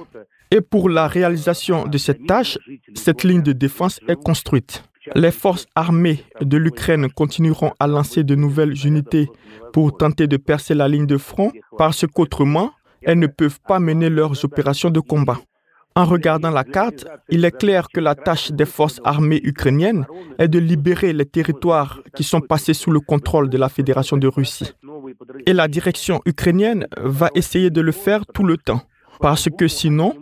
Et 0.51 0.61
pour 0.61 0.89
la 0.89 1.07
réalisation 1.07 1.87
de 1.87 1.97
cette 1.97 2.25
tâche, 2.25 2.57
cette 2.93 3.23
ligne 3.23 3.41
de 3.41 3.53
défense 3.53 3.99
est 4.07 4.21
construite. 4.21 4.83
Les 5.15 5.31
forces 5.31 5.65
armées 5.75 6.23
de 6.41 6.57
l'Ukraine 6.57 7.09
continueront 7.09 7.71
à 7.79 7.87
lancer 7.87 8.23
de 8.23 8.35
nouvelles 8.35 8.85
unités 8.85 9.29
pour 9.73 9.95
tenter 9.95 10.27
de 10.27 10.37
percer 10.37 10.75
la 10.75 10.87
ligne 10.87 11.07
de 11.07 11.17
front 11.17 11.51
parce 11.77 12.05
qu'autrement, 12.05 12.71
elles 13.01 13.17
ne 13.17 13.27
peuvent 13.27 13.59
pas 13.67 13.79
mener 13.79 14.09
leurs 14.09 14.43
opérations 14.45 14.91
de 14.91 14.99
combat. 14.99 15.39
En 15.95 16.05
regardant 16.05 16.51
la 16.51 16.63
carte, 16.63 17.05
il 17.29 17.43
est 17.43 17.57
clair 17.57 17.87
que 17.93 17.99
la 17.99 18.15
tâche 18.15 18.51
des 18.51 18.65
forces 18.65 19.01
armées 19.03 19.41
ukrainiennes 19.43 20.05
est 20.37 20.47
de 20.47 20.59
libérer 20.59 21.11
les 21.11 21.25
territoires 21.25 21.99
qui 22.15 22.23
sont 22.23 22.39
passés 22.39 22.73
sous 22.73 22.91
le 22.91 23.01
contrôle 23.01 23.49
de 23.49 23.57
la 23.57 23.67
Fédération 23.67 24.15
de 24.17 24.27
Russie. 24.27 24.71
Et 25.45 25.53
la 25.53 25.67
direction 25.67 26.21
ukrainienne 26.25 26.87
va 26.97 27.29
essayer 27.35 27.69
de 27.69 27.81
le 27.81 27.91
faire 27.91 28.25
tout 28.25 28.43
le 28.43 28.57
temps. 28.57 28.81
Parce 29.21 29.49
que 29.57 29.67
sinon, 29.67 30.13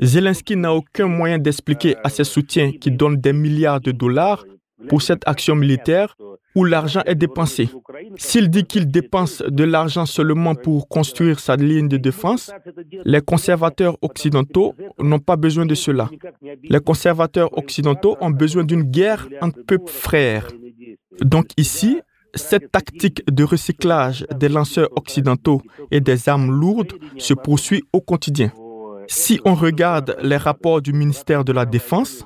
Zelensky 0.00 0.56
n'a 0.56 0.74
aucun 0.74 1.06
moyen 1.06 1.38
d'expliquer 1.38 1.96
à 2.04 2.08
ses 2.08 2.24
soutiens 2.24 2.72
qui 2.72 2.90
donnent 2.90 3.16
des 3.16 3.32
milliards 3.32 3.80
de 3.80 3.92
dollars 3.92 4.44
pour 4.88 5.02
cette 5.02 5.26
action 5.26 5.54
militaire 5.54 6.16
où 6.54 6.64
l'argent 6.64 7.02
est 7.06 7.14
dépensé. 7.14 7.70
S'il 8.16 8.50
dit 8.50 8.64
qu'il 8.64 8.86
dépense 8.90 9.42
de 9.46 9.64
l'argent 9.64 10.06
seulement 10.06 10.54
pour 10.54 10.88
construire 10.88 11.40
sa 11.40 11.56
ligne 11.56 11.88
de 11.88 11.96
défense, 11.96 12.50
les 13.04 13.20
conservateurs 13.22 13.96
occidentaux 14.02 14.74
n'ont 14.98 15.18
pas 15.18 15.36
besoin 15.36 15.66
de 15.66 15.74
cela. 15.74 16.10
Les 16.62 16.80
conservateurs 16.80 17.56
occidentaux 17.56 18.16
ont 18.20 18.30
besoin 18.30 18.64
d'une 18.64 18.82
guerre 18.82 19.28
entre 19.40 19.62
peuples 19.64 19.90
frères. 19.90 20.48
Donc 21.20 21.46
ici, 21.56 22.00
cette 22.34 22.72
tactique 22.72 23.22
de 23.30 23.44
recyclage 23.44 24.26
des 24.34 24.48
lanceurs 24.48 24.88
occidentaux 24.96 25.62
et 25.90 26.00
des 26.00 26.28
armes 26.28 26.50
lourdes 26.50 26.94
se 27.18 27.34
poursuit 27.34 27.84
au 27.92 28.00
quotidien. 28.00 28.52
Si 29.08 29.40
on 29.44 29.54
regarde 29.54 30.16
les 30.22 30.36
rapports 30.36 30.80
du 30.80 30.92
ministère 30.92 31.44
de 31.44 31.52
la 31.52 31.66
Défense, 31.66 32.24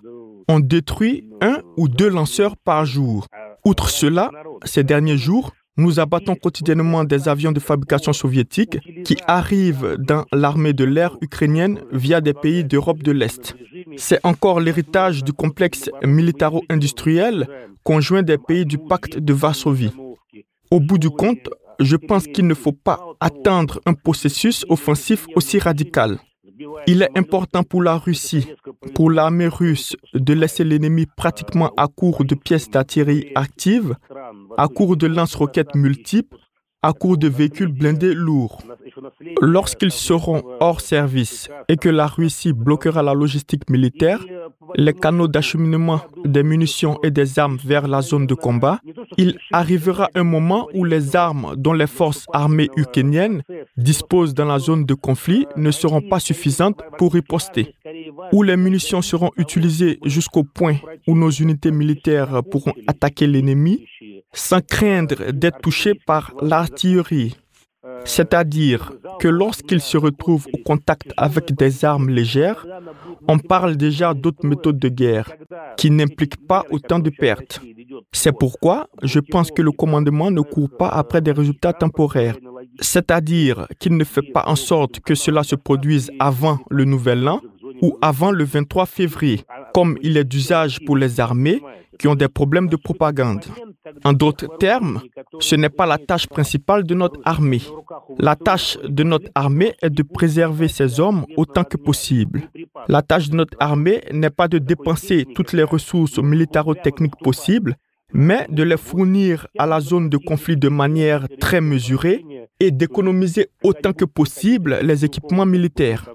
on 0.49 0.61
détruit 0.61 1.29
un 1.41 1.61
ou 1.77 1.89
deux 1.89 2.09
lanceurs 2.09 2.57
par 2.57 2.85
jour. 2.85 3.27
Outre 3.65 3.91
cela, 3.91 4.31
ces 4.65 4.85
derniers 4.85 5.17
jours, 5.17 5.53
nous 5.77 6.01
abattons 6.01 6.35
quotidiennement 6.35 7.05
des 7.05 7.29
avions 7.29 7.53
de 7.53 7.61
fabrication 7.61 8.13
soviétique 8.13 8.79
qui 9.05 9.17
arrivent 9.27 9.97
dans 9.99 10.25
l'armée 10.33 10.73
de 10.73 10.85
l'air 10.85 11.17
ukrainienne 11.21 11.81
via 11.93 12.21
des 12.21 12.35
pays 12.35 12.65
d'Europe 12.65 13.03
de 13.03 13.13
l'Est. 13.13 13.55
C'est 13.97 14.21
encore 14.25 14.61
l'héritage 14.61 15.23
du 15.23 15.33
complexe 15.33 15.91
militaro-industriel 16.03 17.47
conjoint 17.85 18.23
des 18.23 18.39
pays 18.39 18.65
du 18.65 18.79
pacte 18.79 19.19
de 19.19 19.33
Varsovie. 19.33 19.93
Au 20.71 20.81
bout 20.81 20.99
du 20.99 21.11
compte, 21.11 21.49
je 21.79 21.97
pense 21.97 22.27
qu'il 22.27 22.47
ne 22.47 22.55
faut 22.55 22.73
pas 22.73 23.01
attendre 23.21 23.81
un 23.87 23.95
processus 23.95 24.65
offensif 24.69 25.27
aussi 25.37 25.59
radical. 25.59 26.19
Il 26.87 27.03
est 27.03 27.19
important 27.19 27.63
pour 27.63 27.83
la 27.83 27.97
Russie, 27.97 28.47
pour 28.95 29.11
l'armée 29.11 29.49
russe, 29.49 29.97
de 30.15 30.33
laisser 30.33 30.65
l'ennemi 30.65 31.07
pratiquement 31.17 31.73
à 31.77 31.89
court 31.89 32.25
de 32.25 32.35
pièces 32.35 32.71
d'artillerie 32.71 33.33
actives, 33.35 33.95
à 34.57 34.69
court 34.69 34.97
de 34.97 35.07
lance-roquettes 35.07 35.75
multiples, 35.75 36.37
à 36.87 36.93
court 36.93 37.19
de 37.19 37.27
véhicules 37.27 37.73
blindés 37.73 38.15
lourds. 38.15 38.63
Lorsqu'ils 39.41 39.91
seront 39.91 40.43
hors 40.61 40.81
service 40.81 41.49
et 41.69 41.77
que 41.77 41.89
la 41.89 42.07
Russie 42.07 42.53
bloquera 42.53 43.03
la 43.03 43.13
logistique 43.13 43.69
militaire, 43.69 44.21
les 44.77 44.95
canaux 44.95 45.27
d'acheminement 45.27 46.01
des 46.25 46.45
munitions 46.45 46.99
et 47.03 47.11
des 47.11 47.41
armes 47.41 47.59
vers 47.65 47.89
la 47.89 48.03
zone 48.03 48.27
de 48.27 48.35
combat, 48.35 48.79
il 49.17 49.37
arrivera 49.53 50.11
un 50.15 50.23
moment 50.23 50.69
où 50.75 50.85
les 50.85 51.17
armes 51.17 51.55
dont 51.57 51.73
les 51.73 51.89
forces 51.89 52.27
armées 52.33 52.71
ukrainiennes 52.77 53.43
disposent 53.77 54.35
dans 54.35 54.45
la 54.45 54.61
zone 54.61 54.85
de 54.85 54.95
conflit 54.95 55.47
ne 55.57 55.73
seront 55.73 56.03
pas 56.03 56.21
suffisantes 56.21 56.81
pour 56.99 57.15
riposter, 57.15 57.75
où 58.33 58.43
les 58.43 58.57
munitions 58.57 59.03
seront 59.03 59.31
utilisées 59.37 59.99
jusqu'au 60.05 60.45
point 60.45 60.77
où 61.07 61.17
nos 61.17 61.31
unités 61.31 61.71
militaires 61.71 62.43
pourront 62.51 62.75
attaquer 62.87 63.27
l'ennemi 63.27 63.87
sans 64.33 64.65
craindre 64.65 65.33
d'être 65.33 65.61
touchés 65.61 65.95
par 65.95 66.33
l'artillerie. 66.43 67.37
C'est-à-dire 68.05 68.93
que 69.21 69.29
lorsqu'ils 69.29 69.81
se 69.81 69.97
retrouvent 69.97 70.47
au 70.53 70.59
contact 70.59 71.13
avec 71.17 71.55
des 71.55 71.85
armes 71.85 72.09
légères, 72.09 72.67
on 73.29 73.39
parle 73.39 73.77
déjà 73.77 74.15
d'autres 74.15 74.47
méthodes 74.47 74.79
de 74.79 74.89
guerre 74.89 75.33
qui 75.77 75.91
n'impliquent 75.91 76.47
pas 76.47 76.65
autant 76.71 76.99
de 76.99 77.11
pertes. 77.11 77.61
C'est 78.13 78.37
pourquoi 78.37 78.89
je 79.03 79.21
pense 79.21 79.51
que 79.51 79.63
le 79.63 79.73
commandement 79.73 80.31
ne 80.31 80.41
court 80.41 80.71
pas 80.77 80.89
après 80.89 81.21
des 81.21 81.33
résultats 81.33 81.73
temporaires. 81.73 82.37
C'est-à-dire 82.81 83.67
qu'il 83.79 83.97
ne 83.97 84.05
fait 84.05 84.33
pas 84.33 84.45
en 84.47 84.57
sorte 84.57 85.01
que 85.01 85.15
cela 85.15 85.43
se 85.43 85.55
produise 85.55 86.11
avant 86.19 86.59
le 86.71 86.85
nouvel 86.85 87.27
an 87.29 87.41
ou 87.83 87.99
avant 88.03 88.31
le 88.31 88.45
23 88.45 88.87
février, 88.87 89.43
comme 89.75 89.99
il 90.03 90.17
est 90.17 90.25
d'usage 90.25 90.81
pour 90.85 90.97
les 90.97 91.21
armées 91.21 91.63
qui 91.99 92.09
ont 92.09 92.15
des 92.15 92.29
problèmes 92.29 92.69
de 92.69 92.77
propagande. 92.77 93.45
En 94.05 94.13
d'autres 94.13 94.57
termes, 94.59 95.01
ce 95.41 95.55
n'est 95.57 95.69
pas 95.71 95.87
la 95.87 95.99
tâche 95.99 96.27
principale 96.27 96.85
de 96.85 96.95
notre 96.95 97.21
armée. 97.25 97.63
La 98.19 98.37
tâche 98.37 98.79
de 98.83 99.03
notre 99.03 99.31
armée 99.35 99.75
est 99.81 99.91
de 99.91 100.03
préserver 100.03 100.69
ses 100.69 101.01
hommes 101.01 101.25
autant 101.37 101.65
que 101.65 101.77
possible. 101.77 102.43
La 102.89 103.03
tâche 103.03 103.31
de 103.31 103.37
notre 103.37 103.57
armée 103.61 104.03
n'est 104.13 104.31
pas 104.31 104.49
de 104.49 104.59
dépenser 104.59 105.25
toutes 105.35 105.53
les 105.53 105.63
ressources 105.63 106.19
militaro-techniques 106.19 107.17
possibles, 107.23 107.77
mais 108.13 108.47
de 108.51 108.63
les 108.63 108.77
fournir 108.77 109.47
à 109.59 109.67
la 109.67 109.81
zone 109.81 110.09
de 110.09 110.17
conflit 110.17 110.57
de 110.57 110.69
manière 110.69 111.27
très 111.41 111.61
mesurée 111.61 112.25
et 112.61 112.71
d'économiser 112.71 113.49
autant 113.63 113.93
que 113.93 114.05
possible 114.05 114.79
les 114.83 115.05
équipements 115.05 115.47
militaires. 115.47 116.09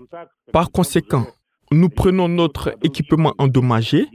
Par 0.51 0.71
conséquent, 0.71 1.25
nous 1.71 1.89
prenons 1.89 2.27
notre 2.27 2.75
équipement 2.83 3.33
endommagé, 3.37 4.07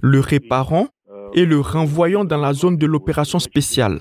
le 0.00 0.20
réparons 0.20 0.88
et 1.34 1.44
le 1.44 1.60
renvoyons 1.60 2.24
dans 2.24 2.38
la 2.38 2.52
zone 2.52 2.76
de 2.76 2.86
l'opération 2.86 3.38
spéciale. 3.38 4.00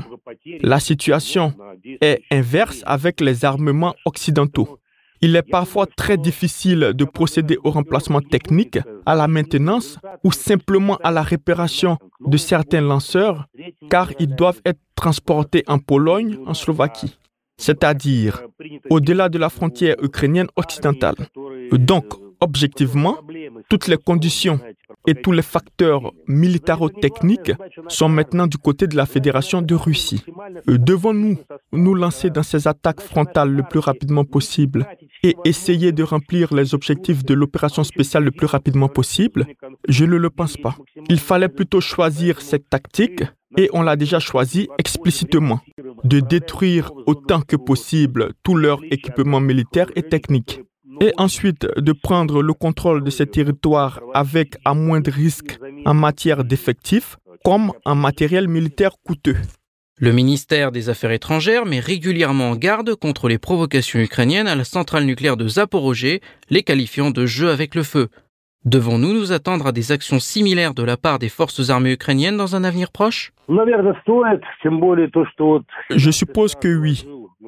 La 0.61 0.79
situation 0.79 1.53
est 2.01 2.21
inverse 2.31 2.81
avec 2.85 3.19
les 3.21 3.43
armements 3.45 3.95
occidentaux. 4.05 4.79
Il 5.21 5.35
est 5.35 5.49
parfois 5.49 5.85
très 5.85 6.17
difficile 6.17 6.91
de 6.93 7.05
procéder 7.05 7.57
au 7.63 7.71
remplacement 7.71 8.19
technique, 8.19 8.77
à 9.05 9.15
la 9.15 9.27
maintenance 9.27 9.97
ou 10.23 10.31
simplement 10.31 10.97
à 10.97 11.11
la 11.11 11.21
réparation 11.21 11.97
de 12.25 12.37
certains 12.37 12.81
lanceurs 12.81 13.47
car 13.89 14.11
ils 14.19 14.35
doivent 14.35 14.61
être 14.65 14.81
transportés 14.95 15.63
en 15.67 15.79
Pologne, 15.79 16.37
en 16.45 16.53
Slovaquie, 16.53 17.17
c'est-à-dire 17.57 18.43
au-delà 18.89 19.29
de 19.29 19.37
la 19.37 19.49
frontière 19.49 19.95
ukrainienne 20.01 20.47
occidentale. 20.57 21.15
Donc, 21.71 22.05
objectivement, 22.43 23.15
toutes 23.69 23.87
les 23.87 23.97
conditions 23.97 24.59
et 25.07 25.15
tous 25.15 25.31
les 25.31 25.41
facteurs 25.41 26.11
militaro-techniques 26.27 27.53
sont 27.87 28.09
maintenant 28.09 28.47
du 28.47 28.57
côté 28.57 28.85
de 28.87 28.95
la 28.95 29.05
Fédération 29.05 29.61
de 29.61 29.75
Russie. 29.75 30.23
Euh, 30.69 30.77
devons-nous 30.77 31.37
nous 31.71 31.95
lancer 31.95 32.29
dans 32.29 32.43
ces 32.43 32.67
attaques 32.67 33.01
frontales 33.01 33.51
le 33.51 33.63
plus 33.63 33.79
rapidement 33.79 34.25
possible 34.25 34.85
et 35.23 35.35
essayer 35.45 35.91
de 35.91 36.03
remplir 36.03 36.53
les 36.53 36.75
objectifs 36.75 37.23
de 37.23 37.33
l'opération 37.33 37.83
spéciale 37.83 38.25
le 38.25 38.31
plus 38.31 38.47
rapidement 38.47 38.89
possible? 38.89 39.47
Je 39.87 40.05
ne 40.05 40.17
le 40.17 40.29
pense 40.29 40.57
pas. 40.57 40.75
Il 41.09 41.19
fallait 41.19 41.49
plutôt 41.49 41.81
choisir 41.81 42.41
cette 42.41 42.69
tactique 42.69 43.23
et 43.57 43.69
on 43.71 43.83
l'a 43.83 43.95
déjà 43.95 44.19
choisi 44.19 44.67
explicitement, 44.79 45.59
de 46.03 46.19
détruire 46.19 46.91
autant 47.05 47.41
que 47.41 47.55
possible 47.55 48.33
tout 48.43 48.55
leur 48.55 48.79
équipement 48.91 49.39
militaire 49.39 49.87
et 49.95 50.03
technique 50.03 50.61
et 51.01 51.13
ensuite 51.17 51.67
de 51.77 51.91
prendre 51.91 52.41
le 52.41 52.53
contrôle 52.53 53.03
de 53.03 53.09
ces 53.09 53.25
territoires 53.25 53.99
avec 54.13 54.55
à 54.65 54.73
moindre 54.73 55.11
risque 55.11 55.59
en 55.85 55.93
matière 55.93 56.43
d'effectifs 56.43 57.17
comme 57.43 57.73
en 57.85 57.95
matériel 57.95 58.47
militaire 58.47 58.95
coûteux. 59.05 59.37
Le 59.99 60.11
ministère 60.11 60.71
des 60.71 60.89
Affaires 60.89 61.11
étrangères 61.11 61.65
met 61.65 61.79
régulièrement 61.79 62.49
en 62.49 62.55
garde 62.55 62.95
contre 62.95 63.29
les 63.29 63.37
provocations 63.37 63.99
ukrainiennes 63.99 64.47
à 64.47 64.55
la 64.55 64.63
centrale 64.63 65.05
nucléaire 65.05 65.37
de 65.37 65.47
Zaporozhye, 65.47 66.19
les 66.49 66.63
qualifiant 66.63 67.11
de 67.11 67.25
jeu 67.25 67.49
avec 67.49 67.75
le 67.75 67.83
feu. 67.83 68.09
Devons-nous 68.65 69.13
nous 69.13 69.31
attendre 69.33 69.67
à 69.67 69.71
des 69.71 69.91
actions 69.91 70.19
similaires 70.19 70.73
de 70.73 70.83
la 70.83 70.97
part 70.97 71.19
des 71.19 71.29
forces 71.29 71.69
armées 71.69 71.91
ukrainiennes 71.91 72.37
dans 72.37 72.55
un 72.55 72.63
avenir 72.63 72.91
proche? 72.91 73.33
Je 75.89 76.11
suppose 76.11 76.55
que 76.55 76.75
oui. 76.75 77.05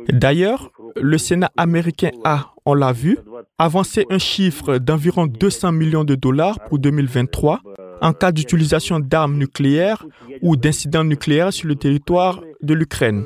D'ailleurs, 0.10 0.72
le 0.96 1.18
Sénat 1.18 1.52
américain 1.58 2.12
a, 2.24 2.54
on 2.66 2.74
l'a 2.74 2.94
vu, 2.94 3.18
avancé 3.58 4.06
un 4.10 4.18
chiffre 4.18 4.78
d'environ 4.78 5.28
200 5.28 5.72
millions 5.72 6.04
de 6.04 6.16
dollars 6.16 6.60
pour 6.68 6.80
2023 6.80 7.62
en 8.02 8.14
cas 8.14 8.32
d'utilisation 8.32 9.00
d'armes 9.00 9.38
nucléaires 9.38 10.06
ou 10.42 10.56
d'incidents 10.56 11.04
nucléaires 11.04 11.54
sur 11.54 11.68
le 11.68 11.76
territoire 11.76 12.42
de 12.62 12.74
l'Ukraine. 12.74 13.24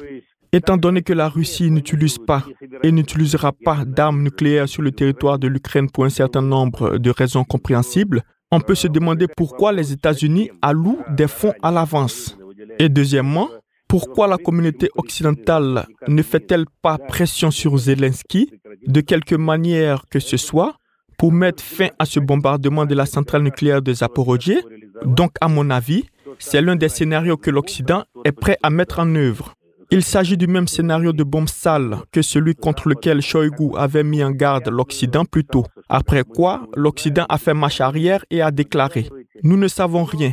Étant 0.52 0.78
donné 0.78 1.02
que 1.04 1.14
la 1.14 1.30
Russie 1.30 1.70
n'utilise 1.70 2.18
pas 2.18 2.44
et 2.82 2.92
n'utilisera 2.92 3.52
pas 3.52 3.86
d'armes 3.86 4.24
nucléaires 4.24 4.68
sur 4.68 4.82
le 4.82 4.92
territoire 4.92 5.38
de 5.38 5.48
l'Ukraine 5.48 5.90
pour 5.92 6.06
un 6.06 6.10
certain 6.10 6.42
nombre 6.42 6.98
de 6.98 7.12
raisons 7.12 7.44
compréhensibles, 7.44 8.24
on 8.52 8.60
peut 8.60 8.76
se 8.76 8.88
demander 8.88 9.28
pourquoi 9.28 9.72
les 9.72 9.92
États-Unis 9.92 10.50
allouent 10.62 11.04
des 11.10 11.28
fonds 11.28 11.54
à 11.62 11.72
l'avance. 11.72 12.36
Et 12.80 12.90
deuxièmement, 12.90 13.48
pourquoi 13.90 14.28
la 14.28 14.38
communauté 14.38 14.90
occidentale 14.96 15.88
ne 16.08 16.22
fait-elle 16.22 16.66
pas 16.84 17.00
pression 17.00 17.50
sur 17.50 17.76
Zelensky, 17.76 18.52
de 18.86 19.02
quelque 19.02 19.34
manière 19.36 20.04
que 20.10 20.20
ce 20.20 20.38
soit, 20.38 20.76
pour 21.18 21.34
mettre 21.34 21.64
fin 21.64 21.90
à 21.98 22.06
ce 22.06 22.20
bombardement 22.20 22.86
de 22.86 22.94
la 22.94 23.08
centrale 23.08 23.42
nucléaire 23.42 23.82
de 23.82 23.92
Zaporozhye 23.92 24.62
Donc, 25.04 25.32
à 25.42 25.48
mon 25.48 25.72
avis, 25.72 26.06
c'est 26.38 26.62
l'un 26.62 26.76
des 26.76 26.88
scénarios 26.88 27.36
que 27.36 27.50
l'Occident 27.50 28.04
est 28.26 28.32
prêt 28.32 28.58
à 28.62 28.70
mettre 28.70 29.00
en 29.00 29.16
œuvre. 29.16 29.56
Il 29.92 30.04
s'agit 30.04 30.38
du 30.38 30.46
même 30.46 30.68
scénario 30.68 31.12
de 31.12 31.24
bombe 31.24 31.50
sale 31.50 31.98
que 32.12 32.22
celui 32.22 32.54
contre 32.54 32.90
lequel 32.90 33.24
Shoigu 33.24 33.72
avait 33.76 34.04
mis 34.04 34.24
en 34.24 34.30
garde 34.30 34.70
l'Occident 34.70 35.26
plus 35.26 35.46
tôt, 35.46 35.66
après 35.90 36.24
quoi 36.24 36.68
l'Occident 36.76 37.26
a 37.28 37.40
fait 37.40 37.56
marche 37.56 37.82
arrière 37.82 38.24
et 38.30 38.44
a 38.44 38.52
déclaré⁇ 38.52 39.02
Nous 39.42 39.58
ne 39.58 39.68
savons 39.68 40.04
rien, 40.04 40.32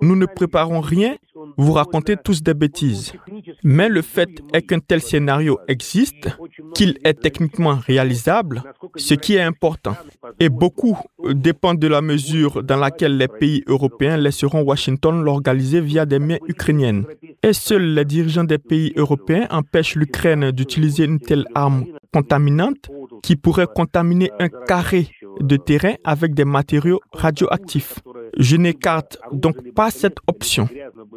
nous 0.00 0.16
ne 0.16 0.24
préparons 0.24 0.80
rien 0.80 1.16
vous 1.56 1.72
racontez 1.72 2.16
tous 2.16 2.42
des 2.42 2.54
bêtises. 2.54 3.12
Mais 3.62 3.88
le 3.88 4.02
fait 4.02 4.30
est 4.52 4.62
qu'un 4.62 4.80
tel 4.80 5.00
scénario 5.00 5.58
existe, 5.68 6.28
qu'il 6.74 6.98
est 7.04 7.20
techniquement 7.20 7.76
réalisable, 7.76 8.62
ce 8.96 9.14
qui 9.14 9.34
est 9.34 9.42
important. 9.42 9.96
Et 10.40 10.48
beaucoup 10.48 10.98
dépend 11.32 11.74
de 11.74 11.86
la 11.86 12.00
mesure 12.00 12.62
dans 12.62 12.76
laquelle 12.76 13.16
les 13.16 13.28
pays 13.28 13.62
européens 13.66 14.16
laisseront 14.16 14.62
Washington 14.62 15.22
l'organiser 15.22 15.80
via 15.80 16.06
des 16.06 16.18
mains 16.18 16.38
ukrainiennes. 16.48 17.04
Et 17.42 17.52
seuls 17.52 17.94
les 17.94 18.04
dirigeants 18.04 18.44
des 18.44 18.58
pays 18.58 18.92
européens 18.96 19.46
empêchent 19.50 19.96
l'Ukraine 19.96 20.50
d'utiliser 20.50 21.04
une 21.04 21.20
telle 21.20 21.46
arme 21.54 21.84
contaminante 22.12 22.90
qui 23.22 23.36
pourrait 23.36 23.66
contaminer 23.74 24.30
un 24.38 24.48
carré 24.48 25.08
de 25.40 25.56
terrain 25.56 25.94
avec 26.04 26.34
des 26.34 26.44
matériaux 26.44 27.00
radioactifs. 27.12 28.00
Je 28.38 28.56
n'écarte 28.56 29.18
donc 29.32 29.56
pas 29.74 29.90
cette 29.90 30.18
option. 30.26 30.68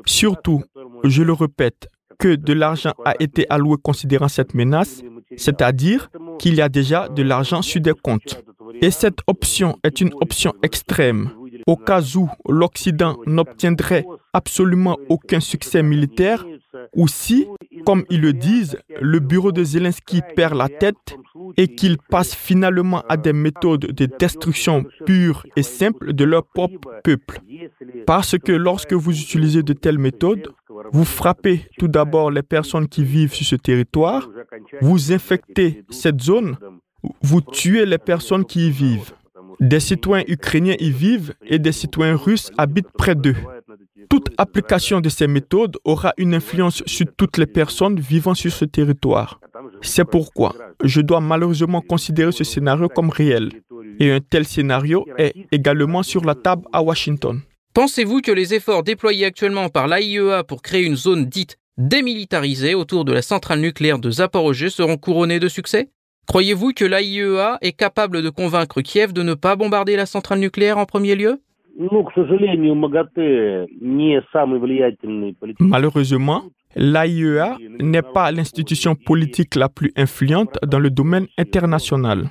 Surtout 0.05 0.63
je 1.03 1.23
le 1.23 1.33
répète, 1.33 1.87
que 2.19 2.35
de 2.35 2.53
l'argent 2.53 2.93
a 3.05 3.13
été 3.19 3.45
alloué 3.49 3.77
considérant 3.81 4.27
cette 4.27 4.53
menace, 4.53 5.01
c'est-à-dire 5.35 6.09
qu'il 6.39 6.55
y 6.55 6.61
a 6.61 6.69
déjà 6.69 7.09
de 7.09 7.21
l'argent 7.23 7.61
sur 7.61 7.81
des 7.81 7.93
comptes. 7.93 8.41
Et 8.81 8.91
cette 8.91 9.19
option 9.27 9.77
est 9.83 10.01
une 10.01 10.13
option 10.21 10.53
extrême. 10.63 11.29
Au 11.67 11.75
cas 11.75 12.01
où 12.15 12.29
l'Occident 12.47 13.17
n'obtiendrait 13.25 14.05
absolument 14.33 14.97
aucun 15.09 15.39
succès 15.39 15.83
militaire, 15.83 16.45
ou 16.95 17.07
si, 17.07 17.47
comme 17.87 18.03
ils 18.09 18.19
le 18.19 18.33
disent, 18.33 18.77
le 18.99 19.19
bureau 19.19 19.53
de 19.53 19.63
Zelensky 19.63 20.21
perd 20.35 20.55
la 20.55 20.67
tête 20.67 21.15
et 21.55 21.69
qu'il 21.69 21.97
passe 21.97 22.35
finalement 22.35 23.01
à 23.07 23.15
des 23.15 23.31
méthodes 23.31 23.93
de 23.93 24.09
destruction 24.19 24.83
pure 25.05 25.45
et 25.55 25.63
simple 25.63 26.11
de 26.11 26.25
leur 26.25 26.45
propre 26.45 26.99
peuple. 27.01 27.39
Parce 28.05 28.37
que 28.37 28.51
lorsque 28.51 28.91
vous 28.91 29.17
utilisez 29.17 29.63
de 29.63 29.71
telles 29.71 29.99
méthodes, 29.99 30.49
vous 30.91 31.05
frappez 31.05 31.61
tout 31.79 31.87
d'abord 31.87 32.29
les 32.29 32.43
personnes 32.43 32.89
qui 32.89 33.05
vivent 33.05 33.33
sur 33.33 33.45
ce 33.45 33.55
territoire, 33.55 34.27
vous 34.81 35.13
infectez 35.13 35.85
cette 35.89 36.19
zone, 36.19 36.57
vous 37.21 37.39
tuez 37.39 37.85
les 37.85 37.99
personnes 37.99 38.43
qui 38.43 38.67
y 38.67 38.69
vivent. 38.69 39.13
Des 39.61 39.79
citoyens 39.79 40.25
ukrainiens 40.27 40.75
y 40.77 40.91
vivent 40.91 41.35
et 41.45 41.57
des 41.57 41.71
citoyens 41.71 42.17
russes 42.17 42.51
habitent 42.57 42.91
près 42.97 43.15
d'eux. 43.15 43.37
Application 44.39 45.01
de 45.01 45.09
ces 45.09 45.27
méthodes 45.27 45.77
aura 45.83 46.13
une 46.17 46.35
influence 46.35 46.83
sur 46.85 47.07
toutes 47.17 47.37
les 47.37 47.47
personnes 47.47 47.99
vivant 47.99 48.35
sur 48.35 48.51
ce 48.51 48.65
territoire. 48.65 49.39
C'est 49.81 50.05
pourquoi 50.05 50.53
je 50.83 51.01
dois 51.01 51.21
malheureusement 51.21 51.81
considérer 51.81 52.31
ce 52.31 52.43
scénario 52.43 52.87
comme 52.87 53.09
réel. 53.09 53.49
Et 53.99 54.11
un 54.11 54.19
tel 54.19 54.45
scénario 54.45 55.05
est 55.17 55.33
également 55.51 56.03
sur 56.03 56.23
la 56.23 56.35
table 56.35 56.67
à 56.71 56.83
Washington. 56.83 57.41
Pensez-vous 57.73 58.21
que 58.21 58.31
les 58.31 58.53
efforts 58.53 58.83
déployés 58.83 59.25
actuellement 59.25 59.69
par 59.69 59.87
l'AIEA 59.87 60.43
pour 60.43 60.61
créer 60.61 60.83
une 60.83 60.95
zone 60.95 61.25
dite 61.25 61.57
démilitarisée 61.77 62.75
autour 62.75 63.05
de 63.05 63.13
la 63.13 63.21
centrale 63.21 63.59
nucléaire 63.59 63.99
de 63.99 64.11
Zaporozhye 64.11 64.69
seront 64.69 64.97
couronnés 64.97 65.39
de 65.39 65.47
succès? 65.47 65.89
Croyez-vous 66.27 66.73
que 66.73 66.85
l'AIEA 66.85 67.57
est 67.61 67.71
capable 67.73 68.21
de 68.21 68.29
convaincre 68.29 68.81
Kiev 68.81 69.13
de 69.13 69.23
ne 69.23 69.33
pas 69.33 69.55
bombarder 69.55 69.95
la 69.95 70.05
centrale 70.05 70.39
nucléaire 70.39 70.77
en 70.77 70.85
premier 70.85 71.15
lieu? 71.15 71.39
Malheureusement, 75.59 76.43
l'AIEA 76.75 77.57
n'est 77.79 78.01
pas 78.01 78.31
l'institution 78.31 78.95
politique 78.95 79.55
la 79.55 79.69
plus 79.69 79.91
influente 79.95 80.57
dans 80.65 80.79
le 80.79 80.89
domaine 80.89 81.27
international. 81.37 82.29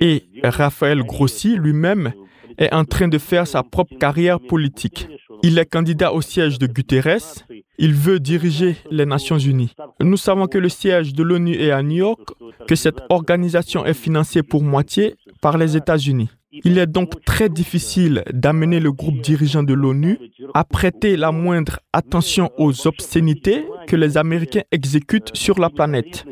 Et 0.00 0.22
Raphaël 0.42 1.02
Grossi 1.02 1.56
lui-même 1.56 2.12
est 2.58 2.72
en 2.72 2.84
train 2.84 3.08
de 3.08 3.18
faire 3.18 3.46
sa 3.46 3.62
propre 3.62 3.96
carrière 3.98 4.38
politique. 4.38 5.08
Il 5.42 5.58
est 5.58 5.66
candidat 5.66 6.12
au 6.12 6.20
siège 6.20 6.58
de 6.58 6.66
Guterres. 6.66 7.44
Il 7.78 7.94
veut 7.94 8.20
diriger 8.20 8.76
les 8.90 9.06
Nations 9.06 9.38
Unies. 9.38 9.74
Nous 10.00 10.16
savons 10.16 10.46
que 10.46 10.58
le 10.58 10.68
siège 10.68 11.12
de 11.12 11.22
l'ONU 11.22 11.54
est 11.54 11.72
à 11.72 11.82
New 11.82 11.96
York, 11.96 12.28
que 12.68 12.76
cette 12.76 13.00
organisation 13.08 13.84
est 13.84 13.94
financée 13.94 14.42
pour 14.42 14.62
moitié 14.62 15.16
par 15.42 15.58
les 15.58 15.76
États-Unis. 15.76 16.30
Il 16.62 16.78
est 16.78 16.86
donc 16.86 17.24
très 17.24 17.48
difficile 17.48 18.22
d'amener 18.32 18.78
le 18.78 18.92
groupe 18.92 19.20
dirigeant 19.20 19.62
de 19.62 19.74
l'ONU 19.74 20.18
à 20.54 20.64
prêter 20.64 21.16
la 21.16 21.32
moindre 21.32 21.80
attention 21.92 22.50
aux 22.58 22.86
obscénités 22.86 23.64
que 23.88 23.96
les 23.96 24.16
Américains 24.16 24.62
exécutent 24.70 25.34
sur 25.34 25.58
la 25.58 25.70
planète. 25.70 26.24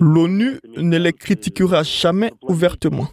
L'ONU 0.00 0.58
ne 0.76 0.96
les 0.96 1.12
critiquera 1.12 1.82
jamais 1.82 2.32
ouvertement. 2.42 3.08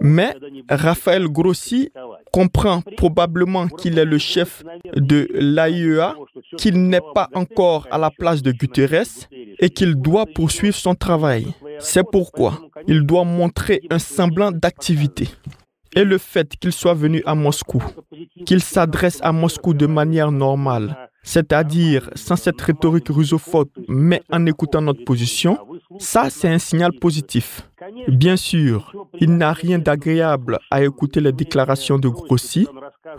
Mais 0.00 0.34
Raphaël 0.68 1.28
Grossi 1.28 1.90
comprend 2.32 2.82
probablement 2.96 3.68
qu'il 3.68 3.98
est 3.98 4.04
le 4.04 4.18
chef 4.18 4.62
de 4.96 5.28
l'AIEA, 5.34 6.14
qu'il 6.56 6.88
n'est 6.88 7.02
pas 7.14 7.28
encore 7.34 7.86
à 7.90 7.98
la 7.98 8.10
place 8.10 8.42
de 8.42 8.52
Guterres 8.52 9.28
et 9.58 9.70
qu'il 9.70 9.96
doit 9.96 10.26
poursuivre 10.26 10.74
son 10.74 10.94
travail. 10.94 11.46
C'est 11.78 12.04
pourquoi 12.10 12.60
il 12.86 13.02
doit 13.04 13.24
montrer 13.24 13.82
un 13.90 13.98
semblant 13.98 14.50
d'activité. 14.50 15.28
Et 15.94 16.04
le 16.04 16.18
fait 16.18 16.56
qu'il 16.56 16.72
soit 16.72 16.94
venu 16.94 17.22
à 17.26 17.34
Moscou, 17.34 17.82
qu'il 18.46 18.62
s'adresse 18.62 19.18
à 19.22 19.32
Moscou 19.32 19.74
de 19.74 19.86
manière 19.86 20.32
normale, 20.32 20.96
c'est-à-dire 21.22 22.10
sans 22.14 22.36
cette 22.36 22.60
rhétorique 22.60 23.08
rusophobe, 23.08 23.68
mais 23.88 24.22
en 24.30 24.46
écoutant 24.46 24.80
notre 24.80 25.04
position, 25.04 25.58
ça 25.98 26.30
c'est 26.30 26.48
un 26.48 26.58
signal 26.58 26.92
positif. 26.92 27.68
Bien 28.08 28.36
sûr, 28.36 28.92
il 29.20 29.36
n'a 29.36 29.52
rien 29.52 29.78
d'agréable 29.78 30.58
à 30.70 30.82
écouter 30.82 31.20
les 31.20 31.32
déclarations 31.32 31.98
de 31.98 32.08
Grossi 32.08 32.66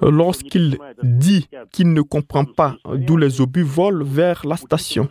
lorsqu'il 0.01 0.78
dit 1.03 1.47
qu'il 1.71 1.93
ne 1.93 2.01
comprend 2.01 2.45
pas 2.45 2.76
d'où 2.95 3.17
les 3.17 3.41
obus 3.41 3.63
volent 3.63 4.03
vers 4.05 4.45
la 4.45 4.57
station. 4.57 5.07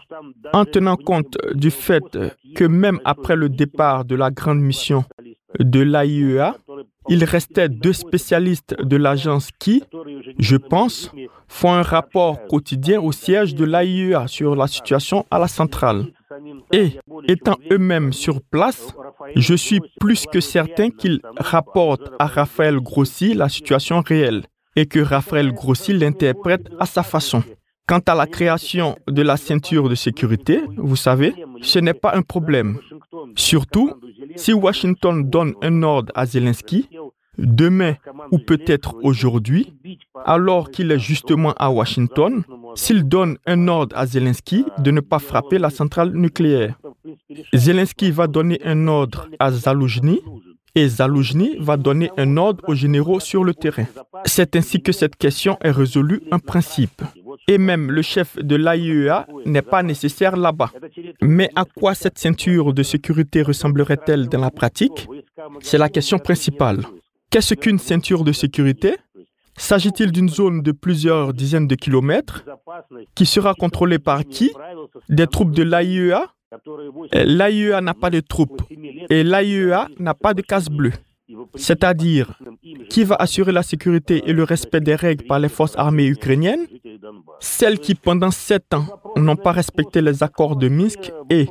En 0.52 0.64
tenant 0.64 0.96
compte 0.96 1.36
du 1.54 1.70
fait 1.70 2.18
que 2.56 2.64
même 2.64 3.00
après 3.04 3.36
le 3.36 3.48
départ 3.48 4.04
de 4.04 4.16
la 4.16 4.30
grande 4.30 4.60
mission 4.60 5.04
de 5.58 5.80
l'AIEA, 5.80 6.56
il 7.12 7.24
restait 7.24 7.68
deux 7.68 7.92
spécialistes 7.92 8.74
de 8.82 8.96
l'agence 8.96 9.50
qui, 9.58 9.82
je 10.38 10.56
pense, 10.56 11.12
font 11.46 11.74
un 11.74 11.82
rapport 11.82 12.46
quotidien 12.46 13.02
au 13.02 13.12
siège 13.12 13.54
de 13.54 13.66
l'AIEA 13.66 14.26
sur 14.28 14.56
la 14.56 14.66
situation 14.66 15.26
à 15.30 15.38
la 15.38 15.46
centrale. 15.46 16.06
Et 16.72 16.92
étant 17.28 17.58
eux-mêmes 17.70 18.14
sur 18.14 18.40
place, 18.40 18.94
je 19.36 19.54
suis 19.54 19.80
plus 20.00 20.24
que 20.24 20.40
certain 20.40 20.88
qu'ils 20.88 21.20
rapportent 21.36 22.10
à 22.18 22.24
Raphaël 22.26 22.80
Grossi 22.80 23.34
la 23.34 23.50
situation 23.50 24.00
réelle 24.00 24.44
et 24.74 24.86
que 24.86 25.00
Raphaël 25.00 25.52
Grossi 25.52 25.92
l'interprète 25.92 26.66
à 26.78 26.86
sa 26.86 27.02
façon. 27.02 27.42
Quant 27.86 28.00
à 28.06 28.14
la 28.14 28.26
création 28.26 28.96
de 29.06 29.20
la 29.20 29.36
ceinture 29.36 29.90
de 29.90 29.94
sécurité, 29.94 30.62
vous 30.78 30.96
savez, 30.96 31.34
ce 31.60 31.78
n'est 31.78 31.92
pas 31.92 32.14
un 32.16 32.22
problème. 32.22 32.78
Surtout 33.34 33.92
si 34.36 34.52
Washington 34.52 35.28
donne 35.28 35.54
un 35.62 35.82
ordre 35.82 36.12
à 36.14 36.24
Zelensky, 36.24 36.88
demain 37.43 37.97
ou 38.30 38.38
peut-être 38.38 38.97
aujourd'hui, 39.03 39.74
alors 40.24 40.70
qu'il 40.70 40.90
est 40.90 40.99
justement 40.99 41.53
à 41.59 41.70
Washington, 41.70 42.43
s'il 42.74 43.05
donne 43.05 43.36
un 43.47 43.68
ordre 43.68 43.97
à 43.97 44.07
Zelensky 44.07 44.64
de 44.78 44.90
ne 44.90 45.01
pas 45.01 45.18
frapper 45.18 45.59
la 45.59 45.70
centrale 45.70 46.12
nucléaire. 46.12 46.78
Zelensky 47.53 48.11
va 48.11 48.26
donner 48.26 48.61
un 48.64 48.88
ordre 48.88 49.28
à 49.38 49.51
Zaloujny 49.51 50.20
et 50.74 50.88
Zaloujny 50.88 51.57
va 51.59 51.76
donner 51.76 52.11
un 52.16 52.36
ordre 52.36 52.64
aux 52.66 52.74
généraux 52.74 53.20
sur 53.20 53.45
le 53.45 53.53
terrain. 53.53 53.86
C'est 54.24 54.57
ainsi 54.57 54.80
que 54.80 54.93
cette 54.93 55.16
question 55.16 55.59
est 55.61 55.70
résolue 55.70 56.22
en 56.30 56.38
principe. 56.38 57.03
Et 57.49 57.59
même 57.59 57.90
le 57.90 58.03
chef 58.03 58.36
de 58.38 58.57
l'AIEA 58.57 59.26
n'est 59.45 59.62
pas 59.62 59.82
nécessaire 59.82 60.36
là-bas. 60.36 60.70
Mais 61.20 61.51
à 61.57 61.64
quoi 61.64 61.95
cette 61.95 62.18
ceinture 62.18 62.72
de 62.72 62.82
sécurité 62.82 63.43
ressemblerait-elle 63.43 64.28
dans 64.28 64.40
la 64.40 64.51
pratique? 64.51 65.09
C'est 65.61 65.78
la 65.78 65.88
question 65.88 66.18
principale. 66.18 66.82
Qu'est-ce 67.32 67.54
qu'une 67.54 67.78
ceinture 67.78 68.24
de 68.24 68.32
sécurité? 68.32 68.96
S'agit-il 69.56 70.12
d'une 70.12 70.28
zone 70.28 70.60
de 70.60 70.70
plusieurs 70.70 71.32
dizaines 71.32 71.66
de 71.66 71.74
kilomètres 71.74 72.44
qui 73.14 73.24
sera 73.24 73.54
contrôlée 73.54 73.98
par 73.98 74.26
qui? 74.26 74.52
Des 75.08 75.26
troupes 75.26 75.52
de 75.52 75.62
l'AIEA? 75.62 76.26
L'AIEA 77.14 77.80
n'a 77.80 77.94
pas 77.94 78.10
de 78.10 78.20
troupes 78.20 78.62
et 79.08 79.24
l'AIEA 79.24 79.88
n'a 79.98 80.12
pas 80.12 80.34
de 80.34 80.42
casse 80.42 80.68
bleue. 80.68 80.92
C'est-à-dire, 81.54 82.38
qui 82.90 83.04
va 83.04 83.14
assurer 83.14 83.52
la 83.52 83.62
sécurité 83.62 84.22
et 84.26 84.34
le 84.34 84.44
respect 84.44 84.80
des 84.80 84.94
règles 84.94 85.24
par 85.24 85.38
les 85.38 85.48
forces 85.48 85.78
armées 85.78 86.04
ukrainiennes? 86.06 86.66
Celles 87.40 87.78
qui, 87.78 87.94
pendant 87.94 88.30
sept 88.30 88.74
ans, 88.74 88.86
n'ont 89.16 89.36
pas 89.36 89.52
respecté 89.52 90.02
les 90.02 90.22
accords 90.22 90.56
de 90.56 90.68
Minsk 90.68 91.10
et, 91.30 91.46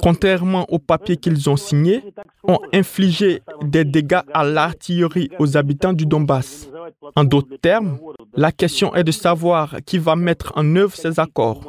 contrairement 0.00 0.66
aux 0.70 0.78
papiers 0.78 1.16
qu'ils 1.16 1.50
ont 1.50 1.56
signés, 1.56 2.02
ont 2.44 2.60
infligé 2.72 3.42
des 3.62 3.84
dégâts 3.84 4.20
à 4.32 4.44
l'artillerie 4.44 5.30
aux 5.38 5.56
habitants 5.56 5.92
du 5.92 6.06
Donbass. 6.06 6.70
En 7.16 7.24
d'autres 7.24 7.56
termes, 7.60 7.98
la 8.34 8.52
question 8.52 8.94
est 8.94 9.04
de 9.04 9.12
savoir 9.12 9.76
qui 9.84 9.98
va 9.98 10.16
mettre 10.16 10.52
en 10.56 10.76
œuvre 10.76 10.94
ces 10.94 11.20
accords. 11.20 11.60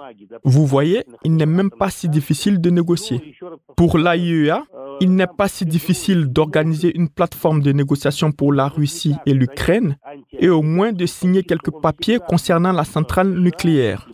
Vous 0.44 0.66
voyez, 0.66 1.04
il 1.24 1.36
n'est 1.36 1.46
même 1.46 1.70
pas 1.70 1.90
si 1.90 2.08
difficile 2.10 2.62
de 2.62 2.70
négocier. 2.70 3.36
Pour 3.76 3.98
l'AIEA, 3.98 4.64
il 5.02 5.16
n'est 5.16 5.28
pas 5.28 5.48
si 5.48 5.66
difficile 5.66 6.28
d'organiser 6.28 6.96
une 6.96 7.10
plateforme 7.10 7.62
de 7.62 7.72
négociation 7.72 8.32
pour 8.32 8.54
la 8.54 8.68
Russie 8.68 9.16
et 9.26 9.34
l'Ukraine 9.34 9.98
et 10.40 10.50
au 10.50 10.62
moins 10.62 10.92
de 10.92 11.06
signer 11.06 11.44
quelques 11.44 11.72
papiers 11.82 12.20
concernant 12.20 12.72
la 12.72 12.86
centrale 12.86 13.30
nucléaire. 13.30 14.10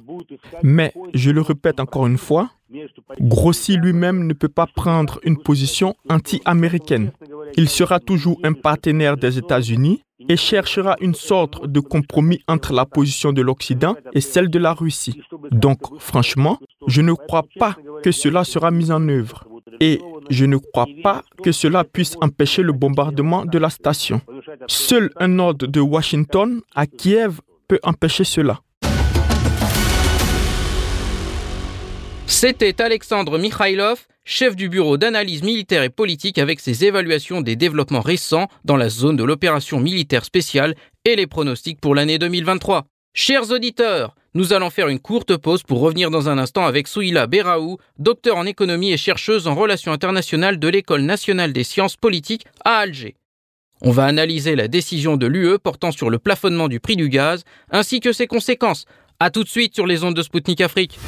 Mais, 0.64 0.94
je 1.14 1.32
le 1.32 1.42
répète 1.42 1.80
encore 1.80 2.08
une 2.08 2.18
fois, 2.18 2.50
Grossi 3.20 3.78
lui-même 3.78 4.28
ne 4.28 4.34
peut 4.34 4.50
pas 4.50 4.68
prendre 4.68 5.20
une 5.24 5.38
position 5.38 5.96
anti-américaine. 6.10 7.12
Il 7.56 7.70
sera 7.70 8.00
toujours 8.00 8.40
un 8.44 8.54
partenaire 8.54 9.18
des 9.18 9.38
États-Unis 9.38 10.04
et 10.28 10.38
cherchera 10.38 10.96
une 11.00 11.16
sorte 11.16 11.66
de 11.66 11.80
compromis 11.80 12.42
entre 12.48 12.74
la 12.74 12.86
position 12.86 13.32
de 13.32 13.42
l'Occident 13.42 13.96
et 14.14 14.22
celle 14.22 14.50
de 14.50 14.60
la 14.60 14.74
Russie. 14.74 15.22
Donc, 15.52 15.80
franchement, 16.00 16.60
je 16.88 17.02
ne 17.02 17.14
crois 17.14 17.46
pas 17.58 17.76
que 18.04 18.12
cela 18.12 18.44
sera 18.44 18.70
mis 18.72 18.92
en 18.92 19.08
œuvre. 19.08 19.46
Et 19.80 20.00
je 20.30 20.46
ne 20.46 20.58
crois 20.58 20.88
pas 21.04 21.24
que 21.44 21.52
cela 21.52 21.84
puisse 21.84 22.18
empêcher 22.22 22.64
le 22.64 22.74
bombardement 22.74 23.46
de 23.46 23.58
la 23.58 23.70
station. 23.70 24.22
Seul 24.68 25.10
un 25.18 25.40
ordre 25.40 25.68
de 25.68 25.80
Washington 25.80 26.62
à 26.76 26.86
Kiev 26.86 27.40
peut 27.68 27.80
empêcher 27.84 28.24
cela. 28.24 28.60
C'était 32.30 32.80
Alexandre 32.80 33.40
Mikhailov, 33.40 34.06
chef 34.24 34.56
du 34.56 34.70
bureau 34.70 34.98
d'analyse 34.98 35.42
militaire 35.42 35.82
et 35.82 35.90
politique 35.90 36.38
avec 36.38 36.60
ses 36.60 36.86
évaluations 36.86 37.42
des 37.42 37.56
développements 37.56 38.02
récents 38.02 38.48
dans 38.64 38.78
la 38.78 38.88
zone 38.88 39.18
de 39.18 39.24
l'opération 39.24 39.80
militaire 39.80 40.24
spéciale 40.24 40.76
et 41.06 41.16
les 41.16 41.26
pronostics 41.26 41.82
pour 41.82 41.96
l'année 41.96 42.20
2023. 42.20 42.86
Chers 43.16 43.50
auditeurs, 43.50 44.14
nous 44.36 44.54
allons 44.54 44.70
faire 44.70 44.90
une 44.90 45.00
courte 45.00 45.38
pause 45.38 45.64
pour 45.64 45.80
revenir 45.80 46.12
dans 46.12 46.30
un 46.30 46.38
instant 46.38 46.68
avec 46.68 46.88
Souila 46.88 47.26
Beraou, 47.26 47.78
docteur 47.98 48.38
en 48.38 48.46
économie 48.46 48.92
et 48.92 48.98
chercheuse 48.98 49.48
en 49.48 49.56
relations 49.56 49.92
internationales 49.92 50.60
de 50.60 50.68
l'École 50.68 51.02
nationale 51.02 51.52
des 51.52 51.64
sciences 51.64 51.98
politiques 51.98 52.46
à 52.64 52.78
Alger. 52.78 53.16
On 53.82 53.90
va 53.90 54.06
analyser 54.06 54.56
la 54.56 54.68
décision 54.68 55.18
de 55.18 55.26
l'UE 55.26 55.58
portant 55.58 55.92
sur 55.92 56.12
le 56.12 56.20
plafonnement 56.20 56.68
du 56.68 56.80
prix 56.80 56.96
du 56.96 57.10
gaz 57.10 57.44
ainsi 57.72 58.00
que 58.00 58.14
ses 58.14 58.28
conséquences. 58.28 58.86
A 59.20 59.32
tout 59.32 59.44
de 59.44 59.50
suite 59.50 59.74
sur 59.74 59.88
les 59.88 60.04
ondes 60.04 60.16
de 60.16 60.22
Spoutnik 60.22 60.62
Afrique. 60.62 61.00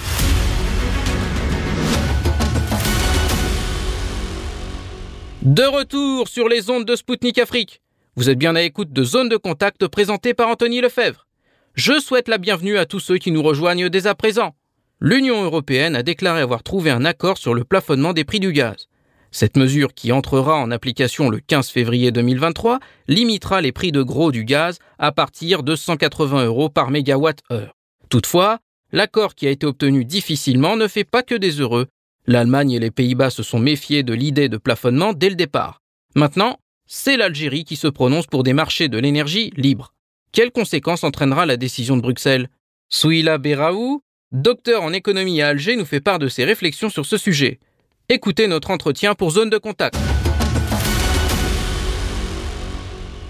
De 5.42 5.64
retour 5.64 6.28
sur 6.28 6.48
les 6.48 6.70
ondes 6.70 6.86
de 6.86 6.96
Spoutnik 6.96 7.39
Afrique. 7.39 7.82
Vous 8.16 8.30
êtes 8.30 8.38
bien 8.38 8.56
à 8.56 8.62
écoute 8.62 8.94
de 8.94 9.04
Zone 9.04 9.28
de 9.28 9.38
Contact 9.38 9.88
présentée 9.88 10.36
par 10.36 10.50
Anthony 10.50 10.82
Lefebvre. 10.82 11.26
Je 11.74 12.00
souhaite 12.00 12.28
la 12.28 12.38
bienvenue 12.38 12.78
à 12.78 12.86
tous 12.86 13.00
ceux 13.00 13.18
qui 13.18 13.32
nous 13.32 13.42
rejoignent 13.42 13.89
dès 13.89 14.06
à 14.06 14.14
présent. 14.14 14.54
L'Union 15.00 15.42
européenne 15.44 15.96
a 15.96 16.04
déclaré 16.04 16.42
avoir 16.42 16.62
trouvé 16.62 16.92
un 16.92 17.06
accord 17.06 17.39
sur 17.39 17.56
le 17.56 17.64
plafonnement 17.64 18.14
des 18.14 18.24
prix 18.24 18.39
du 18.39 18.52
gaz. 18.52 18.88
Cette 19.32 19.58
mesure, 19.58 19.96
qui 19.96 20.12
entrera 20.12 20.58
en 20.58 20.70
application 20.70 21.28
le 21.28 21.39
15 21.39 21.70
février 21.70 22.12
2023, 22.12 22.78
limitera 23.08 23.62
les 23.62 23.72
prix 23.72 23.92
de 23.92 24.04
gros 24.04 24.32
du 24.32 24.46
gaz 24.46 24.78
à 25.00 25.12
partir 25.12 25.64
de 25.64 25.76
180 25.76 26.46
euros 26.46 26.70
par 26.70 26.92
mégawatt-heure. 26.92 27.74
Toutefois, 28.10 28.60
l'accord 28.92 29.34
qui 29.34 29.48
a 29.48 29.50
été 29.50 29.66
obtenu 29.66 30.06
difficilement 30.06 30.76
ne 30.76 30.88
fait 30.88 31.04
pas 31.04 31.24
que 31.24 31.34
des 31.34 31.62
heureux, 31.62 31.88
L'Allemagne 32.32 32.71
et 32.71 32.79
les 32.79 32.91
Pays-Bas 32.91 33.29
se 33.29 33.43
sont 33.43 33.59
méfiés 33.59 34.03
de 34.03 34.13
l'idée 34.13 34.47
de 34.47 34.55
plafonnement 34.55 35.11
dès 35.11 35.27
le 35.27 35.36
départ. 35.36 35.82
Maintenant, 36.15 36.59
c'est 36.88 37.17
l'Algérie 37.17 37.65
qui 37.65 37.75
se 37.75 37.89
prononce 37.89 38.25
pour 38.25 38.43
des 38.43 38.53
marchés 38.53 38.88
de 38.88 38.97
l'énergie 38.97 39.51
libres. 39.57 39.93
Quelles 40.32 40.53
conséquences 40.53 41.03
entraînera 41.03 41.45
la 41.45 41.57
décision 41.57 41.97
de 41.97 42.01
Bruxelles? 42.01 42.47
Souila 42.88 43.38
Beraou, 43.38 44.01
docteur 44.32 44.82
en 44.82 44.93
économie 44.93 45.41
à 45.41 45.49
Alger, 45.49 45.75
nous 45.75 45.84
fait 45.84 45.99
part 45.99 46.19
de 46.19 46.29
ses 46.29 46.45
réflexions 46.45 46.89
sur 46.89 47.05
ce 47.05 47.17
sujet. 47.17 47.59
Écoutez 48.07 48.47
notre 48.47 48.71
entretien 48.71 49.13
pour 49.13 49.32
Zone 49.32 49.49
de 49.49 49.57
Contact. 49.57 49.97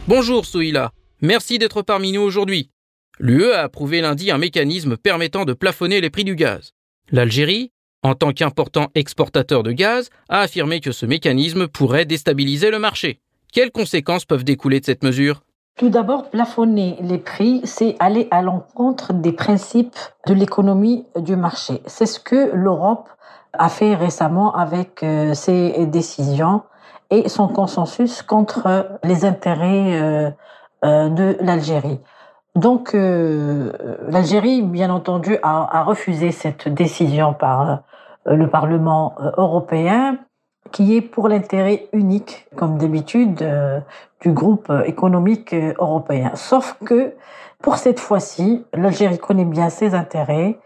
Bonjour 0.08 0.46
Souila, 0.46 0.92
merci 1.22 1.58
d'être 1.58 1.82
parmi 1.82 2.12
nous 2.12 2.22
aujourd'hui. 2.22 2.70
L'UE 3.18 3.52
a 3.52 3.64
approuvé 3.64 4.02
lundi 4.02 4.30
un 4.30 4.38
mécanisme 4.38 4.96
permettant 4.96 5.46
de 5.46 5.54
plafonner 5.54 6.02
les 6.02 6.12
prix 6.12 6.24
du 6.24 6.36
gaz. 6.36 6.74
L'Algérie, 7.10 7.72
en 8.04 8.16
tant 8.16 8.32
qu'important 8.32 8.88
exportateur 8.96 9.64
de 9.64 9.72
gaz, 9.72 10.10
a 10.30 10.40
affirmé 10.40 10.80
que 10.80 10.92
ce 10.92 11.06
mécanisme 11.06 11.68
pourrait 11.68 12.06
déstabiliser 12.06 12.72
le 12.72 12.80
marché. 12.80 13.20
Quelles 13.54 13.72
conséquences 13.72 14.26
peuvent 14.26 14.44
découler 14.44 14.80
de 14.80 14.86
cette 14.86 15.04
mesure? 15.04 15.42
Tout 15.78 15.90
d'abord, 15.90 16.30
plafonner 16.30 16.98
les 17.02 17.18
prix, 17.18 17.62
c'est 17.64 17.96
aller 18.00 18.28
à 18.32 18.42
l'encontre 18.42 19.14
des 19.14 19.32
principes 19.32 19.98
de 20.28 20.34
l'économie 20.34 21.06
du 21.16 21.36
marché. 21.36 21.82
C'est 21.86 22.06
ce 22.06 22.20
que 22.20 22.52
l'Europe 22.54 23.10
a 23.54 23.70
fait 23.70 23.96
récemment 23.96 24.54
avec 24.56 25.04
euh, 25.04 25.34
ses 25.34 25.86
décisions 25.88 26.62
et 27.10 27.28
son 27.30 27.48
consensus 27.48 28.22
contre 28.22 28.88
les 29.04 29.26
intérêts 29.26 30.02
euh, 30.02 30.30
euh, 30.86 31.10
de 31.10 31.38
l'Algérie. 31.42 32.00
Donc, 32.56 32.94
l'Algérie, 32.94 34.62
bien 34.62 34.90
entendu, 34.90 35.38
a, 35.42 35.84
refusé 35.84 36.32
cette 36.32 36.68
décision 36.68 37.34
par 37.34 37.82
euh, 38.28 38.36
le 38.36 38.48
Parlement 38.48 39.16
euh, 39.20 39.32
européen, 39.38 40.18
qui 40.72 40.96
est 40.96 41.02
pour 41.02 41.28
l'intérêt 41.28 41.88
unique, 41.92 42.48
comme 42.56 42.78
d'habitude, 42.78 43.42
euh, 43.42 43.80
du 44.22 44.32
groupe 44.32 44.72
économique 44.86 45.54
européen. 45.80 46.32
Sauf 46.36 46.78
que 46.86 47.16
pour 47.62 47.78
cette 47.78 48.00
fois-ci, 48.00 48.64
l'Algérie 48.74 49.18
connaît 49.18 49.46
bien 49.46 49.70
ses 49.70 49.96
intérêts 49.96 50.60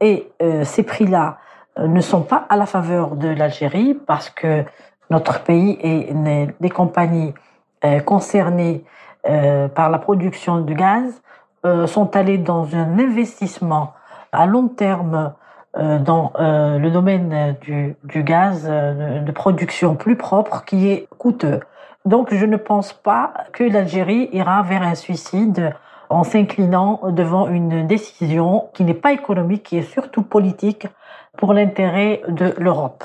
et 0.00 0.30
ces 0.62 0.82
prix-là 0.84 1.38
ne 1.78 2.00
sont 2.00 2.22
pas 2.22 2.46
à 2.48 2.56
la 2.56 2.66
faveur 2.66 3.16
de 3.16 3.28
l'Algérie 3.28 3.94
parce 3.94 4.30
que 4.30 4.64
notre 5.10 5.42
pays 5.42 5.78
et 5.80 6.12
les 6.60 6.70
compagnies 6.70 7.34
concernées 8.04 8.84
par 9.74 9.90
la 9.90 9.98
production 9.98 10.60
de 10.60 10.72
gaz 10.72 11.20
sont 11.86 12.16
allées 12.16 12.38
dans 12.38 12.74
un 12.74 12.98
investissement 12.98 13.92
à 14.32 14.46
long 14.46 14.68
terme 14.68 15.32
euh, 15.76 15.98
dans 15.98 16.32
euh, 16.40 16.78
le 16.78 16.90
domaine 16.90 17.54
du, 17.60 17.94
gaz 18.22 18.66
euh, 18.68 19.20
de 19.20 19.30
production 19.32 19.96
plus 19.96 20.16
propre 20.16 20.64
qui 20.64 20.88
est 20.88 21.06
coûteux. 21.18 21.60
Donc 22.06 22.32
je 22.32 22.46
ne 22.46 22.56
pense 22.56 22.94
pas 22.94 23.34
que 23.52 23.64
l'Algérie 23.64 24.30
ira 24.32 24.62
vers 24.62 24.82
un 24.82 24.94
suicide 24.94 25.74
en 26.08 26.24
s'inclinant 26.24 27.00
devant 27.08 27.48
une 27.48 27.86
décision 27.86 28.70
qui 28.72 28.82
n'est 28.82 28.94
pas 28.94 29.12
économique, 29.12 29.62
qui 29.62 29.76
est 29.76 29.82
surtout 29.82 30.22
politique 30.22 30.86
pour 31.36 31.52
l'intérêt 31.52 32.22
de 32.28 32.54
l'Europe. 32.56 33.04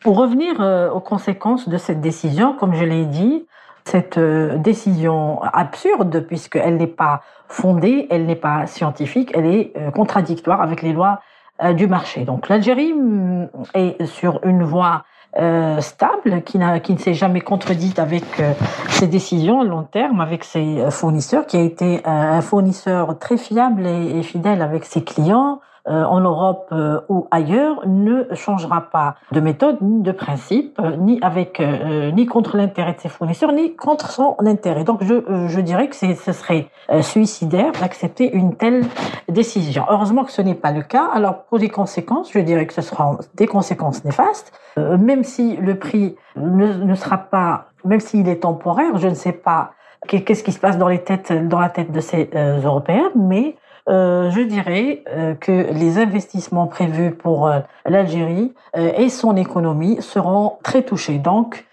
Pour 0.00 0.16
revenir 0.16 0.60
aux 0.92 1.00
conséquences 1.00 1.68
de 1.68 1.76
cette 1.76 2.00
décision, 2.00 2.54
comme 2.54 2.74
je 2.74 2.84
l'ai 2.84 3.04
dit, 3.04 3.46
cette 3.84 4.18
décision 4.18 5.42
absurde, 5.42 6.24
puisqu'elle 6.26 6.76
n'est 6.76 6.86
pas 6.86 7.22
fondée, 7.48 8.06
elle 8.10 8.26
n'est 8.26 8.36
pas 8.36 8.66
scientifique, 8.66 9.32
elle 9.34 9.46
est 9.46 9.72
contradictoire 9.92 10.62
avec 10.62 10.82
les 10.82 10.92
lois 10.92 11.20
euh, 11.62 11.74
du 11.74 11.86
marché. 11.86 12.24
Donc 12.24 12.48
l'Algérie 12.48 12.94
mm, 12.94 13.48
est 13.74 14.04
sur 14.06 14.40
une 14.42 14.64
voie 14.64 15.04
euh, 15.38 15.80
stable, 15.80 16.42
qui, 16.42 16.58
qui 16.82 16.92
ne 16.92 16.98
s'est 16.98 17.14
jamais 17.14 17.40
contredite 17.40 17.98
avec 17.98 18.24
euh, 18.40 18.52
ses 18.88 19.06
décisions 19.06 19.60
à 19.60 19.64
long 19.64 19.82
terme, 19.82 20.20
avec 20.20 20.44
ses 20.44 20.90
fournisseurs, 20.90 21.46
qui 21.46 21.58
a 21.58 21.60
été 21.60 22.00
un 22.04 22.40
fournisseur 22.40 23.18
très 23.18 23.36
fiable 23.36 23.86
et 23.86 24.22
fidèle 24.22 24.62
avec 24.62 24.84
ses 24.86 25.04
clients, 25.04 25.60
euh, 25.60 25.71
en 25.86 26.20
Europe 26.20 26.68
euh, 26.72 27.00
ou 27.08 27.26
ailleurs 27.30 27.86
ne 27.86 28.32
changera 28.34 28.82
pas 28.82 29.16
de 29.32 29.40
méthode 29.40 29.78
ni 29.80 30.02
de 30.02 30.12
principe, 30.12 30.78
euh, 30.78 30.96
ni 30.96 31.18
avec 31.22 31.60
ni 31.60 32.26
contre 32.26 32.56
l'intérêt 32.56 32.94
de 32.94 33.00
ses 33.00 33.08
fournisseurs, 33.08 33.52
ni 33.52 33.74
contre 33.74 34.10
son 34.10 34.36
intérêt. 34.40 34.84
Donc 34.84 35.02
je, 35.02 35.14
je 35.48 35.60
dirais 35.60 35.88
que 35.88 35.96
ce 35.96 36.32
serait 36.32 36.68
suicidaire 37.00 37.72
d'accepter 37.72 38.32
une 38.32 38.54
telle 38.54 38.84
décision. 39.28 39.84
Heureusement 39.88 40.24
que 40.24 40.32
ce 40.32 40.42
n'est 40.42 40.54
pas 40.54 40.72
le 40.72 40.82
cas. 40.82 41.08
Alors 41.12 41.44
pour 41.44 41.58
les 41.58 41.68
conséquences, 41.68 42.32
je 42.32 42.38
dirais 42.38 42.66
que 42.66 42.74
ce 42.74 42.82
sera 42.82 43.18
des 43.34 43.46
conséquences 43.46 44.04
néfastes, 44.04 44.52
même 44.76 45.24
si 45.24 45.56
le 45.56 45.78
prix 45.78 46.16
ne, 46.36 46.66
ne 46.66 46.94
sera 46.94 47.18
pas, 47.18 47.66
même 47.84 48.00
s'il 48.00 48.28
est 48.28 48.42
temporaire, 48.42 48.96
je 48.98 49.08
ne 49.08 49.14
sais 49.14 49.32
pas 49.32 49.72
qu'est-ce 50.08 50.42
qui 50.42 50.52
se 50.52 50.60
passe 50.60 50.78
dans 50.78 50.88
les 50.88 51.02
têtes, 51.02 51.32
dans 51.48 51.60
la 51.60 51.68
tête 51.68 51.92
de 51.92 52.00
ces 52.00 52.30
Européens, 52.34 53.10
mais 53.14 53.56
euh, 53.56 53.61
je 53.88 54.42
dirais 54.42 55.02
euh, 55.08 55.34
que 55.34 55.72
les 55.72 55.98
investissements 55.98 56.66
prévus 56.66 57.10
pour 57.10 57.46
euh, 57.46 57.60
l'Algérie 57.86 58.52
et 58.74 59.08
son 59.08 59.36
économie 59.36 60.00
seront 60.00 60.54
très 60.62 60.82
touchés. 60.82 61.18
Donc, 61.18 61.66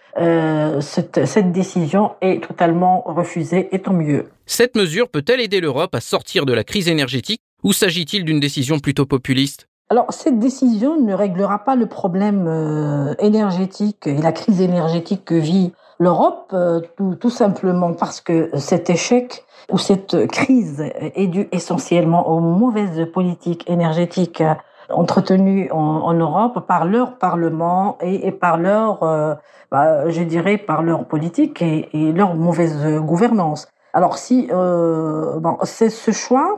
cette, 0.81 1.25
cette, 1.25 1.53
décision 1.53 2.11
est 2.19 2.43
totalement 2.45 3.03
refusée, 3.05 3.69
et 3.71 3.79
tant 3.79 3.93
mieux. 3.93 4.27
Cette 4.45 4.75
mesure 4.75 5.07
peut-elle 5.07 5.39
aider 5.39 5.61
l'Europe 5.61 5.95
à 5.95 6.01
sortir 6.01 6.45
de 6.45 6.51
la 6.51 6.65
crise 6.65 6.89
énergétique 6.89 7.39
ou 7.63 7.71
s'agit-il 7.71 8.25
d'une 8.25 8.41
décision 8.41 8.79
plutôt 8.79 9.05
populiste? 9.05 9.67
Alors, 9.89 10.11
cette 10.11 10.37
décision 10.37 10.99
ne 10.99 11.13
réglera 11.13 11.63
pas 11.63 11.77
le 11.77 11.85
problème 11.85 13.15
énergétique 13.19 14.07
et 14.07 14.17
la 14.17 14.33
crise 14.33 14.59
énergétique 14.59 15.23
que 15.23 15.35
vit 15.35 15.71
l'Europe, 15.99 16.55
tout, 16.97 17.15
tout, 17.15 17.29
simplement 17.29 17.93
parce 17.93 18.21
que 18.21 18.49
cet 18.57 18.89
échec 18.89 19.43
où 19.71 19.77
cette 19.77 20.27
crise 20.27 20.83
est 20.99 21.27
due 21.27 21.47
essentiellement 21.51 22.29
aux 22.29 22.39
mauvaises 22.39 23.05
politiques 23.11 23.69
énergétiques 23.69 24.41
entretenues 24.89 25.69
en, 25.71 26.13
Europe 26.13 26.65
par 26.67 26.85
leur 26.85 27.17
Parlement 27.17 27.97
et, 28.01 28.31
par 28.31 28.57
leur, 28.57 29.03
euh, 29.03 29.35
bah, 29.71 30.09
je 30.09 30.23
dirais, 30.23 30.57
par 30.57 30.83
leur 30.83 31.05
politique 31.05 31.61
et, 31.61 31.89
leur 31.93 32.35
mauvaise 32.35 32.99
gouvernance. 32.99 33.67
Alors 33.93 34.17
si 34.17 34.49
euh, 34.51 35.39
bon, 35.39 35.57
c'est 35.63 35.89
ce 35.89 36.11
choix 36.11 36.57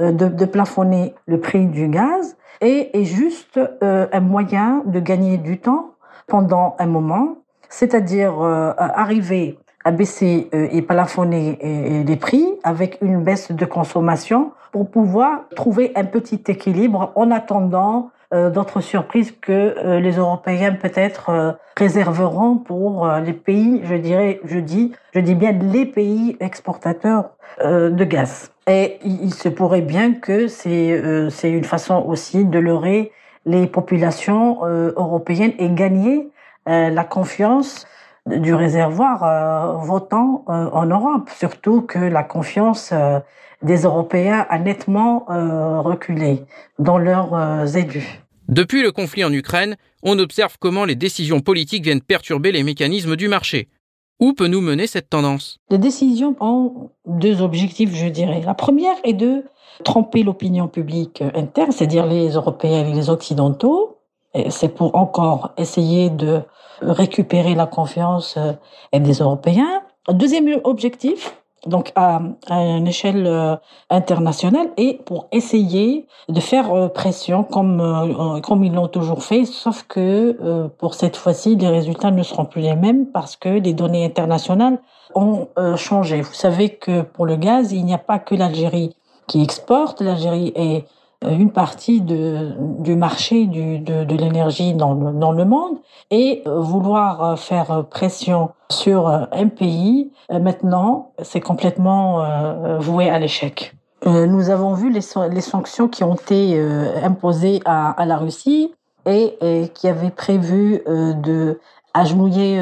euh, 0.00 0.12
de, 0.12 0.44
plafonner 0.44 1.14
le 1.26 1.40
prix 1.40 1.66
du 1.66 1.88
gaz 1.88 2.36
est, 2.60 2.96
est 2.96 3.04
juste 3.04 3.60
un 3.80 4.20
moyen 4.20 4.82
de 4.86 5.00
gagner 5.00 5.38
du 5.38 5.60
temps 5.60 5.90
pendant 6.26 6.76
un 6.78 6.86
moment, 6.86 7.38
c'est-à-dire 7.68 8.40
arriver 8.78 9.58
à 9.84 9.90
baisser 9.90 10.48
euh, 10.54 10.68
et 10.70 10.82
plafonner 10.82 11.58
euh, 11.64 12.04
les 12.04 12.16
prix 12.16 12.46
avec 12.62 12.98
une 13.00 13.22
baisse 13.22 13.52
de 13.52 13.64
consommation 13.64 14.52
pour 14.72 14.90
pouvoir 14.90 15.48
trouver 15.56 15.92
un 15.94 16.04
petit 16.04 16.42
équilibre 16.48 17.12
en 17.14 17.30
attendant 17.30 18.10
euh, 18.34 18.50
d'autres 18.50 18.82
surprises 18.82 19.32
que 19.40 19.98
les 19.98 20.16
Européens 20.16 20.72
peut-être 20.74 21.56
réserveront 21.78 22.56
pour 22.56 23.08
les 23.24 23.32
pays, 23.32 23.80
je 23.84 23.94
dirais, 23.94 24.40
je 24.44 24.58
dis, 24.58 24.92
je 25.14 25.20
dis 25.20 25.34
bien 25.34 25.52
les 25.52 25.86
pays 25.86 26.36
exportateurs 26.40 27.30
de 27.64 28.04
gaz. 28.04 28.50
Et 28.66 28.98
il 29.04 29.32
se 29.32 29.48
pourrait 29.48 29.80
bien 29.80 30.12
que 30.12 30.48
c'est 30.48 31.30
c'est 31.30 31.50
une 31.50 31.64
façon 31.64 32.04
aussi 32.06 32.44
de 32.44 32.58
leurrer 32.58 33.12
les 33.46 33.66
populations 33.66 34.58
européennes 34.64 35.52
aient 35.58 35.70
gagné 35.70 36.28
la 36.68 37.04
confiance 37.04 37.86
du 38.26 38.54
réservoir 38.54 39.78
votant 39.84 40.44
en 40.46 40.86
Europe, 40.86 41.30
surtout 41.30 41.80
que 41.82 41.98
la 41.98 42.22
confiance 42.22 42.92
des 43.62 43.82
Européens 43.82 44.46
a 44.50 44.58
nettement 44.58 45.24
reculé 45.82 46.44
dans 46.78 46.98
leurs 46.98 47.76
élus. 47.76 48.22
Depuis 48.48 48.82
le 48.82 48.92
conflit 48.92 49.24
en 49.24 49.32
Ukraine, 49.32 49.76
on 50.02 50.18
observe 50.18 50.56
comment 50.60 50.84
les 50.84 50.94
décisions 50.94 51.40
politiques 51.40 51.84
viennent 51.84 52.02
perturber 52.02 52.52
les 52.52 52.62
mécanismes 52.62 53.16
du 53.16 53.28
marché. 53.28 53.68
Où 54.20 54.32
peut 54.32 54.48
nous 54.48 54.60
mener 54.60 54.86
cette 54.86 55.10
tendance? 55.10 55.58
Les 55.70 55.78
décisions 55.78 56.34
ont 56.40 56.90
deux 57.06 57.40
objectifs, 57.40 57.94
je 57.94 58.08
dirais. 58.08 58.42
La 58.44 58.54
première 58.54 58.96
est 59.04 59.12
de 59.12 59.44
tromper 59.84 60.22
l'opinion 60.22 60.66
publique 60.66 61.22
interne, 61.34 61.72
c'est-à-dire 61.72 62.06
les 62.06 62.30
Européens 62.30 62.86
et 62.86 62.92
les 62.92 63.10
Occidentaux. 63.10 63.98
C'est 64.50 64.74
pour 64.74 64.94
encore 64.96 65.52
essayer 65.56 66.10
de 66.10 66.42
récupérer 66.80 67.54
la 67.54 67.66
confiance 67.66 68.36
euh, 68.36 68.52
des 68.98 69.14
Européens. 69.14 69.82
Deuxième 70.08 70.48
objectif, 70.64 71.36
donc 71.66 71.92
à, 71.96 72.20
à 72.48 72.62
une 72.62 72.86
échelle 72.86 73.26
euh, 73.26 73.56
internationale 73.90 74.68
et 74.76 75.00
pour 75.04 75.28
essayer 75.32 76.06
de 76.28 76.40
faire 76.40 76.72
euh, 76.72 76.88
pression 76.88 77.44
comme 77.44 78.40
comme 78.42 78.64
ils 78.64 78.72
l'ont 78.72 78.88
toujours 78.88 79.22
fait 79.22 79.44
sauf 79.44 79.84
que 79.88 80.68
pour 80.78 80.94
cette 80.94 81.16
fois-ci 81.16 81.56
les 81.56 81.68
résultats 81.68 82.10
ne 82.10 82.22
seront 82.22 82.44
plus 82.44 82.62
les 82.62 82.76
mêmes 82.76 83.06
parce 83.06 83.36
que 83.36 83.48
les 83.48 83.74
données 83.74 84.04
internationales 84.04 84.78
ont 85.14 85.48
changé. 85.76 86.20
Vous 86.20 86.34
savez 86.34 86.68
que 86.70 87.00
pour 87.02 87.26
le 87.26 87.36
gaz, 87.36 87.72
il 87.72 87.84
n'y 87.84 87.94
a 87.94 87.98
pas 87.98 88.18
que 88.18 88.34
l'Algérie 88.34 88.94
qui 89.26 89.42
exporte, 89.42 90.00
l'Algérie 90.00 90.52
est 90.54 90.84
une 91.26 91.50
partie 91.50 92.00
de, 92.00 92.54
du 92.80 92.94
marché 92.94 93.46
du, 93.46 93.80
de, 93.80 94.04
de 94.04 94.16
l'énergie 94.16 94.74
dans 94.74 94.94
le, 94.94 95.12
dans 95.12 95.32
le 95.32 95.44
monde 95.44 95.78
et 96.10 96.42
euh, 96.46 96.60
vouloir 96.60 97.22
euh, 97.22 97.36
faire 97.36 97.84
pression 97.90 98.50
sur 98.70 99.08
un 99.08 99.48
pays, 99.48 100.12
maintenant, 100.30 101.12
c'est 101.22 101.40
complètement 101.40 102.22
voué 102.80 103.08
à 103.08 103.18
l'échec. 103.18 103.74
Nous 104.04 104.50
avons 104.50 104.74
vu 104.74 104.92
les, 104.92 105.00
sanctions 105.00 105.88
qui 105.88 106.04
ont 106.04 106.16
été 106.16 106.60
imposées 107.02 107.62
à, 107.64 107.92
à 107.92 108.04
la 108.04 108.18
Russie 108.18 108.74
et, 109.06 109.38
qui 109.72 109.88
avaient 109.88 110.10
prévu 110.10 110.82
de 110.86 111.58
agenouiller 111.94 112.60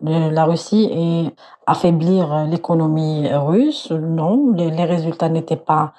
la 0.00 0.44
Russie 0.44 0.88
et 0.92 1.34
affaiblir 1.66 2.46
l'économie 2.46 3.28
russe. 3.32 3.90
Non, 3.90 4.52
les 4.52 4.84
résultats 4.84 5.28
n'étaient 5.28 5.56
pas 5.56 5.92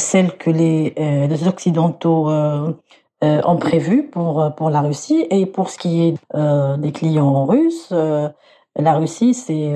celles 0.00 0.36
que 0.36 0.50
les, 0.50 0.94
euh, 0.98 1.48
Occidentaux 1.48 2.30
euh, 2.30 2.72
euh, 3.22 3.40
ont 3.44 3.56
prévues 3.56 4.04
pour, 4.04 4.52
pour 4.56 4.70
la 4.70 4.80
Russie. 4.80 5.26
Et 5.30 5.46
pour 5.46 5.70
ce 5.70 5.78
qui 5.78 6.08
est 6.08 6.14
des 6.78 6.92
clients 6.92 7.44
russes, 7.46 7.92
la 8.76 8.94
Russie 8.94 9.34
c'est 9.34 9.74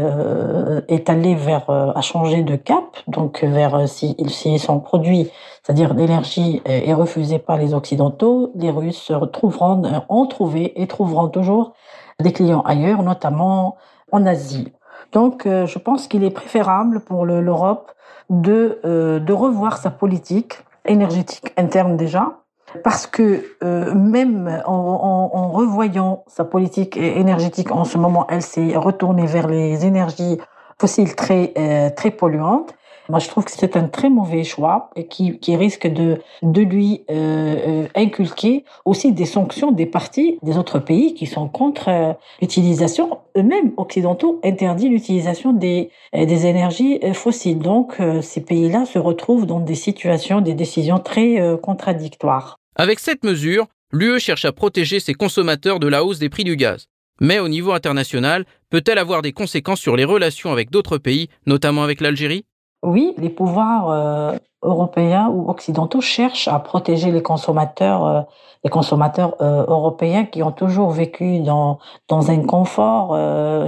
est 0.88 1.10
allée 1.10 1.34
vers 1.34 1.68
a 1.68 2.00
changé 2.00 2.42
de 2.42 2.54
cap 2.54 2.84
donc 3.08 3.42
vers 3.42 3.88
si, 3.88 4.16
si 4.28 4.58
son 4.60 4.78
produit 4.78 5.28
c'est-à-dire 5.62 5.94
l'énergie 5.94 6.62
est 6.64 6.94
refusé 6.94 7.40
par 7.40 7.58
les 7.58 7.74
occidentaux 7.74 8.52
les 8.54 8.70
Russes 8.70 9.10
retrouveront 9.10 9.82
ont 10.08 10.26
trouvé 10.26 10.80
et 10.80 10.86
trouveront 10.86 11.28
toujours 11.28 11.72
des 12.20 12.32
clients 12.32 12.62
ailleurs 12.62 13.02
notamment 13.02 13.76
en 14.12 14.24
Asie 14.24 14.72
donc 15.12 15.42
je 15.44 15.78
pense 15.78 16.06
qu'il 16.06 16.22
est 16.22 16.30
préférable 16.30 17.00
pour 17.00 17.26
l'Europe 17.26 17.90
de, 18.30 18.80
euh, 18.84 19.18
de 19.18 19.32
revoir 19.32 19.78
sa 19.78 19.90
politique 19.90 20.64
énergétique 20.84 21.52
interne 21.56 21.96
déjà, 21.96 22.38
parce 22.82 23.06
que 23.06 23.44
euh, 23.62 23.94
même 23.94 24.62
en, 24.66 24.72
en, 24.72 25.38
en, 25.38 25.48
revoyant 25.50 26.24
sa 26.26 26.44
politique 26.44 26.96
énergétique 26.96 27.70
en 27.70 27.84
ce 27.84 27.98
moment, 27.98 28.26
elle 28.28 28.42
s'est 28.42 28.76
retournée 28.76 29.26
vers 29.26 29.46
les 29.46 29.86
énergies 29.86 30.38
fossiles 30.78 31.14
très 31.14 31.52
euh, 31.56 31.90
très 31.90 32.10
polluantes. 32.10 32.74
Moi, 33.08 33.18
je 33.18 33.28
trouve 33.28 33.44
que 33.44 33.50
c'est 33.50 33.76
un 33.76 33.88
très 33.88 34.08
mauvais 34.08 34.44
choix 34.44 34.90
et 34.96 35.06
qui, 35.06 35.56
risque 35.56 35.86
de, 35.86 36.20
de 36.42 36.62
lui 36.62 37.02
euh, 37.10 37.56
euh 37.66 37.86
inculquer 37.94 38.64
aussi 38.84 39.12
des 39.12 39.26
sanctions 39.26 39.72
des 39.72 39.86
partis 39.86 40.38
des 40.42 40.56
autres 40.56 40.78
pays 40.78 41.14
qui 41.14 41.26
sont 41.26 41.48
contre 41.48 41.88
euh, 41.88 42.12
l'utilisation, 42.40 43.18
eux-mêmes 43.36 43.72
occidentaux, 43.76 44.40
interdit 44.42 44.88
l'utilisation 44.88 45.52
des, 45.52 45.90
des 46.12 46.46
énergies 46.46 47.00
fossiles. 47.12 47.58
Donc, 47.58 47.96
ces 48.22 48.40
pays-là 48.40 48.84
se 48.86 48.98
retrouvent 48.98 49.46
dans 49.46 49.60
des 49.60 49.74
situations, 49.74 50.40
des 50.40 50.54
décisions 50.54 50.98
très 50.98 51.58
contradictoires. 51.62 52.56
Avec 52.76 53.00
cette 53.00 53.24
mesure, 53.24 53.66
l'UE 53.92 54.18
cherche 54.18 54.44
à 54.44 54.52
protéger 54.52 55.00
ses 55.00 55.14
consommateurs 55.14 55.78
de 55.78 55.88
la 55.88 56.04
hausse 56.04 56.18
des 56.18 56.28
prix 56.28 56.44
du 56.44 56.56
gaz. 56.56 56.86
Mais 57.20 57.38
au 57.38 57.48
niveau 57.48 57.72
international, 57.72 58.44
peut-elle 58.70 58.98
avoir 58.98 59.22
des 59.22 59.32
conséquences 59.32 59.80
sur 59.80 59.96
les 59.96 60.04
relations 60.04 60.52
avec 60.52 60.70
d'autres 60.70 60.98
pays, 60.98 61.28
notamment 61.46 61.84
avec 61.84 62.00
l'Algérie? 62.00 62.44
Oui, 62.84 63.14
les 63.18 63.30
pouvoirs 63.30 63.90
euh, 63.90 64.36
européens 64.62 65.28
ou 65.28 65.48
occidentaux 65.48 66.00
cherchent 66.00 66.48
à 66.48 66.58
protéger 66.58 67.10
les 67.10 67.22
consommateurs, 67.22 68.06
euh, 68.06 68.20
les 68.62 68.70
consommateurs 68.70 69.34
euh, 69.40 69.64
européens 69.66 70.24
qui 70.24 70.42
ont 70.42 70.52
toujours 70.52 70.90
vécu 70.90 71.40
dans 71.40 71.78
dans 72.08 72.30
un 72.30 72.42
confort, 72.42 73.16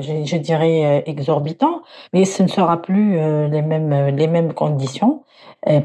je, 0.01 0.25
je, 0.25 0.37
dirais 0.37 1.03
exorbitant, 1.07 1.83
mais 2.12 2.25
ce 2.25 2.43
ne 2.43 2.49
sera 2.49 2.81
plus 2.81 3.19
les 3.51 3.62
mêmes 3.62 4.17
les 4.17 4.27
mêmes 4.27 4.53
conditions 4.53 5.23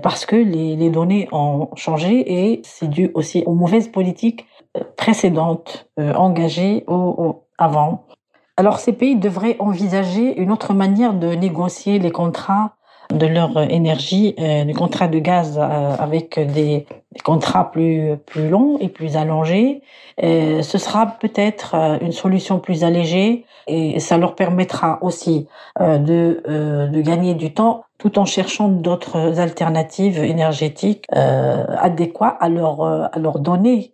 parce 0.01 0.25
que 0.25 0.35
les, 0.35 0.75
les 0.75 0.89
données 0.89 1.27
ont 1.31 1.69
changé 1.75 2.51
et 2.51 2.61
c'est 2.63 2.89
dû 2.89 3.11
aussi 3.15 3.43
aux 3.45 3.53
mauvaises 3.53 3.89
politiques 3.89 4.45
précédentes 4.95 5.89
engagées 5.97 6.83
au, 6.87 6.93
au, 6.93 7.43
avant. 7.57 8.05
Alors 8.57 8.79
ces 8.79 8.93
pays 8.93 9.15
devraient 9.15 9.57
envisager 9.59 10.39
une 10.39 10.51
autre 10.51 10.73
manière 10.73 11.13
de 11.13 11.33
négocier 11.33 11.99
les 11.99 12.11
contrats 12.11 12.75
de 13.11 13.27
leur 13.27 13.57
énergie, 13.69 14.35
euh, 14.39 14.65
des 14.65 14.73
contrats 14.73 15.07
de 15.07 15.19
gaz 15.19 15.57
euh, 15.57 15.95
avec 15.97 16.39
des, 16.39 16.85
contrats 17.25 17.71
plus 17.71 18.15
plus 18.25 18.47
longs 18.49 18.77
et 18.79 18.87
plus 18.87 19.17
allongés. 19.17 19.81
Euh, 20.23 20.61
ce 20.61 20.77
sera 20.77 21.05
peut-être 21.05 21.75
une 22.01 22.13
solution 22.13 22.59
plus 22.59 22.85
allégée 22.85 23.45
et 23.67 23.99
ça 23.99 24.17
leur 24.17 24.35
permettra 24.35 24.97
aussi 25.01 25.47
de 25.79 26.41
de 26.89 27.01
gagner 27.01 27.33
du 27.33 27.53
temps 27.53 27.83
tout 27.97 28.17
en 28.17 28.25
cherchant 28.25 28.69
d'autres 28.69 29.39
alternatives 29.39 30.23
énergétiques 30.23 31.05
adéquates 31.11 32.37
à 32.39 32.47
leur 32.47 32.81
à 32.81 33.19
leur 33.19 33.39
donner 33.39 33.93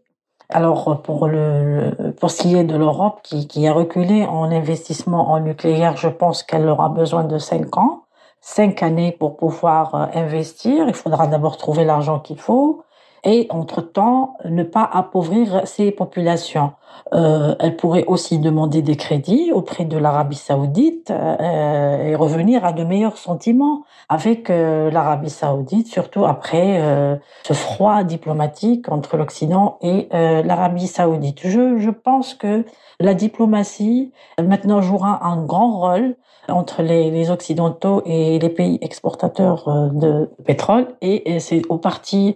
alors 0.50 1.02
pour 1.02 1.28
le 1.28 2.14
pour 2.20 2.30
ce 2.30 2.44
qui 2.44 2.56
est 2.56 2.64
de 2.64 2.76
l'Europe 2.76 3.20
qui, 3.24 3.48
qui 3.48 3.68
a 3.68 3.74
reculé 3.74 4.26
en 4.26 4.44
investissement 4.52 5.32
en 5.32 5.40
nucléaire, 5.40 5.98
je 5.98 6.08
pense 6.08 6.44
qu'elle 6.44 6.70
aura 6.70 6.90
besoin 6.90 7.24
de 7.24 7.40
cinq 7.40 7.78
ans 7.78 8.04
cinq 8.42 8.84
années 8.84 9.12
pour 9.12 9.38
pouvoir 9.38 9.96
euh, 9.96 10.06
investir. 10.14 10.88
Il 10.88 10.94
faudra 10.94 11.28
d'abord 11.28 11.58
trouver 11.58 11.86
l'argent 11.86 12.20
qu'il 12.20 12.40
faut 12.40 12.84
et, 13.24 13.48
entre-temps, 13.50 14.38
ne 14.46 14.64
pas 14.64 14.90
appauvrir 14.92 15.62
ces 15.66 15.92
populations. 15.92 16.72
Euh, 17.14 17.56
elle 17.60 17.76
pourrait 17.76 18.06
aussi 18.08 18.40
demander 18.40 18.82
des 18.82 18.96
crédits 18.96 19.52
auprès 19.52 19.86
de 19.86 19.98
l'Arabie 19.98 20.38
saoudite 20.38 21.12
euh, 21.12 22.04
et 22.04 22.16
revenir 22.16 22.64
à 22.64 22.74
de 22.74 22.84
meilleurs 22.84 23.18
sentiments 23.18 23.84
avec 24.08 24.50
euh, 24.50 24.90
l'Arabie 24.92 25.30
saoudite, 25.30 25.88
surtout 25.88 26.26
après 26.26 26.80
euh, 26.82 27.16
ce 27.44 27.54
froid 27.54 28.04
diplomatique 28.04 28.90
entre 28.90 29.18
l'Occident 29.18 29.78
et 29.82 30.08
l'Arabie 30.12 30.88
saoudite. 30.88 31.40
Je, 31.44 31.78
je 31.78 31.90
pense 31.90 32.34
que 32.34 32.66
la 33.00 33.14
diplomatie 33.14 34.12
maintenant 34.42 34.82
jouera 34.82 35.26
un 35.26 35.44
grand 35.44 35.80
rôle 35.80 36.16
entre 36.50 36.82
les, 36.82 37.12
les 37.12 37.30
Occidentaux 37.30 38.02
et 38.06 38.40
les 38.40 38.50
pays 38.50 38.78
exportateurs 38.82 39.68
euh, 39.68 39.90
de 39.92 40.30
pétrole 40.46 40.88
et, 41.02 41.40
c'est 41.40 41.62
au 41.70 41.78
parti 41.78 42.36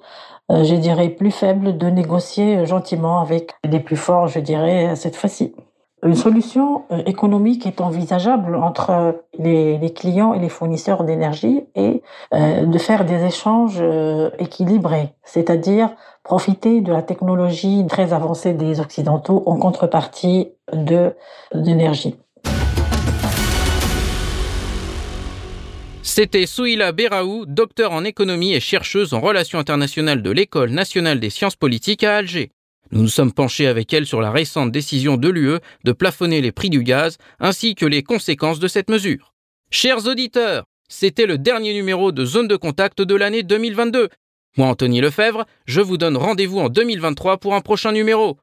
euh, 0.51 0.63
je 0.63 0.75
dirais, 0.75 1.09
plus 1.09 1.31
faible 1.31 1.77
de 1.77 1.87
négocier 1.87 2.65
gentiment 2.65 3.21
avec 3.21 3.53
les 3.63 3.79
plus 3.79 3.95
forts, 3.95 4.27
je 4.27 4.39
dirais, 4.39 4.95
cette 4.95 5.15
fois-ci. 5.15 5.53
Une 6.03 6.15
solution 6.15 6.83
euh, 6.91 7.03
économique 7.05 7.65
est 7.65 7.79
envisageable 7.79 8.55
entre 8.55 9.23
les, 9.37 9.77
les 9.77 9.93
clients 9.93 10.33
et 10.33 10.39
les 10.39 10.49
fournisseurs 10.49 11.03
d'énergie 11.03 11.63
et 11.75 12.01
euh, 12.33 12.65
de 12.65 12.77
faire 12.79 13.05
des 13.05 13.23
échanges 13.23 13.81
équilibrés, 14.39 15.13
c'est-à-dire 15.23 15.91
profiter 16.23 16.81
de 16.81 16.91
la 16.91 17.03
technologie 17.03 17.85
très 17.87 18.11
avancée 18.11 18.53
des 18.53 18.79
Occidentaux 18.79 19.43
en 19.45 19.57
contrepartie 19.57 20.51
de 20.73 21.15
d'énergie. 21.53 22.17
C'était 26.03 26.47
Souila 26.47 26.91
Beraou, 26.91 27.45
docteur 27.45 27.91
en 27.91 28.03
économie 28.03 28.53
et 28.53 28.59
chercheuse 28.59 29.13
en 29.13 29.21
relations 29.21 29.59
internationales 29.59 30.23
de 30.23 30.31
l'École 30.31 30.71
nationale 30.71 31.19
des 31.19 31.29
sciences 31.29 31.55
politiques 31.55 32.03
à 32.03 32.17
Alger. 32.17 32.51
Nous 32.91 33.03
nous 33.03 33.07
sommes 33.07 33.31
penchés 33.31 33.67
avec 33.67 33.93
elle 33.93 34.07
sur 34.07 34.19
la 34.19 34.31
récente 34.31 34.71
décision 34.71 35.15
de 35.15 35.29
l'UE 35.29 35.59
de 35.83 35.91
plafonner 35.91 36.41
les 36.41 36.51
prix 36.51 36.71
du 36.71 36.83
gaz 36.83 37.17
ainsi 37.39 37.75
que 37.75 37.85
les 37.85 38.01
conséquences 38.01 38.59
de 38.59 38.67
cette 38.67 38.89
mesure. 38.89 39.33
Chers 39.69 40.07
auditeurs, 40.07 40.65
c'était 40.89 41.27
le 41.27 41.37
dernier 41.37 41.73
numéro 41.73 42.11
de 42.11 42.25
Zone 42.25 42.47
de 42.47 42.55
Contact 42.55 43.01
de 43.01 43.15
l'année 43.15 43.43
2022. 43.43 44.09
Moi, 44.57 44.67
Anthony 44.67 45.01
Lefebvre, 45.01 45.45
je 45.65 45.81
vous 45.81 45.97
donne 45.97 46.17
rendez-vous 46.17 46.59
en 46.59 46.69
2023 46.69 47.37
pour 47.37 47.53
un 47.53 47.61
prochain 47.61 47.91
numéro. 47.91 48.37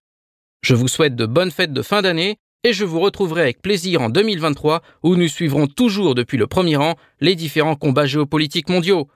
Je 0.63 0.75
vous 0.75 0.89
souhaite 0.89 1.17
de 1.17 1.27
bonnes 1.27 1.51
fêtes 1.51 1.73
de 1.73 1.83
fin 1.83 2.03
d'année 2.03 2.39
et 2.65 2.73
je 2.73 2.85
vous 2.85 3.01
retrouverai 3.01 3.43
avec 3.43 3.63
plaisir 3.63 4.03
en 4.03 4.09
2023 4.09 4.83
où 5.03 5.17
nous 5.17 5.29
suivrons 5.29 5.67
toujours 5.67 6.15
depuis 6.15 6.39
le 6.39 6.47
premier 6.47 6.77
rang 6.77 6.95
les 7.21 7.35
différents 7.35 7.77
combats 7.77 8.07
géopolitiques 8.07 8.69
mondiaux. 8.69 9.09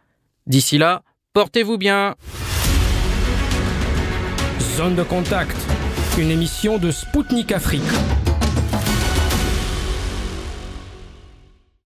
D'ici 0.47 0.79
là, 0.79 1.03
portez-vous 1.33 1.79
bien. 1.79 2.15
Zone 4.77 4.95
de 4.95 5.03
contact, 5.03 5.57
une 6.19 6.31
émission 6.31 6.79
de 6.79 6.91
Spoutnik 6.91 7.53
Afrique. 7.53 7.83